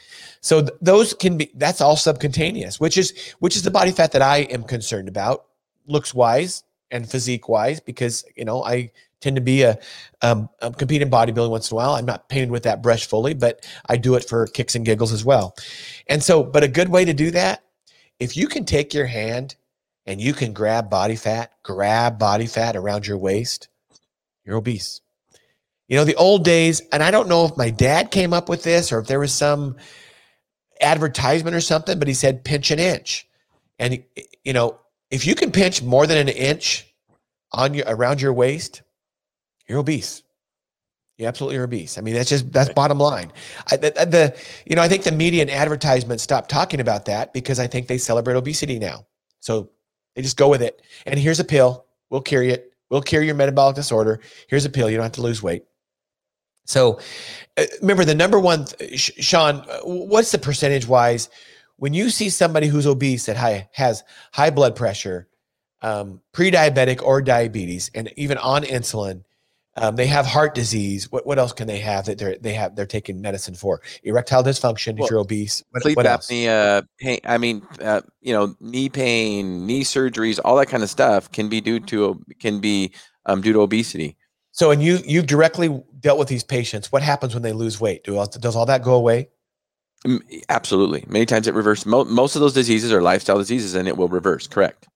So 0.41 0.61
th- 0.61 0.73
those 0.81 1.13
can 1.13 1.37
be, 1.37 1.51
that's 1.55 1.81
all 1.81 1.97
subcutaneous, 1.97 2.79
which 2.79 2.97
is, 2.97 3.13
which 3.39 3.55
is 3.55 3.63
the 3.63 3.71
body 3.71 3.91
fat 3.91 4.11
that 4.13 4.21
I 4.21 4.39
am 4.39 4.63
concerned 4.63 5.07
about 5.09 5.45
looks 5.87 6.13
wise 6.13 6.63
and 6.91 7.09
physique 7.09 7.49
wise, 7.49 7.79
because, 7.79 8.23
you 8.35 8.45
know, 8.45 8.63
I 8.63 8.91
tend 9.25 9.35
to 9.37 9.41
be 9.41 9.63
a, 9.63 9.77
um, 10.21 10.49
bodybuilding 10.61 11.49
once 11.49 11.71
in 11.71 11.75
a 11.75 11.77
while. 11.77 11.95
I'm 11.95 12.05
not 12.05 12.29
painted 12.29 12.51
with 12.51 12.63
that 12.63 12.83
brush 12.83 13.07
fully, 13.07 13.33
but 13.33 13.67
I 13.89 13.97
do 13.97 14.15
it 14.15 14.29
for 14.29 14.45
kicks 14.45 14.75
and 14.75 14.85
giggles 14.85 15.11
as 15.11 15.25
well. 15.25 15.55
And 16.07 16.23
so, 16.23 16.43
but 16.43 16.63
a 16.63 16.67
good 16.67 16.89
way 16.89 17.05
to 17.05 17.13
do 17.13 17.31
that, 17.31 17.63
if 18.19 18.37
you 18.37 18.47
can 18.47 18.65
take 18.65 18.93
your 18.93 19.07
hand 19.07 19.55
and 20.05 20.21
you 20.21 20.33
can 20.33 20.53
grab 20.53 20.89
body 20.89 21.15
fat, 21.15 21.51
grab 21.63 22.19
body 22.19 22.45
fat 22.45 22.75
around 22.75 23.07
your 23.07 23.17
waist, 23.17 23.67
you're 24.45 24.57
obese. 24.57 25.01
You 25.87 25.97
know, 25.97 26.03
the 26.03 26.15
old 26.15 26.43
days, 26.43 26.81
and 26.91 27.03
I 27.03 27.11
don't 27.11 27.27
know 27.27 27.45
if 27.45 27.57
my 27.57 27.71
dad 27.71 28.11
came 28.11 28.33
up 28.33 28.47
with 28.47 28.63
this 28.63 28.91
or 28.91 28.99
if 28.99 29.07
there 29.07 29.19
was 29.19 29.33
some 29.33 29.75
advertisement 30.79 31.55
or 31.55 31.61
something, 31.61 31.97
but 31.97 32.07
he 32.07 32.13
said 32.13 32.43
pinch 32.43 32.69
an 32.71 32.79
inch. 32.79 33.27
And, 33.79 34.03
you 34.43 34.53
know, 34.53 34.79
if 35.09 35.25
you 35.25 35.35
can 35.35 35.51
pinch 35.51 35.81
more 35.81 36.07
than 36.07 36.17
an 36.17 36.29
inch 36.29 36.91
on 37.51 37.73
your 37.73 37.85
around 37.87 38.21
your 38.21 38.33
waist, 38.33 38.81
you're 39.67 39.79
obese. 39.79 40.23
You're 41.17 41.29
absolutely 41.29 41.57
are 41.57 41.63
obese. 41.63 41.97
I 41.97 42.01
mean, 42.01 42.13
that's 42.13 42.29
just 42.29 42.51
that's 42.51 42.69
bottom 42.73 42.97
line. 42.97 43.31
I, 43.71 43.77
the, 43.77 43.91
the, 43.91 44.37
you 44.65 44.75
know 44.75 44.81
I 44.81 44.89
think 44.89 45.03
the 45.03 45.11
media 45.13 45.41
and 45.41 45.49
advertisement 45.49 46.19
stopped 46.19 46.49
talking 46.49 46.81
about 46.81 47.05
that 47.05 47.31
because 47.31 47.59
I 47.59 47.67
think 47.67 47.87
they 47.87 47.97
celebrate 47.97 48.35
obesity 48.35 48.79
now. 48.79 49.05
So 49.39 49.69
they 50.15 50.21
just 50.21 50.37
go 50.37 50.49
with 50.49 50.61
it. 50.61 50.81
And 51.05 51.17
here's 51.17 51.39
a 51.39 51.45
pill. 51.45 51.85
We'll 52.09 52.21
cure 52.21 52.43
it. 52.43 52.73
We'll 52.89 53.01
cure 53.01 53.21
your 53.21 53.35
metabolic 53.35 53.75
disorder. 53.75 54.19
Here's 54.47 54.65
a 54.65 54.69
pill. 54.69 54.89
You 54.89 54.97
don't 54.97 55.03
have 55.03 55.13
to 55.13 55.21
lose 55.21 55.41
weight. 55.41 55.63
So 56.65 56.99
uh, 57.57 57.63
remember 57.81 58.05
the 58.05 58.15
number 58.15 58.39
one, 58.39 58.65
Shawn. 58.95 59.63
Uh, 59.69 59.79
what's 59.83 60.31
the 60.31 60.37
percentage 60.37 60.87
wise 60.87 61.29
when 61.77 61.93
you 61.93 62.09
see 62.09 62.29
somebody 62.29 62.67
who's 62.67 62.87
obese 62.87 63.25
that 63.27 63.37
high, 63.37 63.69
has 63.73 64.03
high 64.33 64.49
blood 64.49 64.75
pressure, 64.75 65.27
um, 65.81 66.21
pre-diabetic 66.33 67.01
or 67.03 67.21
diabetes, 67.21 67.91
and 67.95 68.11
even 68.17 68.37
on 68.39 68.63
insulin? 68.63 69.23
Um, 69.77 69.97
they 69.97 70.07
have 70.07 70.25
heart 70.25 70.55
disease. 70.55 71.11
What 71.11 71.25
what 71.25 71.37
else 71.37 71.51
can 71.51 71.67
they 71.67 71.79
have 71.79 72.05
that 72.05 72.17
they're 72.17 72.37
they 72.37 72.53
have 72.53 72.75
they're 72.75 72.85
taking 72.85 73.19
medicine 73.19 73.55
for? 73.55 73.81
Erectile 74.03 74.43
dysfunction 74.43 74.97
well, 74.97 75.05
if 75.05 75.11
you're 75.11 75.19
obese. 75.19 75.63
What, 75.71 75.83
sleep 75.83 75.97
what 75.97 76.05
apnea, 76.05 76.87
pain. 76.99 77.19
I 77.25 77.37
mean, 77.37 77.61
uh, 77.81 78.01
you 78.21 78.33
know, 78.33 78.55
knee 78.61 78.87
pain, 78.87 79.65
knee 79.67 79.83
surgeries, 79.83 80.39
all 80.45 80.55
that 80.57 80.67
kind 80.67 80.81
of 80.81 80.89
stuff 80.89 81.29
can 81.31 81.49
be 81.49 81.59
due 81.59 81.81
to 81.81 82.23
can 82.39 82.61
be 82.61 82.93
um, 83.25 83.41
due 83.41 83.51
to 83.51 83.59
obesity. 83.59 84.15
So, 84.51 84.71
and 84.71 84.81
you 84.81 84.99
you've 85.05 85.27
directly 85.27 85.83
dealt 85.99 86.19
with 86.19 86.29
these 86.29 86.43
patients. 86.43 86.89
What 86.91 87.01
happens 87.01 87.33
when 87.33 87.43
they 87.43 87.51
lose 87.51 87.81
weight? 87.81 88.05
Do 88.05 88.13
does 88.39 88.55
all 88.55 88.65
that 88.67 88.81
go 88.81 88.93
away? 88.93 89.27
Absolutely. 90.49 91.03
Many 91.07 91.25
times 91.25 91.47
it 91.47 91.53
reverses. 91.53 91.85
Mo- 91.85 92.05
most 92.05 92.35
of 92.35 92.41
those 92.41 92.53
diseases 92.53 92.93
are 92.93 93.01
lifestyle 93.01 93.37
diseases, 93.37 93.75
and 93.75 93.87
it 93.87 93.97
will 93.97 94.07
reverse. 94.07 94.47
Correct. 94.47 94.87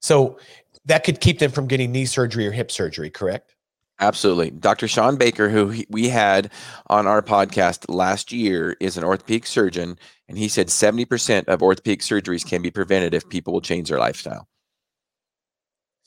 So 0.00 0.38
that 0.84 1.04
could 1.04 1.20
keep 1.20 1.38
them 1.38 1.50
from 1.50 1.68
getting 1.68 1.92
knee 1.92 2.06
surgery 2.06 2.46
or 2.46 2.50
hip 2.50 2.70
surgery. 2.70 3.08
Correct. 3.08 3.54
Absolutely. 4.02 4.50
Dr. 4.50 4.88
Shawn 4.88 5.14
Baker, 5.14 5.48
who 5.48 5.84
we 5.88 6.08
had 6.08 6.50
on 6.88 7.06
our 7.06 7.22
podcast 7.22 7.84
last 7.88 8.32
year, 8.32 8.76
is 8.80 8.96
an 8.96 9.04
orthopedic 9.04 9.46
surgeon, 9.46 9.96
and 10.28 10.36
he 10.36 10.48
said 10.48 10.66
70% 10.66 11.44
of 11.44 11.62
orthopedic 11.62 12.00
surgeries 12.00 12.44
can 12.44 12.62
be 12.62 12.70
prevented 12.72 13.14
if 13.14 13.28
people 13.28 13.52
will 13.52 13.60
change 13.60 13.90
their 13.90 14.00
lifestyle. 14.00 14.48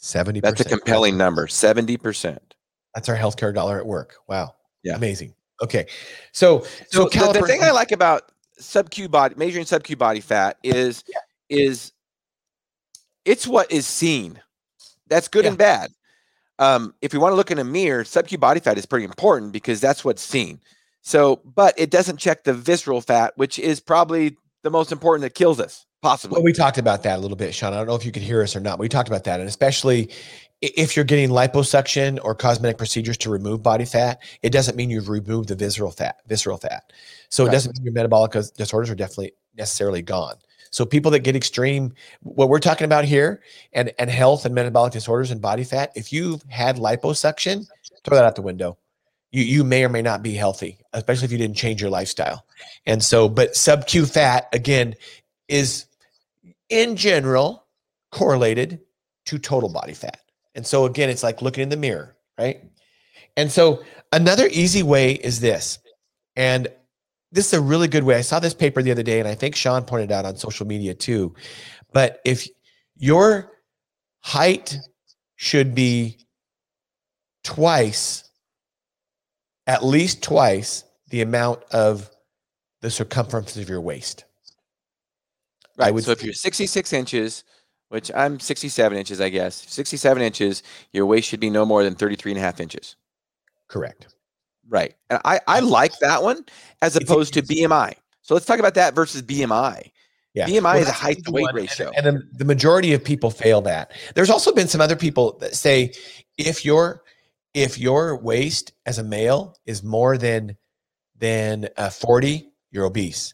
70%. 0.01 0.41
That's 0.41 0.59
a 0.59 0.65
compelling 0.65 1.17
number 1.17 1.47
70%. 1.47 2.37
That's 2.93 3.07
our 3.07 3.15
healthcare 3.15 3.55
dollar 3.55 3.79
at 3.79 3.85
work. 3.85 4.15
Wow. 4.27 4.55
Yeah. 4.83 4.97
Amazing. 4.97 5.33
Okay. 5.63 5.85
So, 6.33 6.63
so, 6.89 7.07
so 7.07 7.07
caliper- 7.07 7.33
the, 7.33 7.39
the, 7.39 7.47
thing 7.47 7.63
I 7.63 7.71
like 7.71 7.93
about 7.93 8.29
sub 8.57 8.89
Q 8.89 9.07
body, 9.07 9.35
measuring 9.37 9.65
sub 9.65 9.85
Q 9.85 9.95
body 9.95 10.19
fat 10.19 10.57
is, 10.63 11.01
yeah. 11.07 11.19
is 11.57 11.93
it's 13.23 13.47
what 13.47 13.71
is 13.71 13.87
seen. 13.87 14.41
That's 15.07 15.29
good 15.29 15.45
yeah. 15.45 15.51
and 15.51 15.57
bad 15.57 15.91
um, 16.59 16.93
if 17.01 17.13
you 17.13 17.19
want 17.19 17.33
to 17.33 17.35
look 17.35 17.51
in 17.51 17.59
a 17.59 17.63
mirror, 17.63 18.03
sub-Q 18.03 18.37
body 18.37 18.59
fat 18.59 18.77
is 18.77 18.85
pretty 18.85 19.05
important 19.05 19.51
because 19.51 19.81
that's 19.81 20.05
what's 20.05 20.21
seen. 20.21 20.59
So, 21.01 21.41
but 21.43 21.73
it 21.77 21.91
doesn't 21.91 22.17
check 22.17 22.43
the 22.43 22.53
visceral 22.53 23.01
fat, 23.01 23.33
which 23.35 23.59
is 23.59 23.79
probably 23.79 24.37
the 24.63 24.71
most 24.71 24.91
important 24.91 25.21
that 25.21 25.35
kills 25.35 25.59
us, 25.59 25.85
possibly. 26.01 26.35
Well, 26.35 26.43
we 26.43 26.53
talked 26.53 26.79
about 26.79 27.03
that 27.03 27.19
a 27.19 27.21
little 27.21 27.37
bit, 27.37 27.53
Shawn. 27.53 27.73
I 27.73 27.77
don't 27.77 27.87
know 27.87 27.95
if 27.95 28.05
you 28.05 28.11
could 28.11 28.23
hear 28.23 28.41
us 28.41 28.55
or 28.55 28.59
not. 28.59 28.79
We 28.79 28.89
talked 28.89 29.07
about 29.07 29.23
that, 29.25 29.39
and 29.39 29.47
especially 29.47 30.09
if 30.61 30.95
you're 30.95 31.05
getting 31.05 31.29
liposuction 31.29 32.17
or 32.23 32.33
cosmetic 32.33 32.77
procedures 32.77 33.17
to 33.17 33.29
remove 33.29 33.61
body 33.61 33.85
fat, 33.85 34.23
it 34.41 34.49
doesn't 34.51 34.75
mean 34.75 34.89
you've 34.89 35.09
removed 35.09 35.49
the 35.49 35.55
visceral 35.55 35.91
fat. 35.91 36.21
Visceral 36.27 36.57
fat. 36.57 36.91
So 37.29 37.43
right. 37.43 37.49
it 37.49 37.53
doesn't 37.53 37.77
mean 37.77 37.85
your 37.85 37.93
metabolic 37.93 38.31
disorders 38.55 38.89
are 38.89 38.95
definitely 38.95 39.33
necessarily 39.55 40.01
gone. 40.01 40.35
So 40.75 40.85
people 40.85 41.09
that 41.11 41.19
get 41.19 41.37
extreme, 41.37 41.93
what 42.19 42.49
we're 42.49 42.59
talking 42.59 42.83
about 42.83 43.05
here, 43.05 43.41
and 43.71 43.93
and 43.97 44.09
health 44.09 44.45
and 44.45 44.53
metabolic 44.53 44.91
disorders 44.91 45.31
and 45.31 45.41
body 45.41 45.63
fat. 45.63 45.93
If 45.95 46.11
you've 46.11 46.43
had 46.49 46.75
liposuction, 46.75 47.65
throw 48.03 48.17
that 48.17 48.25
out 48.25 48.35
the 48.35 48.41
window. 48.41 48.77
You 49.31 49.43
you 49.43 49.63
may 49.63 49.85
or 49.85 49.89
may 49.89 50.01
not 50.01 50.21
be 50.21 50.33
healthy, 50.33 50.77
especially 50.91 51.27
if 51.27 51.31
you 51.31 51.37
didn't 51.37 51.55
change 51.55 51.79
your 51.79 51.89
lifestyle. 51.89 52.45
And 52.85 53.01
so, 53.01 53.29
but 53.29 53.55
sub 53.55 53.87
Q 53.87 54.05
fat 54.05 54.49
again 54.51 54.95
is 55.47 55.85
in 56.67 56.97
general 56.97 57.67
correlated 58.11 58.81
to 59.27 59.39
total 59.39 59.69
body 59.69 59.93
fat. 59.93 60.19
And 60.55 60.67
so 60.67 60.83
again, 60.83 61.09
it's 61.09 61.23
like 61.23 61.41
looking 61.41 61.63
in 61.63 61.69
the 61.69 61.77
mirror, 61.77 62.17
right? 62.37 62.61
And 63.37 63.49
so 63.49 63.81
another 64.11 64.49
easy 64.51 64.83
way 64.83 65.13
is 65.13 65.39
this. 65.39 65.79
And 66.35 66.67
this 67.31 67.47
is 67.47 67.53
a 67.53 67.61
really 67.61 67.87
good 67.87 68.03
way. 68.03 68.15
I 68.15 68.21
saw 68.21 68.39
this 68.39 68.53
paper 68.53 68.81
the 68.81 68.91
other 68.91 69.03
day, 69.03 69.19
and 69.19 69.27
I 69.27 69.35
think 69.35 69.55
Shawn 69.55 69.83
pointed 69.83 70.11
out 70.11 70.25
on 70.25 70.35
social 70.37 70.65
media 70.65 70.93
too. 70.93 71.33
But 71.93 72.19
if 72.25 72.47
your 72.97 73.51
height 74.21 74.77
should 75.35 75.75
be 75.75 76.17
twice, 77.43 78.29
at 79.67 79.83
least 79.83 80.23
twice, 80.23 80.83
the 81.09 81.21
amount 81.21 81.63
of 81.71 82.09
the 82.81 82.91
circumference 82.91 83.57
of 83.57 83.69
your 83.69 83.81
waist. 83.81 84.25
Right. 85.77 85.87
I 85.87 85.91
would 85.91 86.03
so 86.03 86.11
if 86.11 86.23
you're 86.23 86.33
66 86.33 86.93
inches, 86.93 87.43
which 87.89 88.11
I'm 88.15 88.39
67 88.39 88.97
inches, 88.97 89.21
I 89.21 89.29
guess, 89.29 89.65
67 89.69 90.21
inches, 90.21 90.63
your 90.91 91.05
waist 91.05 91.27
should 91.27 91.39
be 91.39 91.49
no 91.49 91.65
more 91.65 91.83
than 91.83 91.95
33 91.95 92.33
and 92.33 92.39
a 92.39 92.41
half 92.41 92.59
inches. 92.59 92.95
correct. 93.67 94.07
Right. 94.67 94.95
And 95.09 95.19
I, 95.25 95.39
I 95.47 95.59
like 95.59 95.97
that 95.99 96.23
one 96.23 96.45
as 96.81 96.95
opposed 96.95 97.33
to. 97.35 97.41
BMI. 97.41 97.93
So 98.21 98.33
let's 98.33 98.45
talk 98.45 98.59
about 98.59 98.73
that 98.75 98.95
versus 98.95 99.21
BMI. 99.21 99.91
Yeah. 100.33 100.47
BMI 100.47 100.63
Well, 100.63 100.77
is 100.77 100.89
a 100.89 100.91
height 100.91 101.23
to 101.25 101.31
weight 101.31 101.43
one, 101.43 101.49
and- 101.51 101.57
ratio. 101.57 101.91
And, 101.95 102.05
the, 102.05 102.21
the 102.33 102.45
majority 102.45 102.93
of 102.93 103.03
people 103.03 103.29
fail 103.29 103.61
that. 103.61 103.91
There's 104.15 104.29
also 104.29 104.51
been 104.53 104.67
some 104.67 104.81
other 104.81 104.95
people 104.95 105.37
that 105.39 105.55
say 105.55 105.93
if 106.37 106.65
your 106.65 107.03
if 107.53 107.79
your 107.79 108.17
waist 108.17 108.73
as 108.85 108.97
a 108.97 109.03
male 109.03 109.55
is 109.65 109.81
more 109.83 110.17
than 110.17 110.57
than 111.17 111.69
uh, 111.77 111.89
40, 111.89 112.49
you're 112.71 112.83
obese. 112.85 113.33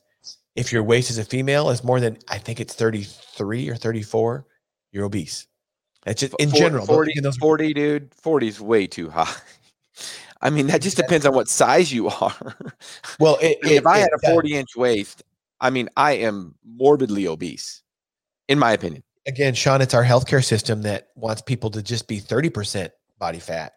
If 0.56 0.72
your 0.72 0.84
waist 0.84 1.10
as 1.10 1.18
a 1.18 1.24
female 1.26 1.70
is 1.72 1.84
more 1.84 2.00
than 2.00 2.18
I 2.28 2.38
think 2.38 2.60
it's 2.60 2.76
33 2.76 3.70
or 3.70 3.76
34, 3.76 4.46
you're 4.92 5.06
obese. 5.06 5.48
That's 6.06 6.20
just 6.22 6.36
in 6.40 6.52
general. 6.52 6.86
40, 6.86 7.20
those- 7.22 7.38
40, 7.38 7.74
dude, 7.74 8.14
40 8.14 8.48
is 8.48 8.62
way 8.62 8.86
too 8.86 9.10
high. 9.10 9.34
I 10.42 10.50
mean, 10.50 10.68
that 10.68 10.82
just 10.82 10.98
depends 10.98 11.26
on 11.26 11.34
what 11.36 11.48
size 11.48 11.92
you 11.94 12.08
are. 12.22 12.56
well, 13.20 13.38
it, 13.42 13.60
I 13.64 13.68
mean, 13.70 13.78
if 13.78 13.86
I 13.88 14.00
it 14.00 14.02
had 14.02 14.10
a 14.14 14.18
does. 14.22 14.32
40 14.32 14.56
inch 14.56 14.76
waist, 14.76 15.24
I 15.60 15.70
mean, 15.70 15.90
I 15.96 16.14
am 16.14 16.56
morbidly 16.66 17.28
obese, 17.28 17.84
in 18.48 18.58
my 18.60 18.72
opinion. 18.74 19.04
again, 19.28 19.54
Shawn, 19.54 19.82
it's 19.82 19.94
our 19.94 20.04
healthcare 20.04 20.44
system 20.44 20.82
that 20.84 21.10
wants 21.16 21.42
people 21.42 21.70
to 21.72 21.84
just 21.84 22.08
be 22.08 22.20
30% 22.20 22.90
body 23.20 23.40
fat 23.40 23.74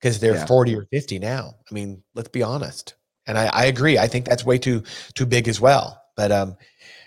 because 0.00 0.20
they're 0.20 0.34
Yeah. 0.34 0.46
40 0.46 0.76
or 0.76 0.84
50 0.92 1.18
now. 1.18 1.56
I 1.68 1.74
mean, 1.74 2.02
let's 2.14 2.28
be 2.28 2.42
honest. 2.44 2.94
And 3.26 3.36
I, 3.36 3.46
I 3.46 3.64
agree. 3.66 3.98
I 3.98 4.06
think 4.06 4.24
that's 4.24 4.44
way 4.44 4.56
too 4.58 4.82
too 5.14 5.26
big 5.26 5.48
as 5.48 5.60
well. 5.60 6.00
But 6.16 6.30
um, 6.32 6.56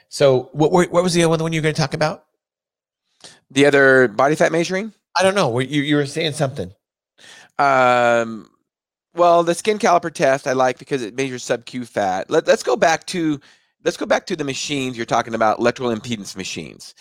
so 0.10 0.50
what 0.54 0.72
what 0.72 1.02
was 1.04 1.14
the 1.14 1.24
other 1.24 1.42
one 1.44 1.54
you 1.54 1.62
were 1.62 1.64
going 1.64 1.74
to 1.76 1.82
talk 1.82 1.94
about? 1.94 2.26
The 3.50 3.66
other 3.66 4.08
body 4.10 4.36
fat 4.36 4.52
measuring, 4.52 4.94
I 5.18 5.24
don't 5.24 5.34
know. 5.36 5.58
You 5.60 5.82
you 5.82 5.96
were 5.96 6.06
saying 6.06 6.34
something. 6.34 6.74
um, 7.58 8.50
well, 9.16 9.44
the 9.44 9.54
skin 9.56 9.78
caliper 9.80 10.14
test 10.14 10.48
I 10.48 10.54
like 10.54 10.80
because 10.80 11.02
it 11.02 11.16
measures 11.16 11.44
sub 11.44 11.66
Q 11.66 11.86
fat. 11.86 12.30
Let, 12.30 12.48
let's 12.48 12.64
go 12.64 12.76
back 12.76 13.06
to 13.08 13.40
let's 13.84 13.98
go 13.98 14.06
back 14.06 14.26
to 14.28 14.36
the 14.36 14.44
machines 14.44 14.96
you're 14.96 15.06
talking 15.06 15.34
about, 15.34 15.60
electrical 15.60 15.94
impedance 15.94 16.36
machines. 16.36 16.94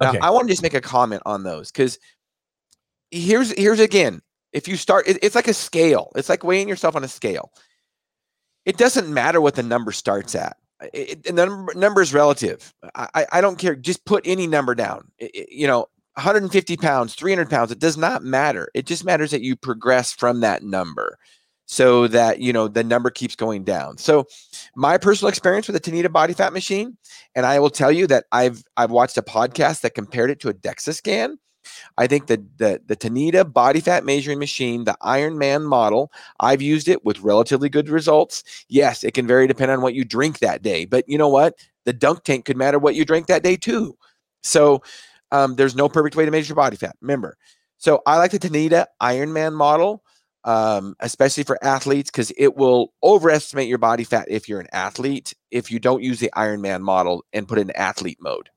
Now, 0.00 0.10
Okay. 0.10 0.18
I 0.20 0.30
want 0.30 0.46
to 0.48 0.52
just 0.52 0.62
make 0.62 0.74
a 0.74 0.80
comment 0.80 1.22
on 1.26 1.42
those 1.42 1.70
because 1.72 1.98
here's 3.10 3.50
here's 3.52 3.80
again, 3.80 4.22
if 4.52 4.68
you 4.68 4.76
start, 4.76 5.06
it- 5.08 5.18
it's 5.22 5.34
like 5.34 5.48
a 5.48 5.54
scale. 5.54 6.12
It's 6.16 6.28
like 6.28 6.44
weighing 6.44 6.68
yourself 6.68 6.96
on 6.96 7.04
a 7.04 7.08
scale. 7.08 7.52
It 8.64 8.76
doesn't 8.76 9.12
matter 9.12 9.40
what 9.40 9.54
the 9.54 9.62
number 9.62 9.92
starts 9.92 10.34
at. 10.34 10.56
It, 10.92 11.10
it- 11.10 11.22
the 11.24 11.32
number, 11.32 11.74
number 11.74 12.00
is 12.02 12.14
relative. 12.14 12.72
I, 12.94 13.08
I- 13.14 13.26
I 13.32 13.40
don't 13.40 13.58
care. 13.58 13.74
Just 13.74 14.04
put 14.04 14.26
any 14.26 14.46
number 14.46 14.74
down. 14.74 15.10
You 15.18 15.66
know, 15.66 15.86
150 16.14 16.76
pounds, 16.76 17.14
300 17.14 17.48
pounds. 17.50 17.70
It 17.72 17.78
does 17.78 17.96
not 17.96 18.22
matter. 18.24 18.68
It 18.74 18.86
just 18.86 19.04
matters 19.04 19.30
that 19.32 19.42
you 19.42 19.56
progress 19.56 20.12
from 20.12 20.40
that 20.40 20.62
number, 20.62 21.18
so 21.70 22.08
that 22.08 22.40
you 22.40 22.50
know 22.50 22.66
the 22.66 22.82
number 22.82 23.10
keeps 23.10 23.36
going 23.36 23.62
down. 23.62 23.98
So, 23.98 24.26
my 24.74 24.96
personal 24.96 25.28
experience 25.28 25.68
with 25.68 25.80
the 25.80 25.90
Tanita 25.90 26.10
body 26.10 26.32
fat 26.32 26.52
machine, 26.52 26.96
and 27.34 27.44
I 27.44 27.60
will 27.60 27.70
tell 27.70 27.92
you 27.92 28.06
that 28.08 28.24
I've 28.32 28.64
I've 28.76 28.90
watched 28.90 29.18
a 29.18 29.22
podcast 29.22 29.82
that 29.82 29.94
compared 29.94 30.30
it 30.30 30.40
to 30.40 30.48
a 30.48 30.54
DEXA 30.54 30.94
scan. 30.94 31.38
I 31.98 32.06
think 32.06 32.26
the 32.26 32.42
the 32.56 32.80
the 32.86 32.96
Tanita 32.96 33.50
body 33.52 33.80
fat 33.80 34.04
measuring 34.04 34.38
machine, 34.38 34.84
the 34.84 34.96
Iron 35.02 35.36
Man 35.36 35.62
model, 35.62 36.10
I've 36.40 36.62
used 36.62 36.88
it 36.88 37.04
with 37.04 37.20
relatively 37.20 37.68
good 37.68 37.90
results. 37.90 38.42
Yes, 38.68 39.04
it 39.04 39.12
can 39.12 39.26
vary 39.26 39.46
depending 39.46 39.76
on 39.76 39.82
what 39.82 39.94
you 39.94 40.04
drink 40.06 40.38
that 40.38 40.62
day, 40.62 40.86
but 40.86 41.06
you 41.06 41.18
know 41.18 41.28
what? 41.28 41.54
The 41.84 41.92
dunk 41.92 42.24
tank 42.24 42.46
could 42.46 42.56
matter 42.56 42.78
what 42.78 42.94
you 42.94 43.04
drink 43.04 43.26
that 43.26 43.42
day 43.42 43.56
too. 43.56 43.96
So 44.42 44.82
um, 45.32 45.56
there's 45.56 45.76
no 45.76 45.90
perfect 45.90 46.16
way 46.16 46.24
to 46.24 46.30
measure 46.30 46.54
body 46.54 46.76
fat. 46.76 46.96
Remember, 47.02 47.36
so 47.76 48.00
I 48.06 48.16
like 48.16 48.30
the 48.30 48.38
Tanita 48.38 48.86
Iron 49.00 49.34
Man 49.34 49.52
model, 49.52 50.02
um, 50.48 50.94
especially 51.00 51.44
for 51.44 51.62
athletes, 51.62 52.10
because 52.10 52.32
it 52.38 52.56
will 52.56 52.94
overestimate 53.02 53.68
your 53.68 53.76
body 53.78 54.02
fat 54.04 54.26
if 54.30 54.48
you're 54.48 54.60
an 54.60 54.68
athlete. 54.72 55.34
If 55.50 55.70
you 55.70 55.78
don't 55.78 56.02
use 56.02 56.20
the 56.20 56.30
Iron 56.34 56.62
Man 56.62 56.82
model 56.82 57.22
and 57.34 57.46
put 57.46 57.58
in 57.58 57.70
athlete 57.72 58.16
mode, 58.18 58.48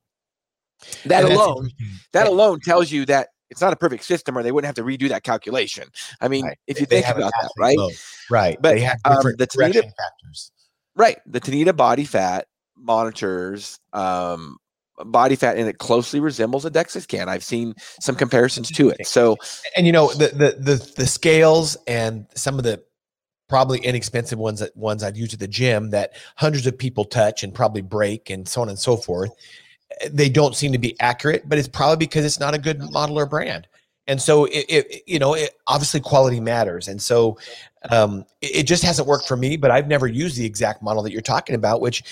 that 1.06 1.26
And 1.26 1.34
alone 1.34 1.70
that 2.14 2.28
alone 2.28 2.62
tells 2.62 2.92
you 2.92 3.06
that 3.08 3.28
it's 3.50 3.60
not 3.60 3.74
a 3.74 3.76
perfect 3.76 4.06
system 4.06 4.38
or 4.38 4.44
they 4.44 4.54
wouldn't 4.54 4.68
have 4.74 4.84
to 4.84 4.90
redo 4.90 5.10
that 5.10 5.24
calculation. 5.24 5.90
I 6.22 6.30
mean, 6.30 6.46
Right. 6.46 6.58
if 6.68 6.80
you 6.80 6.86
they 6.86 7.02
think 7.02 7.18
about 7.18 7.34
that, 7.42 7.52
right? 7.60 7.76
mode. 7.78 7.92
Right. 8.30 8.58
But, 8.62 8.76
they 8.76 8.82
have 8.82 8.98
um, 9.04 9.18
the 9.38 9.46
Tanita- 9.46 9.84
factors. 9.84 10.52
Right. 10.96 11.20
The 11.26 11.42
Tanita 11.42 11.76
body 11.76 12.06
fat 12.06 12.48
monitors 12.78 13.78
um, 13.92 14.58
body 15.06 15.36
fat 15.36 15.58
and 15.58 15.68
it 15.68 15.78
closely 15.78 16.20
resembles 16.20 16.66
a 16.66 16.72
DEXA. 16.72 17.28
I've 17.28 17.44
seen 17.44 17.74
some 18.00 18.16
comparisons 18.16 18.70
to 18.72 18.90
it. 18.90 19.08
So, 19.08 19.38
and 19.76 19.86
you 19.86 19.94
know 19.94 20.14
the, 20.14 20.28
the 20.28 20.56
the 20.60 20.94
the 20.98 21.08
scales 21.08 21.78
and 21.88 22.26
some 22.36 22.58
of 22.58 22.64
the 22.64 22.84
probably 23.50 23.80
inexpensive 23.80 24.40
ones 24.40 24.62
that 24.62 24.76
ones 24.78 25.04
I'd 25.04 25.18
use 25.18 25.34
at 25.34 25.40
the 25.40 25.48
gym 25.48 25.90
that 25.90 26.14
hundreds 26.38 26.66
of 26.68 26.78
people 26.78 27.04
touch 27.04 27.44
and 27.44 27.54
probably 27.54 27.82
break 27.82 28.30
and 28.30 28.48
so 28.48 28.62
on 28.62 28.70
and 28.70 28.80
so 28.80 28.96
forth. 28.96 29.32
eh, 30.02 30.10
They 30.12 30.30
don't 30.30 30.56
seem 30.56 30.72
to 30.72 30.78
be 30.78 30.98
accurate, 31.02 31.50
but 31.50 31.58
it's 31.60 31.68
probably 31.68 31.98
because 31.98 32.24
it's 32.24 32.40
not 32.40 32.54
a 32.54 32.58
good 32.58 32.80
model 32.92 33.20
or 33.20 33.26
brand. 33.26 33.68
And 34.08 34.22
so 34.22 34.46
it, 34.46 34.66
it 34.70 35.04
you 35.06 35.20
know, 35.20 35.34
it, 35.34 35.52
obviously 35.68 36.00
quality 36.00 36.40
matters. 36.40 36.88
And 36.88 37.02
so 37.02 37.38
um, 37.90 38.26
it, 38.42 38.62
it 38.62 38.68
just 38.68 38.84
hasn't 38.84 39.08
worked 39.08 39.28
for 39.28 39.36
me, 39.38 39.58
but 39.58 39.70
I've 39.70 39.88
never 39.88 40.08
used 40.08 40.38
the 40.38 40.46
exact 40.46 40.82
model 40.82 41.04
that 41.04 41.12
you're 41.12 41.22
talking 41.22 41.56
about, 41.56 41.82
which 41.82 42.04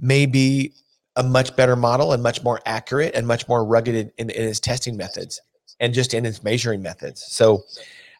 may 0.00 0.26
be 0.26 0.72
a 1.18 1.22
much 1.22 1.54
better 1.56 1.76
model 1.76 2.12
and 2.12 2.22
much 2.22 2.42
more 2.44 2.60
accurate 2.64 3.14
and 3.14 3.26
much 3.26 3.48
more 3.48 3.64
rugged 3.64 3.94
in, 3.94 4.10
in, 4.18 4.30
its 4.30 4.60
testing 4.60 4.96
methods 4.96 5.40
and 5.80 5.92
just 5.92 6.14
in 6.14 6.24
its 6.24 6.44
measuring 6.44 6.80
methods. 6.80 7.24
So 7.28 7.64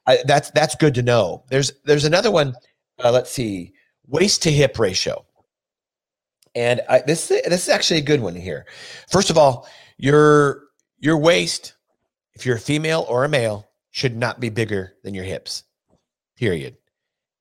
I, 0.06 0.18
that's 0.26 0.50
that's 0.50 0.74
good 0.74 0.94
to 0.96 1.02
know. 1.02 1.44
There's 1.48 1.72
there's 1.84 2.04
another 2.04 2.30
one. 2.30 2.54
Uh, 3.02 3.12
let's 3.12 3.30
see, 3.30 3.72
waist 4.08 4.42
to 4.42 4.50
hip 4.50 4.78
ratio, 4.78 5.24
and 6.54 6.80
I, 6.88 7.02
this 7.06 7.28
this 7.28 7.62
is 7.62 7.68
actually 7.68 8.00
a 8.00 8.04
good 8.04 8.20
one 8.20 8.34
here. 8.34 8.66
First 9.10 9.30
of 9.30 9.38
all, 9.38 9.68
your 9.96 10.64
your 10.98 11.18
waist, 11.18 11.74
if 12.34 12.44
you're 12.44 12.56
a 12.56 12.60
female 12.60 13.06
or 13.08 13.24
a 13.24 13.28
male, 13.28 13.68
should 13.92 14.16
not 14.16 14.40
be 14.40 14.48
bigger 14.48 14.94
than 15.04 15.14
your 15.14 15.24
hips. 15.24 15.62
Period. 16.36 16.76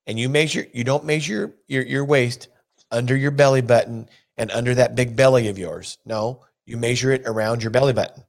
And 0.05 0.19
you 0.19 0.29
measure 0.29 0.67
you 0.71 0.83
don't 0.83 1.05
measure 1.05 1.55
your 1.67 1.83
your 1.83 2.05
waist 2.05 2.49
under 2.91 3.15
your 3.15 3.31
belly 3.31 3.61
button 3.61 4.07
and 4.37 4.51
under 4.51 4.75
that 4.75 4.95
big 4.95 5.15
belly 5.15 5.47
of 5.47 5.57
yours. 5.57 5.97
No, 6.05 6.43
you 6.65 6.77
measure 6.77 7.11
it 7.11 7.23
around 7.25 7.63
your 7.63 7.71
belly 7.71 7.93
button. 7.93 8.23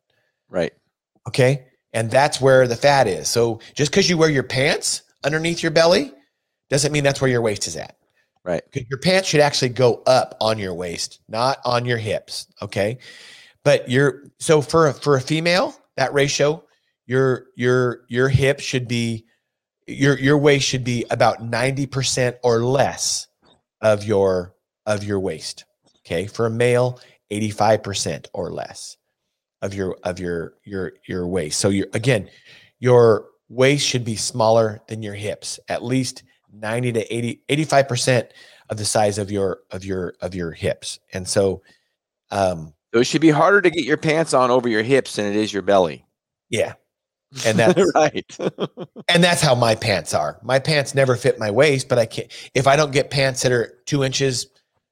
right. 0.49 0.73
Okay. 1.27 1.67
And 1.93 2.11
that's 2.11 2.41
where 2.41 2.67
the 2.67 2.77
fat 2.77 3.07
is. 3.07 3.29
So 3.29 3.61
just 3.75 3.91
because 3.91 4.09
you 4.09 4.17
wear 4.17 4.31
your 4.31 4.43
pants 4.43 5.03
underneath 5.25 5.63
your 5.63 5.73
belly 5.73 6.13
doesn't 6.71 6.93
mean 6.93 7.05
that's 7.05 7.21
where 7.21 7.31
your 7.31 7.43
waist 7.43 7.67
is 7.67 7.77
at. 7.77 7.97
Right. 8.45 8.63
Because 8.71 8.89
your 8.89 8.99
pants 8.99 9.29
should 9.29 9.41
actually 9.41 9.71
go 9.71 10.03
up 10.07 10.35
on 10.41 10.59
your 10.59 10.75
waist, 10.75 11.21
not 11.29 11.59
on 11.65 11.85
your 11.85 11.99
hips. 11.99 12.47
Okay. 12.63 12.99
But 13.63 13.91
you're 13.91 14.23
so 14.39 14.63
for 14.63 14.89
a, 14.89 14.95
for 14.95 15.17
a 15.17 15.21
female, 15.21 15.75
that 15.97 16.15
ratio, 16.15 16.65
your 17.07 17.47
your 17.57 18.05
your 18.09 18.29
hip 18.29 18.61
should 18.61 18.89
be 18.89 19.27
your 19.87 20.19
your 20.19 20.39
waist 20.39 20.67
should 20.67 20.85
be 20.85 21.05
about 21.11 21.41
90% 21.41 22.37
or 22.43 22.61
less 22.65 23.27
of 23.81 24.05
your 24.05 24.55
of 24.87 25.05
your 25.05 25.21
waist. 25.21 25.65
Okay. 26.09 26.27
For 26.27 26.47
a 26.47 26.51
male, 26.51 27.01
85% 27.31 28.29
or 28.35 28.51
less 28.51 28.97
of 29.63 29.75
your 29.75 29.97
of 30.05 30.21
your 30.21 30.55
your 30.65 30.93
your 31.07 31.27
waist. 31.29 31.61
So 31.61 31.69
you're 31.71 31.89
again, 31.95 32.31
your 32.81 33.27
waist 33.49 33.87
should 33.87 34.05
be 34.05 34.17
smaller 34.17 34.81
than 34.89 35.03
your 35.03 35.15
hips, 35.15 35.59
at 35.69 35.85
least 35.85 36.23
90 36.53 36.93
to 36.93 37.15
80 37.15 37.43
85% 37.49 38.33
of 38.71 38.79
the 38.79 38.85
size 38.85 39.19
of 39.19 39.31
your 39.31 39.61
of 39.71 39.85
your 39.85 40.15
of 40.21 40.35
your 40.35 40.53
hips. 40.53 40.99
And 41.13 41.29
so 41.29 41.63
um 42.31 42.75
So 42.95 43.01
it 43.01 43.05
should 43.05 43.21
be 43.23 43.31
harder 43.31 43.61
to 43.63 43.71
get 43.71 43.85
your 43.85 43.97
pants 43.99 44.35
on 44.35 44.51
over 44.51 44.69
your 44.69 44.83
hips 44.83 45.17
than 45.17 45.27
it 45.27 45.37
is 45.37 45.53
your 45.53 45.63
belly. 45.63 46.05
yeah. 46.51 46.75
And 47.45 47.59
that's 47.59 47.83
right. 47.95 48.39
and 49.09 49.23
that's 49.23 49.43
how 49.43 49.55
my 49.55 49.75
pants 49.75 50.15
are. 50.15 50.39
My 50.43 50.59
pants 50.59 50.95
never 50.95 51.17
fit 51.17 51.39
my 51.39 51.51
waist, 51.51 51.89
but 51.89 51.99
I 51.99 52.07
can't 52.07 52.33
if 52.55 52.67
I 52.67 52.77
don't 52.77 52.93
get 52.93 53.11
pants 53.11 53.43
that 53.43 53.53
are 53.53 53.75
two 53.87 54.05
inches, 54.05 54.47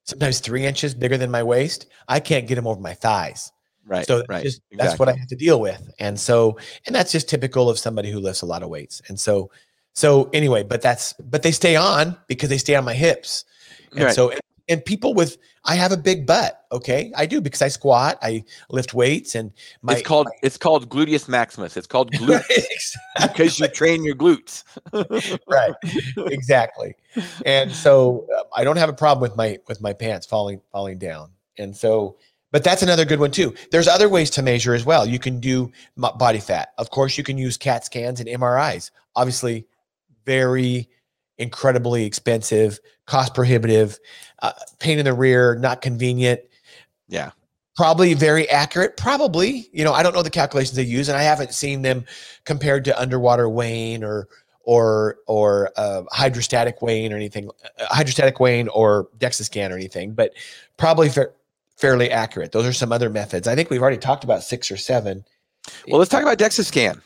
sometimes 0.07 0.41
three 0.41 0.65
inches 0.65 0.95
bigger 0.95 1.17
than 1.17 1.31
my 1.31 1.43
waist, 1.43 1.87
I 2.09 2.21
can't 2.21 2.47
get 2.47 2.55
them 2.55 2.67
over 2.67 2.81
my 2.81 2.95
thighs. 2.95 3.53
right. 3.85 4.07
So 4.07 4.19
that's 4.19 4.29
right. 4.29 4.43
just 4.43 4.63
that's 4.73 4.99
what 4.99 5.09
I 5.09 5.13
have 5.13 5.29
to 5.29 5.37
deal 5.37 5.61
with. 5.61 5.91
And 5.99 6.19
so 6.19 6.59
and 6.87 6.95
that's 6.95 7.13
just 7.13 7.29
typical 7.29 7.69
of 7.69 7.79
somebody 7.79 8.11
who 8.11 8.21
lifts 8.21 8.43
a 8.43 8.47
lot 8.47 8.63
of 8.63 8.69
weights. 8.69 9.03
And 9.09 9.19
so 9.19 9.51
so 9.95 10.31
anyway, 10.33 10.63
but 10.63 10.83
that's 10.83 11.13
but 11.15 11.43
they 11.43 11.53
stay 11.53 11.77
on 11.77 12.17
because 12.29 12.49
they 12.49 12.59
stay 12.59 12.75
on 12.75 12.85
my 12.85 12.95
hips. 12.95 13.45
And 13.93 14.05
Right. 14.05 14.15
so 14.15 14.31
and 14.31 14.41
people 14.85 15.15
with 15.15 15.39
I 15.65 15.77
have 15.77 15.93
a 15.93 15.97
big 15.97 16.27
butt, 16.27 16.65
okay? 16.73 17.13
I 17.17 17.27
do 17.27 17.41
because 17.41 17.63
I 17.63 17.69
squat, 17.69 18.19
I 18.23 18.45
lift 18.71 18.95
weights 18.95 19.35
and 19.35 19.53
my 19.83 19.95
it's 19.95 20.03
called 20.03 20.29
it's 20.43 20.57
called 20.59 20.89
gluteus 20.89 21.29
maximus. 21.29 21.77
It's 21.77 21.87
called 21.87 22.13
glute 22.15 22.97
because 23.23 23.59
you 23.59 23.69
train 23.69 24.05
your 24.05 24.17
glutes. 24.17 24.65
right 25.49 25.73
exactly 26.17 26.95
and 27.45 27.73
so 27.73 28.27
uh, 28.37 28.43
i 28.55 28.65
don't 28.65 28.77
have 28.77 28.89
a 28.89 28.93
problem 28.93 29.21
with 29.23 29.37
my 29.37 29.59
with 29.69 29.81
my 29.81 29.93
pants 29.93 30.27
falling 30.27 30.61
falling 30.71 30.99
down 30.99 31.31
and 31.59 31.77
so 31.77 32.17
But 32.53 32.65
that's 32.65 32.83
another 32.83 33.05
good 33.05 33.21
one 33.21 33.33
too. 33.33 33.55
There's 33.71 33.89
other 33.89 34.09
ways 34.09 34.31
to 34.31 34.43
measure 34.43 34.75
as 34.75 34.87
well. 34.87 35.05
You 35.05 35.19
can 35.19 35.41
do 35.41 35.73
body 35.97 36.39
fat. 36.39 36.73
Of 36.79 36.91
course, 36.91 37.19
you 37.19 37.25
can 37.25 37.37
use 37.37 37.57
CAT 37.57 37.85
scans 37.85 38.21
and 38.21 38.29
MRIs. 38.29 38.91
Obviously, 39.15 39.67
very 40.25 40.89
incredibly 41.39 42.05
expensive, 42.07 42.79
cost 43.07 43.35
prohibitive, 43.35 43.99
uh, 44.43 44.53
pain 44.79 44.99
in 44.99 45.05
the 45.05 45.15
rear, 45.15 45.57
not 45.57 45.81
convenient. 45.83 46.41
Yeah. 47.09 47.31
Probably 47.77 48.15
very 48.15 48.49
accurate. 48.49 48.97
Probably, 48.97 49.69
you 49.73 49.85
know, 49.85 49.93
I 49.93 50.03
don't 50.03 50.15
know 50.15 50.23
the 50.23 50.31
calculations 50.31 50.77
they 50.77 50.83
use, 50.83 51.09
and 51.09 51.19
I 51.19 51.23
haven't 51.23 51.53
seen 51.53 51.83
them 51.83 52.05
compared 52.45 52.85
to 52.87 53.01
underwater 53.01 53.49
weighing 53.49 54.03
or 54.03 54.29
or 54.63 55.19
or 55.27 55.71
uh, 55.77 56.03
hydrostatic 56.11 56.81
weighing 56.81 57.13
or 57.13 57.17
anything, 57.17 57.51
uh, 57.79 57.87
hydrostatic 57.95 58.41
weighing 58.41 58.69
or 58.71 59.09
DEXA 59.19 59.45
scan 59.45 59.73
or 59.73 59.77
anything. 59.77 60.13
But 60.13 60.33
probably 60.79 61.11
fa- 61.11 61.33
fairly 61.77 62.11
accurate. 62.11 62.53
Those 62.53 62.67
are 62.67 62.73
some 62.73 62.93
other 62.93 63.11
methods. 63.11 63.47
I 63.47 63.55
think 63.55 63.69
we've 63.69 63.83
already 63.83 63.99
talked 63.99 64.25
about 64.25 64.43
six 64.43 64.71
or 64.71 64.79
seven. 64.79 65.25
Well, 65.87 65.99
let's 65.99 66.11
talk 66.11 66.23
about 66.23 66.39
DEXA 66.39 66.65
scan. 66.65 67.03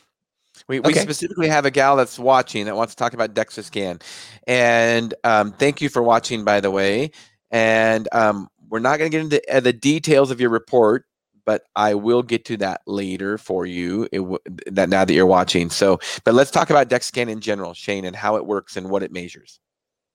We, 0.71 0.79
we 0.79 0.93
specifically 0.93 1.49
have 1.49 1.65
a 1.65 1.71
gal 1.71 1.97
that's 1.97 2.17
watching 2.17 2.65
that 2.65 2.77
wants 2.77 2.95
to 2.95 2.97
talk 2.97 3.13
about 3.13 3.33
DEXA 3.33 3.63
scan. 3.65 3.99
And 4.47 5.13
um, 5.25 5.51
thank 5.51 5.81
you 5.81 5.89
for 5.89 6.01
watching, 6.01 6.45
by 6.45 6.61
the 6.61 6.71
way. 6.71 7.11
And 7.51 8.07
um, 8.13 8.47
we're 8.69 8.79
not 8.79 8.97
going 8.97 9.11
to 9.11 9.17
get 9.17 9.21
into 9.21 9.53
uh, 9.53 9.59
the 9.59 9.73
details 9.73 10.31
of 10.31 10.39
your 10.39 10.49
report, 10.49 11.05
but 11.45 11.63
I 11.75 11.95
will 11.95 12.23
get 12.23 12.45
to 12.45 12.57
that 12.57 12.81
later 12.87 13.37
for 13.37 13.65
you. 13.65 14.07
W- 14.13 14.37
that 14.67 14.87
now 14.87 15.03
that 15.03 15.13
you're 15.13 15.25
watching. 15.25 15.69
So, 15.69 15.99
but 16.23 16.33
let's 16.35 16.51
talk 16.51 16.69
about 16.69 16.87
DEXA 16.87 17.03
scan 17.03 17.27
in 17.27 17.41
general, 17.41 17.73
Shane, 17.73 18.05
and 18.05 18.15
how 18.15 18.37
it 18.37 18.45
works 18.45 18.77
and 18.77 18.89
what 18.89 19.03
it 19.03 19.11
measures. 19.11 19.59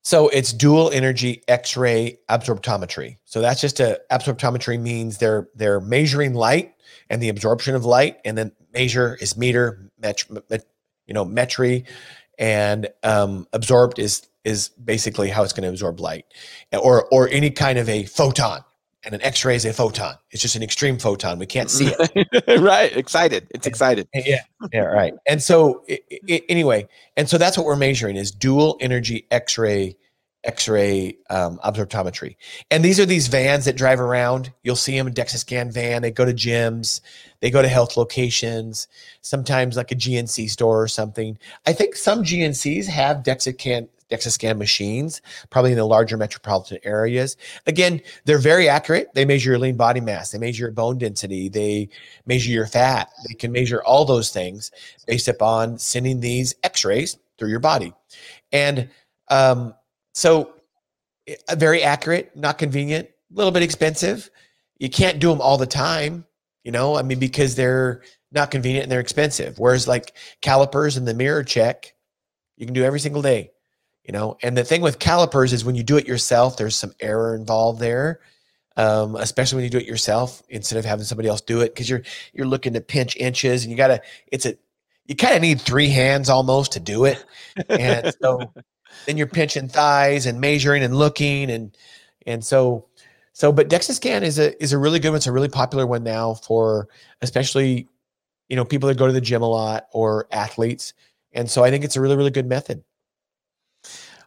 So 0.04 0.28
it's 0.28 0.52
dual 0.52 0.90
energy 0.92 1.42
X-ray 1.48 2.18
absorptometry. 2.30 3.18
So 3.24 3.40
that's 3.40 3.60
just 3.60 3.80
a 3.80 4.00
absorptometry 4.10 4.80
means 4.80 5.18
they're 5.18 5.48
they're 5.54 5.80
measuring 5.80 6.32
light 6.32 6.74
and 7.10 7.20
the 7.20 7.28
absorption 7.28 7.74
of 7.74 7.84
light, 7.84 8.18
and 8.24 8.38
then 8.38 8.52
measure 8.76 9.16
is 9.20 9.36
meter, 9.36 9.90
met, 9.98 10.24
met, 10.50 10.64
you 11.06 11.14
know, 11.14 11.24
metry, 11.24 11.86
and 12.38 12.88
um, 13.02 13.46
absorbed 13.52 13.98
is 13.98 14.28
is 14.44 14.68
basically 14.68 15.28
how 15.28 15.42
it's 15.42 15.52
going 15.52 15.64
to 15.64 15.68
absorb 15.68 16.00
light, 16.00 16.26
or 16.72 17.06
or 17.06 17.28
any 17.28 17.50
kind 17.50 17.78
of 17.78 17.88
a 17.88 18.04
photon. 18.04 18.62
And 19.04 19.14
an 19.14 19.22
X-ray 19.22 19.54
is 19.54 19.64
a 19.64 19.72
photon. 19.72 20.16
It's 20.32 20.42
just 20.42 20.56
an 20.56 20.64
extreme 20.64 20.98
photon. 20.98 21.38
We 21.38 21.46
can't 21.46 21.70
see 21.70 21.92
it. 21.96 22.60
right. 22.60 22.96
Excited. 22.96 23.46
It's 23.50 23.64
excited. 23.64 24.08
Yeah. 24.12 24.40
Yeah. 24.72 24.80
Right. 24.80 25.14
And 25.28 25.40
so 25.40 25.84
it, 25.86 26.02
it, 26.10 26.42
anyway, 26.48 26.88
and 27.16 27.28
so 27.28 27.38
that's 27.38 27.56
what 27.56 27.66
we're 27.66 27.76
measuring 27.76 28.16
is 28.16 28.32
dual 28.32 28.76
energy 28.80 29.28
X-ray 29.30 29.94
X-ray 30.46 31.18
um, 31.28 31.58
absorptometry. 31.58 32.36
And 32.70 32.84
these 32.84 32.98
are 32.98 33.04
these 33.04 33.28
vans 33.28 33.64
that 33.66 33.76
drive 33.76 34.00
around. 34.00 34.52
You'll 34.62 34.76
see 34.76 34.96
them 34.96 35.08
in 35.08 35.14
DEXA 35.14 35.38
scan 35.38 35.70
van. 35.70 36.02
They 36.02 36.10
go 36.10 36.24
to 36.24 36.32
gyms, 36.32 37.00
they 37.40 37.50
go 37.50 37.62
to 37.62 37.68
health 37.68 37.96
locations, 37.96 38.88
sometimes 39.20 39.76
like 39.76 39.92
a 39.92 39.96
GNC 39.96 40.50
store 40.50 40.82
or 40.82 40.88
something. 40.88 41.38
I 41.66 41.72
think 41.72 41.96
some 41.96 42.22
GNCs 42.22 42.86
have 42.86 43.18
DEXA 43.18 43.88
DEXA 44.10 44.56
machines, 44.56 45.20
probably 45.50 45.72
in 45.72 45.78
the 45.78 45.84
larger 45.84 46.16
metropolitan 46.16 46.78
areas. 46.84 47.36
Again, 47.66 48.00
they're 48.24 48.38
very 48.38 48.68
accurate. 48.68 49.08
They 49.14 49.24
measure 49.24 49.50
your 49.50 49.58
lean 49.58 49.76
body 49.76 50.00
mass, 50.00 50.30
they 50.30 50.38
measure 50.38 50.64
your 50.64 50.72
bone 50.72 50.98
density, 50.98 51.48
they 51.48 51.88
measure 52.26 52.50
your 52.50 52.66
fat. 52.66 53.10
They 53.26 53.34
can 53.34 53.52
measure 53.52 53.82
all 53.82 54.04
those 54.04 54.30
things 54.30 54.70
based 55.06 55.28
upon 55.28 55.78
sending 55.78 56.20
these 56.20 56.54
X-rays 56.62 57.18
through 57.38 57.50
your 57.50 57.60
body. 57.60 57.92
And 58.52 58.88
um, 59.28 59.74
so 60.14 60.52
eh, 61.26 61.34
very 61.56 61.82
accurate, 61.82 62.34
not 62.36 62.58
convenient, 62.58 63.08
a 63.08 63.34
little 63.34 63.52
bit 63.52 63.62
expensive. 63.62 64.30
You 64.78 64.88
can't 64.88 65.18
do 65.18 65.30
them 65.30 65.40
all 65.40 65.58
the 65.58 65.66
time, 65.66 66.26
you 66.66 66.72
know, 66.72 66.96
I 66.96 67.02
mean, 67.02 67.20
because 67.20 67.54
they're 67.54 68.02
not 68.32 68.50
convenient 68.50 68.82
and 68.82 68.92
they're 68.92 68.98
expensive. 68.98 69.56
Whereas 69.56 69.86
like 69.86 70.16
calipers 70.40 70.96
and 70.96 71.06
the 71.06 71.14
mirror 71.14 71.44
check, 71.44 71.94
you 72.56 72.66
can 72.66 72.74
do 72.74 72.82
every 72.82 72.98
single 72.98 73.22
day, 73.22 73.52
you 74.02 74.12
know. 74.12 74.36
And 74.42 74.56
the 74.56 74.64
thing 74.64 74.80
with 74.80 74.98
calipers 74.98 75.52
is 75.52 75.64
when 75.64 75.76
you 75.76 75.84
do 75.84 75.96
it 75.96 76.08
yourself, 76.08 76.56
there's 76.56 76.74
some 76.74 76.92
error 76.98 77.36
involved 77.36 77.78
there. 77.78 78.18
Um, 78.76 79.14
especially 79.14 79.56
when 79.56 79.64
you 79.64 79.70
do 79.70 79.78
it 79.78 79.86
yourself 79.86 80.42
instead 80.48 80.76
of 80.76 80.84
having 80.84 81.04
somebody 81.04 81.28
else 81.28 81.40
do 81.40 81.60
it 81.60 81.72
because 81.72 81.88
you're 81.88 82.02
you're 82.34 82.46
looking 82.48 82.72
to 82.72 82.80
pinch 82.80 83.16
inches 83.16 83.62
and 83.62 83.70
you 83.70 83.76
gotta 83.76 84.02
it's 84.26 84.44
a 84.44 84.54
you 85.06 85.14
kind 85.16 85.34
of 85.34 85.40
need 85.40 85.62
three 85.62 85.88
hands 85.88 86.28
almost 86.28 86.72
to 86.72 86.80
do 86.80 87.06
it 87.06 87.24
and 87.70 88.12
so 88.20 88.52
then 89.06 89.16
you're 89.16 89.28
pinching 89.28 89.68
thighs 89.68 90.26
and 90.26 90.42
measuring 90.42 90.82
and 90.82 90.94
looking 90.94 91.50
and 91.50 91.74
and 92.26 92.44
so 92.44 92.86
so 93.36 93.52
but 93.52 93.68
DEXA 93.68 93.92
scan 93.92 94.22
is 94.22 94.38
a 94.38 94.60
is 94.62 94.72
a 94.72 94.78
really 94.78 94.98
good 94.98 95.10
one. 95.10 95.18
It's 95.18 95.26
a 95.26 95.32
really 95.32 95.50
popular 95.50 95.86
one 95.86 96.02
now 96.02 96.32
for 96.32 96.88
especially 97.20 97.86
you 98.48 98.56
know 98.56 98.64
people 98.64 98.88
that 98.88 98.96
go 98.96 99.06
to 99.06 99.12
the 99.12 99.20
gym 99.20 99.42
a 99.42 99.46
lot 99.46 99.88
or 99.92 100.26
athletes. 100.32 100.94
And 101.34 101.50
so 101.50 101.62
I 101.62 101.68
think 101.70 101.84
it's 101.84 101.96
a 101.96 102.00
really 102.00 102.16
really 102.16 102.30
good 102.30 102.46
method. 102.46 102.82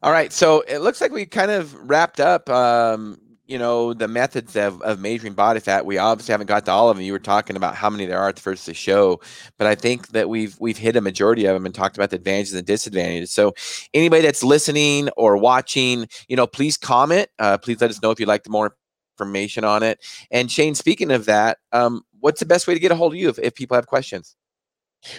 All 0.04 0.12
right, 0.12 0.32
so 0.32 0.62
it 0.68 0.82
looks 0.82 1.02
like 1.02 1.12
we 1.12 1.26
kind 1.26 1.50
of 1.50 1.74
wrapped 1.90 2.20
up 2.20 2.52
um, 2.52 3.20
you 3.50 3.58
know 3.58 3.96
the 3.96 4.08
methods 4.08 4.56
of, 4.56 4.80
of 4.84 5.00
measuring 5.00 5.34
body 5.34 5.60
fat 5.60 5.84
we 5.86 5.98
obviously 5.98 6.32
haven't 6.32 6.46
got 6.46 6.66
to 6.66 6.72
all 6.72 6.90
of 6.90 6.96
them 6.96 7.04
you 7.04 7.12
were 7.12 7.18
talking 7.18 7.56
about 7.56 7.74
how 7.74 7.90
many 7.90 8.06
there 8.06 8.20
are 8.20 8.30
at 8.30 8.36
the 8.36 8.42
first 8.42 8.62
of 8.62 8.66
the 8.68 8.74
show 8.76 9.20
but 9.58 9.66
i 9.66 9.74
think 9.74 10.10
that 10.10 10.30
we've 10.30 10.56
we've 10.60 10.78
hit 10.78 10.96
a 10.96 11.02
majority 11.02 11.46
of 11.46 11.56
them 11.56 11.66
and 11.66 11.74
talked 11.74 11.98
about 11.98 12.12
the 12.12 12.16
advantages 12.16 12.54
and 12.54 12.68
disadvantages 12.68 13.32
so 13.32 13.54
anybody 13.96 14.22
that's 14.22 14.44
listening 14.44 15.10
or 15.18 15.36
watching 15.36 16.08
you 16.28 16.36
know 16.36 16.46
please 16.46 16.78
comment 16.78 17.28
uh, 17.40 17.58
please 17.58 17.82
let 17.82 17.90
us 17.90 18.02
know 18.04 18.12
if 18.12 18.20
you'd 18.20 18.30
like 18.30 18.48
more 18.48 18.76
information 19.20 19.64
on 19.64 19.84
it 19.84 20.00
and 20.32 20.52
shane 20.52 20.76
speaking 20.76 21.12
of 21.12 21.26
that 21.26 21.58
um, 21.72 22.04
what's 22.20 22.40
the 22.40 22.46
best 22.46 22.68
way 22.68 22.74
to 22.74 22.80
get 22.80 22.92
a 22.92 22.96
hold 22.96 23.14
of 23.14 23.20
you 23.20 23.30
if, 23.30 23.38
if 23.40 23.54
people 23.54 23.76
have 23.76 23.88
questions 23.88 24.36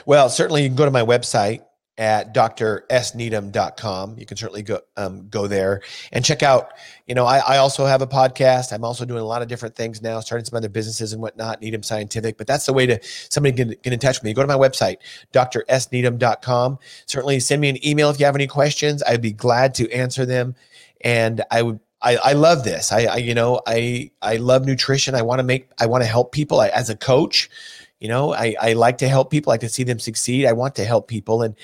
well 0.07 0.29
certainly 0.29 0.63
you 0.63 0.69
can 0.69 0.77
go 0.77 0.85
to 0.85 0.91
my 0.91 1.03
website 1.03 1.63
at 2.01 2.33
drsneedham.com. 2.33 4.19
You 4.19 4.25
can 4.25 4.39
certainly 4.39 4.63
go 4.63 4.81
um, 4.97 5.29
go 5.29 5.47
there 5.47 5.83
and 6.13 6.25
check 6.25 6.43
out. 6.43 6.73
You 7.07 7.15
know, 7.15 7.27
I, 7.27 7.41
I, 7.41 7.57
also 7.59 7.85
have 7.85 8.01
a 8.01 8.07
podcast. 8.07 8.73
I'm 8.73 8.85
also 8.85 9.05
doing 9.05 9.21
a 9.21 9.25
lot 9.25 9.43
of 9.43 9.49
different 9.49 9.77
things 9.77 10.01
now, 10.01 10.19
starting 10.21 10.47
some 10.47 10.57
other 10.57 10.71
businesses 10.71 11.13
and 11.13 11.21
whatnot. 11.21 11.61
Needham 11.61 11.83
Scientific, 11.83 12.39
but 12.39 12.47
that's 12.47 12.65
the 12.65 12.73
way 12.73 12.87
to 12.87 12.99
somebody 13.29 13.55
get, 13.55 13.83
get 13.83 13.93
in 13.93 13.99
touch 13.99 14.17
with 14.17 14.25
me. 14.25 14.33
Go 14.33 14.41
to 14.41 14.49
my 14.49 14.55
website, 14.55 14.97
drsneedham.com. 15.35 16.79
Certainly, 17.05 17.41
send 17.41 17.61
me 17.61 17.69
an 17.69 17.87
email 17.87 18.09
if 18.09 18.19
you 18.19 18.25
have 18.25 18.35
any 18.35 18.47
questions. 18.47 19.03
I'd 19.03 19.21
be 19.21 19.33
glad 19.33 19.75
to 19.75 19.91
answer 19.93 20.25
them. 20.25 20.55
And 21.03 21.43
I 21.51 21.61
would 21.61 21.81
I, 22.03 22.17
I 22.17 22.33
love 22.33 22.65
this. 22.65 22.93
I, 22.93 23.05
I, 23.05 23.17
you 23.17 23.35
know, 23.35 23.61
I, 23.67 24.11
I 24.23 24.37
love 24.37 24.65
nutrition. 24.65 25.15
I 25.15 25.23
want 25.23 25.39
to 25.39 25.43
make, 25.43 25.69
I 25.79 25.87
want 25.87 26.03
to 26.03 26.09
help 26.09 26.33
people 26.33 26.61
I, 26.61 26.69
as 26.69 26.89
a 26.89 26.97
coach. 26.97 27.51
You 27.99 28.09
know, 28.09 28.33
I, 28.33 28.55
I 28.61 28.73
like 28.73 28.99
to 28.99 29.09
help 29.09 29.31
people. 29.31 29.53
I 29.53 29.59
to 29.59 29.69
see 29.69 29.83
them 29.83 29.99
succeed. 29.99 30.47
I 30.47 30.53
want 30.53 30.75
to 30.77 30.85
help 30.85 31.09
people. 31.09 31.43
And 31.43 31.55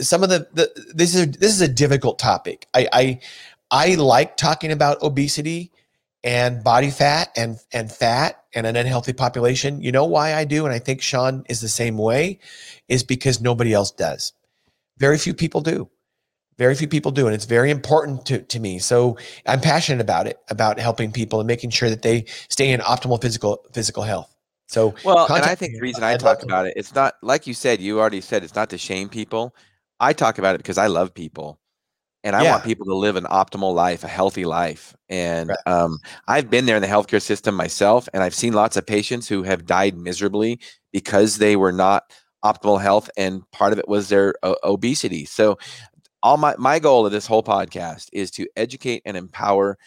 some 0.00 0.22
of 0.22 0.28
the, 0.28 0.48
the 0.52 0.92
this 0.94 1.14
is 1.14 1.32
this 1.32 1.52
is 1.52 1.60
a 1.60 1.68
difficult 1.68 2.18
topic. 2.18 2.66
I, 2.74 2.88
I 2.92 3.20
I 3.70 3.94
like 3.94 4.36
talking 4.36 4.72
about 4.72 5.02
obesity 5.02 5.72
and 6.24 6.64
body 6.64 6.90
fat 6.90 7.30
and 7.36 7.58
and 7.72 7.90
fat 7.90 8.42
and 8.54 8.66
an 8.66 8.76
unhealthy 8.76 9.12
population. 9.12 9.80
You 9.80 9.92
know 9.92 10.04
why 10.04 10.34
I 10.34 10.44
do, 10.44 10.64
and 10.64 10.74
I 10.74 10.78
think 10.78 11.00
Shawn 11.00 11.44
is 11.48 11.60
the 11.60 11.68
same 11.68 11.96
way, 11.96 12.40
is 12.88 13.04
because 13.04 13.40
nobody 13.40 13.72
else 13.72 13.90
does. 13.90 14.32
Very 14.98 15.18
few 15.18 15.34
people 15.34 15.60
do. 15.60 15.88
Very 16.58 16.74
few 16.74 16.88
people 16.88 17.12
do, 17.12 17.26
and 17.26 17.34
it's 17.34 17.44
very 17.44 17.70
important 17.70 18.26
to, 18.26 18.42
to 18.42 18.60
me. 18.60 18.78
So 18.78 19.16
I'm 19.46 19.60
passionate 19.60 20.00
about 20.00 20.26
it, 20.26 20.38
about 20.50 20.78
helping 20.78 21.12
people 21.12 21.40
and 21.40 21.46
making 21.46 21.70
sure 21.70 21.88
that 21.88 22.02
they 22.02 22.24
stay 22.48 22.70
in 22.70 22.80
optimal 22.80 23.22
physical 23.22 23.64
physical 23.72 24.02
health. 24.02 24.34
So 24.66 24.94
well, 25.04 25.32
and 25.32 25.44
I 25.44 25.54
think 25.54 25.74
the 25.74 25.80
reason 25.80 26.04
I 26.04 26.16
talk 26.16 26.42
about 26.42 26.66
it, 26.66 26.74
it's 26.76 26.94
not 26.94 27.14
like 27.22 27.46
you 27.46 27.54
said. 27.54 27.80
You 27.80 28.00
already 28.00 28.20
said 28.20 28.44
it's 28.44 28.54
not 28.54 28.70
to 28.70 28.78
shame 28.78 29.08
people. 29.08 29.54
I 30.00 30.12
talk 30.12 30.38
about 30.38 30.54
it 30.54 30.58
because 30.58 30.78
I 30.78 30.88
love 30.88 31.14
people 31.14 31.58
and 32.24 32.34
I 32.34 32.42
yeah. 32.42 32.50
want 32.52 32.64
people 32.64 32.86
to 32.86 32.94
live 32.94 33.16
an 33.16 33.24
optimal 33.24 33.74
life, 33.74 34.04
a 34.04 34.08
healthy 34.08 34.44
life. 34.44 34.94
And 35.08 35.50
right. 35.50 35.58
um, 35.66 35.98
I've 36.26 36.50
been 36.50 36.66
there 36.66 36.76
in 36.76 36.82
the 36.82 36.88
healthcare 36.88 37.22
system 37.22 37.54
myself, 37.54 38.08
and 38.12 38.22
I've 38.22 38.34
seen 38.34 38.52
lots 38.52 38.76
of 38.76 38.86
patients 38.86 39.28
who 39.28 39.44
have 39.44 39.66
died 39.66 39.96
miserably 39.96 40.60
because 40.92 41.38
they 41.38 41.56
were 41.56 41.72
not 41.72 42.12
optimal 42.44 42.80
health, 42.80 43.08
and 43.16 43.48
part 43.52 43.72
of 43.72 43.78
it 43.78 43.88
was 43.88 44.08
their 44.08 44.34
uh, 44.42 44.54
obesity. 44.64 45.24
So, 45.24 45.58
all 46.22 46.36
my 46.36 46.54
my 46.58 46.78
goal 46.78 47.06
of 47.06 47.12
this 47.12 47.26
whole 47.26 47.42
podcast 47.42 48.08
is 48.12 48.30
to 48.32 48.46
educate 48.56 49.02
and 49.04 49.16
empower 49.16 49.78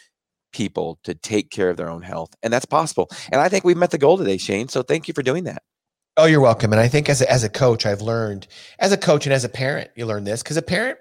people 0.54 1.00
to 1.04 1.16
take 1.16 1.50
care 1.50 1.70
of 1.70 1.78
their 1.78 1.90
own 1.90 2.02
health, 2.02 2.34
and 2.44 2.52
that's 2.52 2.66
possible. 2.66 3.10
And 3.32 3.42
I 3.42 3.50
think 3.50 3.64
we've 3.64 3.78
met 3.78 3.92
the 3.92 3.98
goal 3.98 4.18
today, 4.18 4.38
Shane. 4.38 4.68
So, 4.68 4.82
thank 4.84 5.08
you 5.08 5.14
for 5.14 5.24
doing 5.24 5.46
that. 5.46 5.64
Oh, 6.18 6.26
you're 6.26 6.42
welcome. 6.42 6.74
And 6.74 6.80
I 6.80 6.88
think 6.88 7.10
as 7.10 7.22
a, 7.22 7.32
as 7.32 7.44
a 7.44 7.50
coach, 7.50 7.86
I've 7.86 8.02
learned 8.02 8.48
as 8.80 8.92
a 8.92 8.98
coach 8.98 9.26
and 9.26 9.34
as 9.34 9.46
a 9.46 9.50
parent, 9.50 9.92
you 9.96 10.06
learn 10.06 10.26
this 10.26 10.44
because 10.44 10.58
a 10.58 10.62
parent 10.62 11.00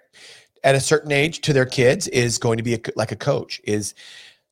at 0.62 0.74
a 0.74 0.81
certain 0.81 1.11
age 1.11 1.41
to 1.43 1.53
their 1.53 1.66
kids 1.66 2.07
is 2.09 2.39
going 2.39 2.59
to 2.59 2.62
be 2.62 2.74
a, 2.74 2.81
like 2.95 3.12
a 3.12 3.16
coach 3.16 3.61
is 3.64 3.95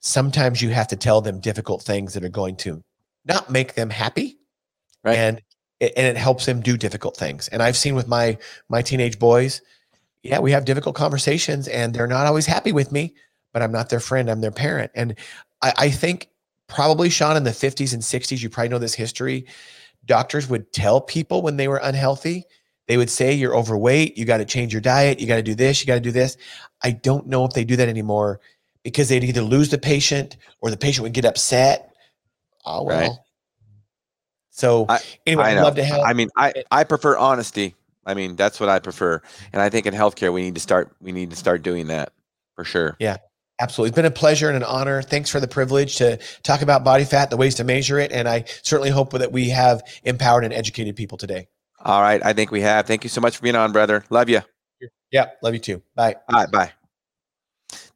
sometimes 0.01 0.61
you 0.61 0.71
have 0.71 0.89
to 0.89 0.97
tell 0.97 1.21
them 1.21 1.41
difficult 1.41 1.83
things 1.83 2.15
that 2.15 2.25
are 2.25 2.29
going 2.29 2.57
to 2.57 2.83
not 3.25 3.51
make 3.51 3.75
them 3.75 3.91
happy. 3.91 4.39
Right. 5.05 5.17
And 5.17 5.43
it, 5.81 5.93
and 5.97 6.07
it 6.07 6.17
helps 6.17 6.47
them 6.47 6.61
do 6.61 6.77
difficult 6.77 7.17
things. 7.17 7.49
And 7.49 7.63
I've 7.63 7.77
seen 7.77 7.95
with 7.95 8.09
my 8.09 8.39
my 8.69 8.83
teenage 8.83 9.19
boys, 9.19 9.63
yeah, 10.29 10.41
we 10.41 10.53
have 10.53 10.65
difficult 10.65 10.95
conversations 10.95 11.69
and 11.69 11.95
they're 11.95 12.07
not 12.07 12.27
always 12.27 12.45
happy 12.45 12.71
with 12.71 12.93
me, 12.93 13.15
but 13.53 13.63
I'm 13.63 13.73
not 13.73 13.89
their 13.89 14.01
friend. 14.01 14.31
I'm 14.31 14.43
their 14.43 14.51
parent. 14.51 14.91
And 14.95 15.15
I, 15.63 15.73
I 15.79 15.91
think 15.91 16.29
probably 16.67 17.09
Shawn 17.09 17.37
in 17.37 17.45
the 17.45 17.51
50s 17.51 17.95
and 17.95 18.03
60s, 18.03 18.43
you 18.43 18.51
probably 18.51 18.69
know 18.69 18.79
this 18.79 18.95
history. 18.95 19.47
Doctors 20.05 20.49
would 20.49 20.71
tell 20.73 21.01
people 21.01 21.41
when 21.41 21.57
they 21.57 21.67
were 21.67 21.81
unhealthy, 21.83 22.45
they 22.89 22.99
would 22.99 23.11
say, 23.11 23.33
You're 23.33 23.57
overweight, 23.57 24.19
you 24.19 24.25
got 24.25 24.39
to 24.39 24.45
change 24.45 24.73
your 24.73 24.83
diet, 24.83 25.19
you 25.19 25.27
got 25.27 25.37
to 25.37 25.43
do 25.43 25.55
this, 25.55 25.81
you 25.81 25.87
got 25.87 25.95
to 25.95 26.01
do 26.01 26.13
this. 26.13 26.37
I 26.83 26.91
don't 26.91 27.27
know 27.27 27.45
if 27.45 27.53
they 27.53 27.65
do 27.65 27.77
that 27.77 27.89
anymore 27.89 28.41
because 28.83 29.09
they'd 29.09 29.25
either 29.25 29.43
lose 29.43 29.71
the 29.71 29.79
patient 29.79 30.37
or 30.61 30.71
the 30.71 30.77
patient 30.77 31.05
would 31.05 31.15
get 31.15 31.25
upset. 31.25 31.95
Oh 32.67 32.83
well. 32.83 33.01
Right. 33.01 33.11
So 34.51 34.87
I, 34.89 35.01
anyway, 35.27 35.45
I 35.45 35.55
would 35.55 35.63
love 35.63 35.75
to 35.77 35.85
help. 35.85 36.07
I 36.07 36.13
mean, 36.13 36.29
I, 36.37 36.53
I 36.71 36.85
prefer 36.85 37.17
honesty. 37.17 37.75
I 38.09 38.15
mean, 38.15 38.35
that's 38.37 38.59
what 38.59 38.69
I 38.69 38.79
prefer. 38.79 39.21
And 39.53 39.63
I 39.63 39.69
think 39.69 39.87
in 39.87 39.95
healthcare 39.95 40.33
we 40.33 40.43
need 40.43 40.55
to 40.55 40.61
start 40.61 40.97
we 41.01 41.13
need 41.13 41.31
to 41.31 41.37
start 41.37 41.63
doing 41.63 41.87
that 41.89 42.13
for 42.57 42.65
sure. 42.65 42.97
Yeah. 42.99 43.19
Absolutely. 43.61 43.89
It's 43.89 43.97
been 43.97 44.05
a 44.05 44.11
pleasure 44.11 44.47
and 44.49 44.57
an 44.57 44.63
honor. 44.63 45.03
Thanks 45.03 45.31
for 45.31 45.41
the 45.41 45.49
privilege 45.49 45.97
to 45.97 46.17
talk 46.45 46.63
about 46.63 46.85
body 46.85 47.05
fat, 47.05 47.29
the 47.29 47.37
ways 47.37 47.57
to 47.57 47.65
measure 47.65 47.99
it. 47.99 48.13
And 48.13 48.29
I 48.29 48.45
certainly 48.63 48.91
hope 48.91 49.11
that 49.11 49.33
we 49.33 49.49
have 49.49 49.83
empowered 50.05 50.45
and 50.45 50.55
educated 50.55 50.95
people 50.95 51.19
today. 51.19 51.49
All 51.85 52.01
right. 52.01 52.25
I 52.25 52.33
think 52.33 52.53
we 52.53 52.61
have. 52.61 52.87
Thank 52.87 53.03
you 53.03 53.11
so 53.11 53.21
much 53.21 53.37
for 53.37 53.43
being 53.43 53.57
on, 53.57 53.73
brother. 53.73 54.05
Love 54.11 54.29
you. 54.29 54.43
Yeah. 55.11 55.31
Love 55.43 55.55
you 55.55 55.61
too. 55.61 55.83
Bye. 55.97 56.15
All 56.33 56.41
right. 56.41 56.51
Bye. 56.51 56.73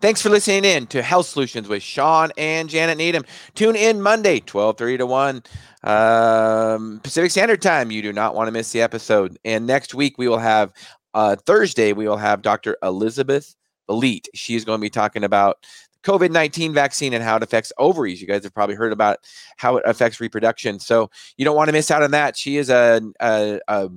Thanks 0.00 0.20
for 0.20 0.30
listening 0.30 0.64
in 0.64 0.88
to 0.88 1.00
Health 1.00 1.26
Solutions 1.26 1.68
with 1.68 1.82
Shawn 1.82 2.32
and 2.36 2.68
Janet 2.68 2.98
Needham. 2.98 3.24
Tune 3.54 3.76
in 3.76 4.02
Monday, 4.02 4.40
12:30 4.40 4.98
to 4.98 5.06
1 5.06 5.42
um, 5.84 7.00
Pacific 7.02 7.30
Standard 7.30 7.62
Time. 7.62 7.90
You 7.90 8.02
do 8.02 8.12
not 8.12 8.34
want 8.34 8.48
to 8.48 8.52
miss 8.52 8.72
the 8.72 8.82
episode. 8.82 9.38
And 9.44 9.66
next 9.66 9.94
week 9.94 10.18
we 10.18 10.28
will 10.28 10.38
have 10.38 10.72
uh, 11.14 11.36
Thursday 11.36 11.92
we 11.92 12.08
will 12.08 12.16
have 12.16 12.42
Dr. 12.42 12.76
Elizabeth 12.82 13.54
Elite. 13.88 14.28
She's 14.34 14.64
going 14.64 14.78
to 14.78 14.82
be 14.82 14.90
talking 14.90 15.24
about 15.24 15.66
COVID 16.02 16.30
19 16.30 16.72
vaccine 16.72 17.12
and 17.12 17.22
how 17.22 17.36
it 17.36 17.42
affects 17.42 17.72
ovaries. 17.78 18.20
You 18.20 18.26
guys 18.26 18.44
have 18.44 18.54
probably 18.54 18.74
heard 18.74 18.92
about 18.92 19.18
how 19.56 19.76
it 19.76 19.82
affects 19.86 20.20
reproduction. 20.20 20.78
So 20.78 21.10
you 21.36 21.44
don't 21.44 21.56
want 21.56 21.68
to 21.68 21.72
miss 21.72 21.90
out 21.90 22.02
on 22.02 22.10
that. 22.12 22.36
She 22.36 22.56
is 22.56 22.70
a, 22.70 23.00
a, 23.20 23.60
a, 23.68 23.88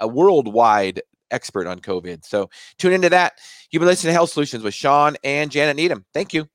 a 0.00 0.08
worldwide 0.08 1.02
expert 1.30 1.66
on 1.66 1.80
COVID. 1.80 2.24
So 2.24 2.50
tune 2.78 2.92
into 2.92 3.10
that. 3.10 3.38
You've 3.70 3.80
been 3.80 3.88
listening 3.88 4.10
to 4.10 4.14
Health 4.14 4.30
Solutions 4.30 4.62
with 4.62 4.74
Shawn 4.74 5.16
and 5.24 5.50
Janet 5.50 5.76
Needham. 5.76 6.04
Thank 6.12 6.34
you. 6.34 6.48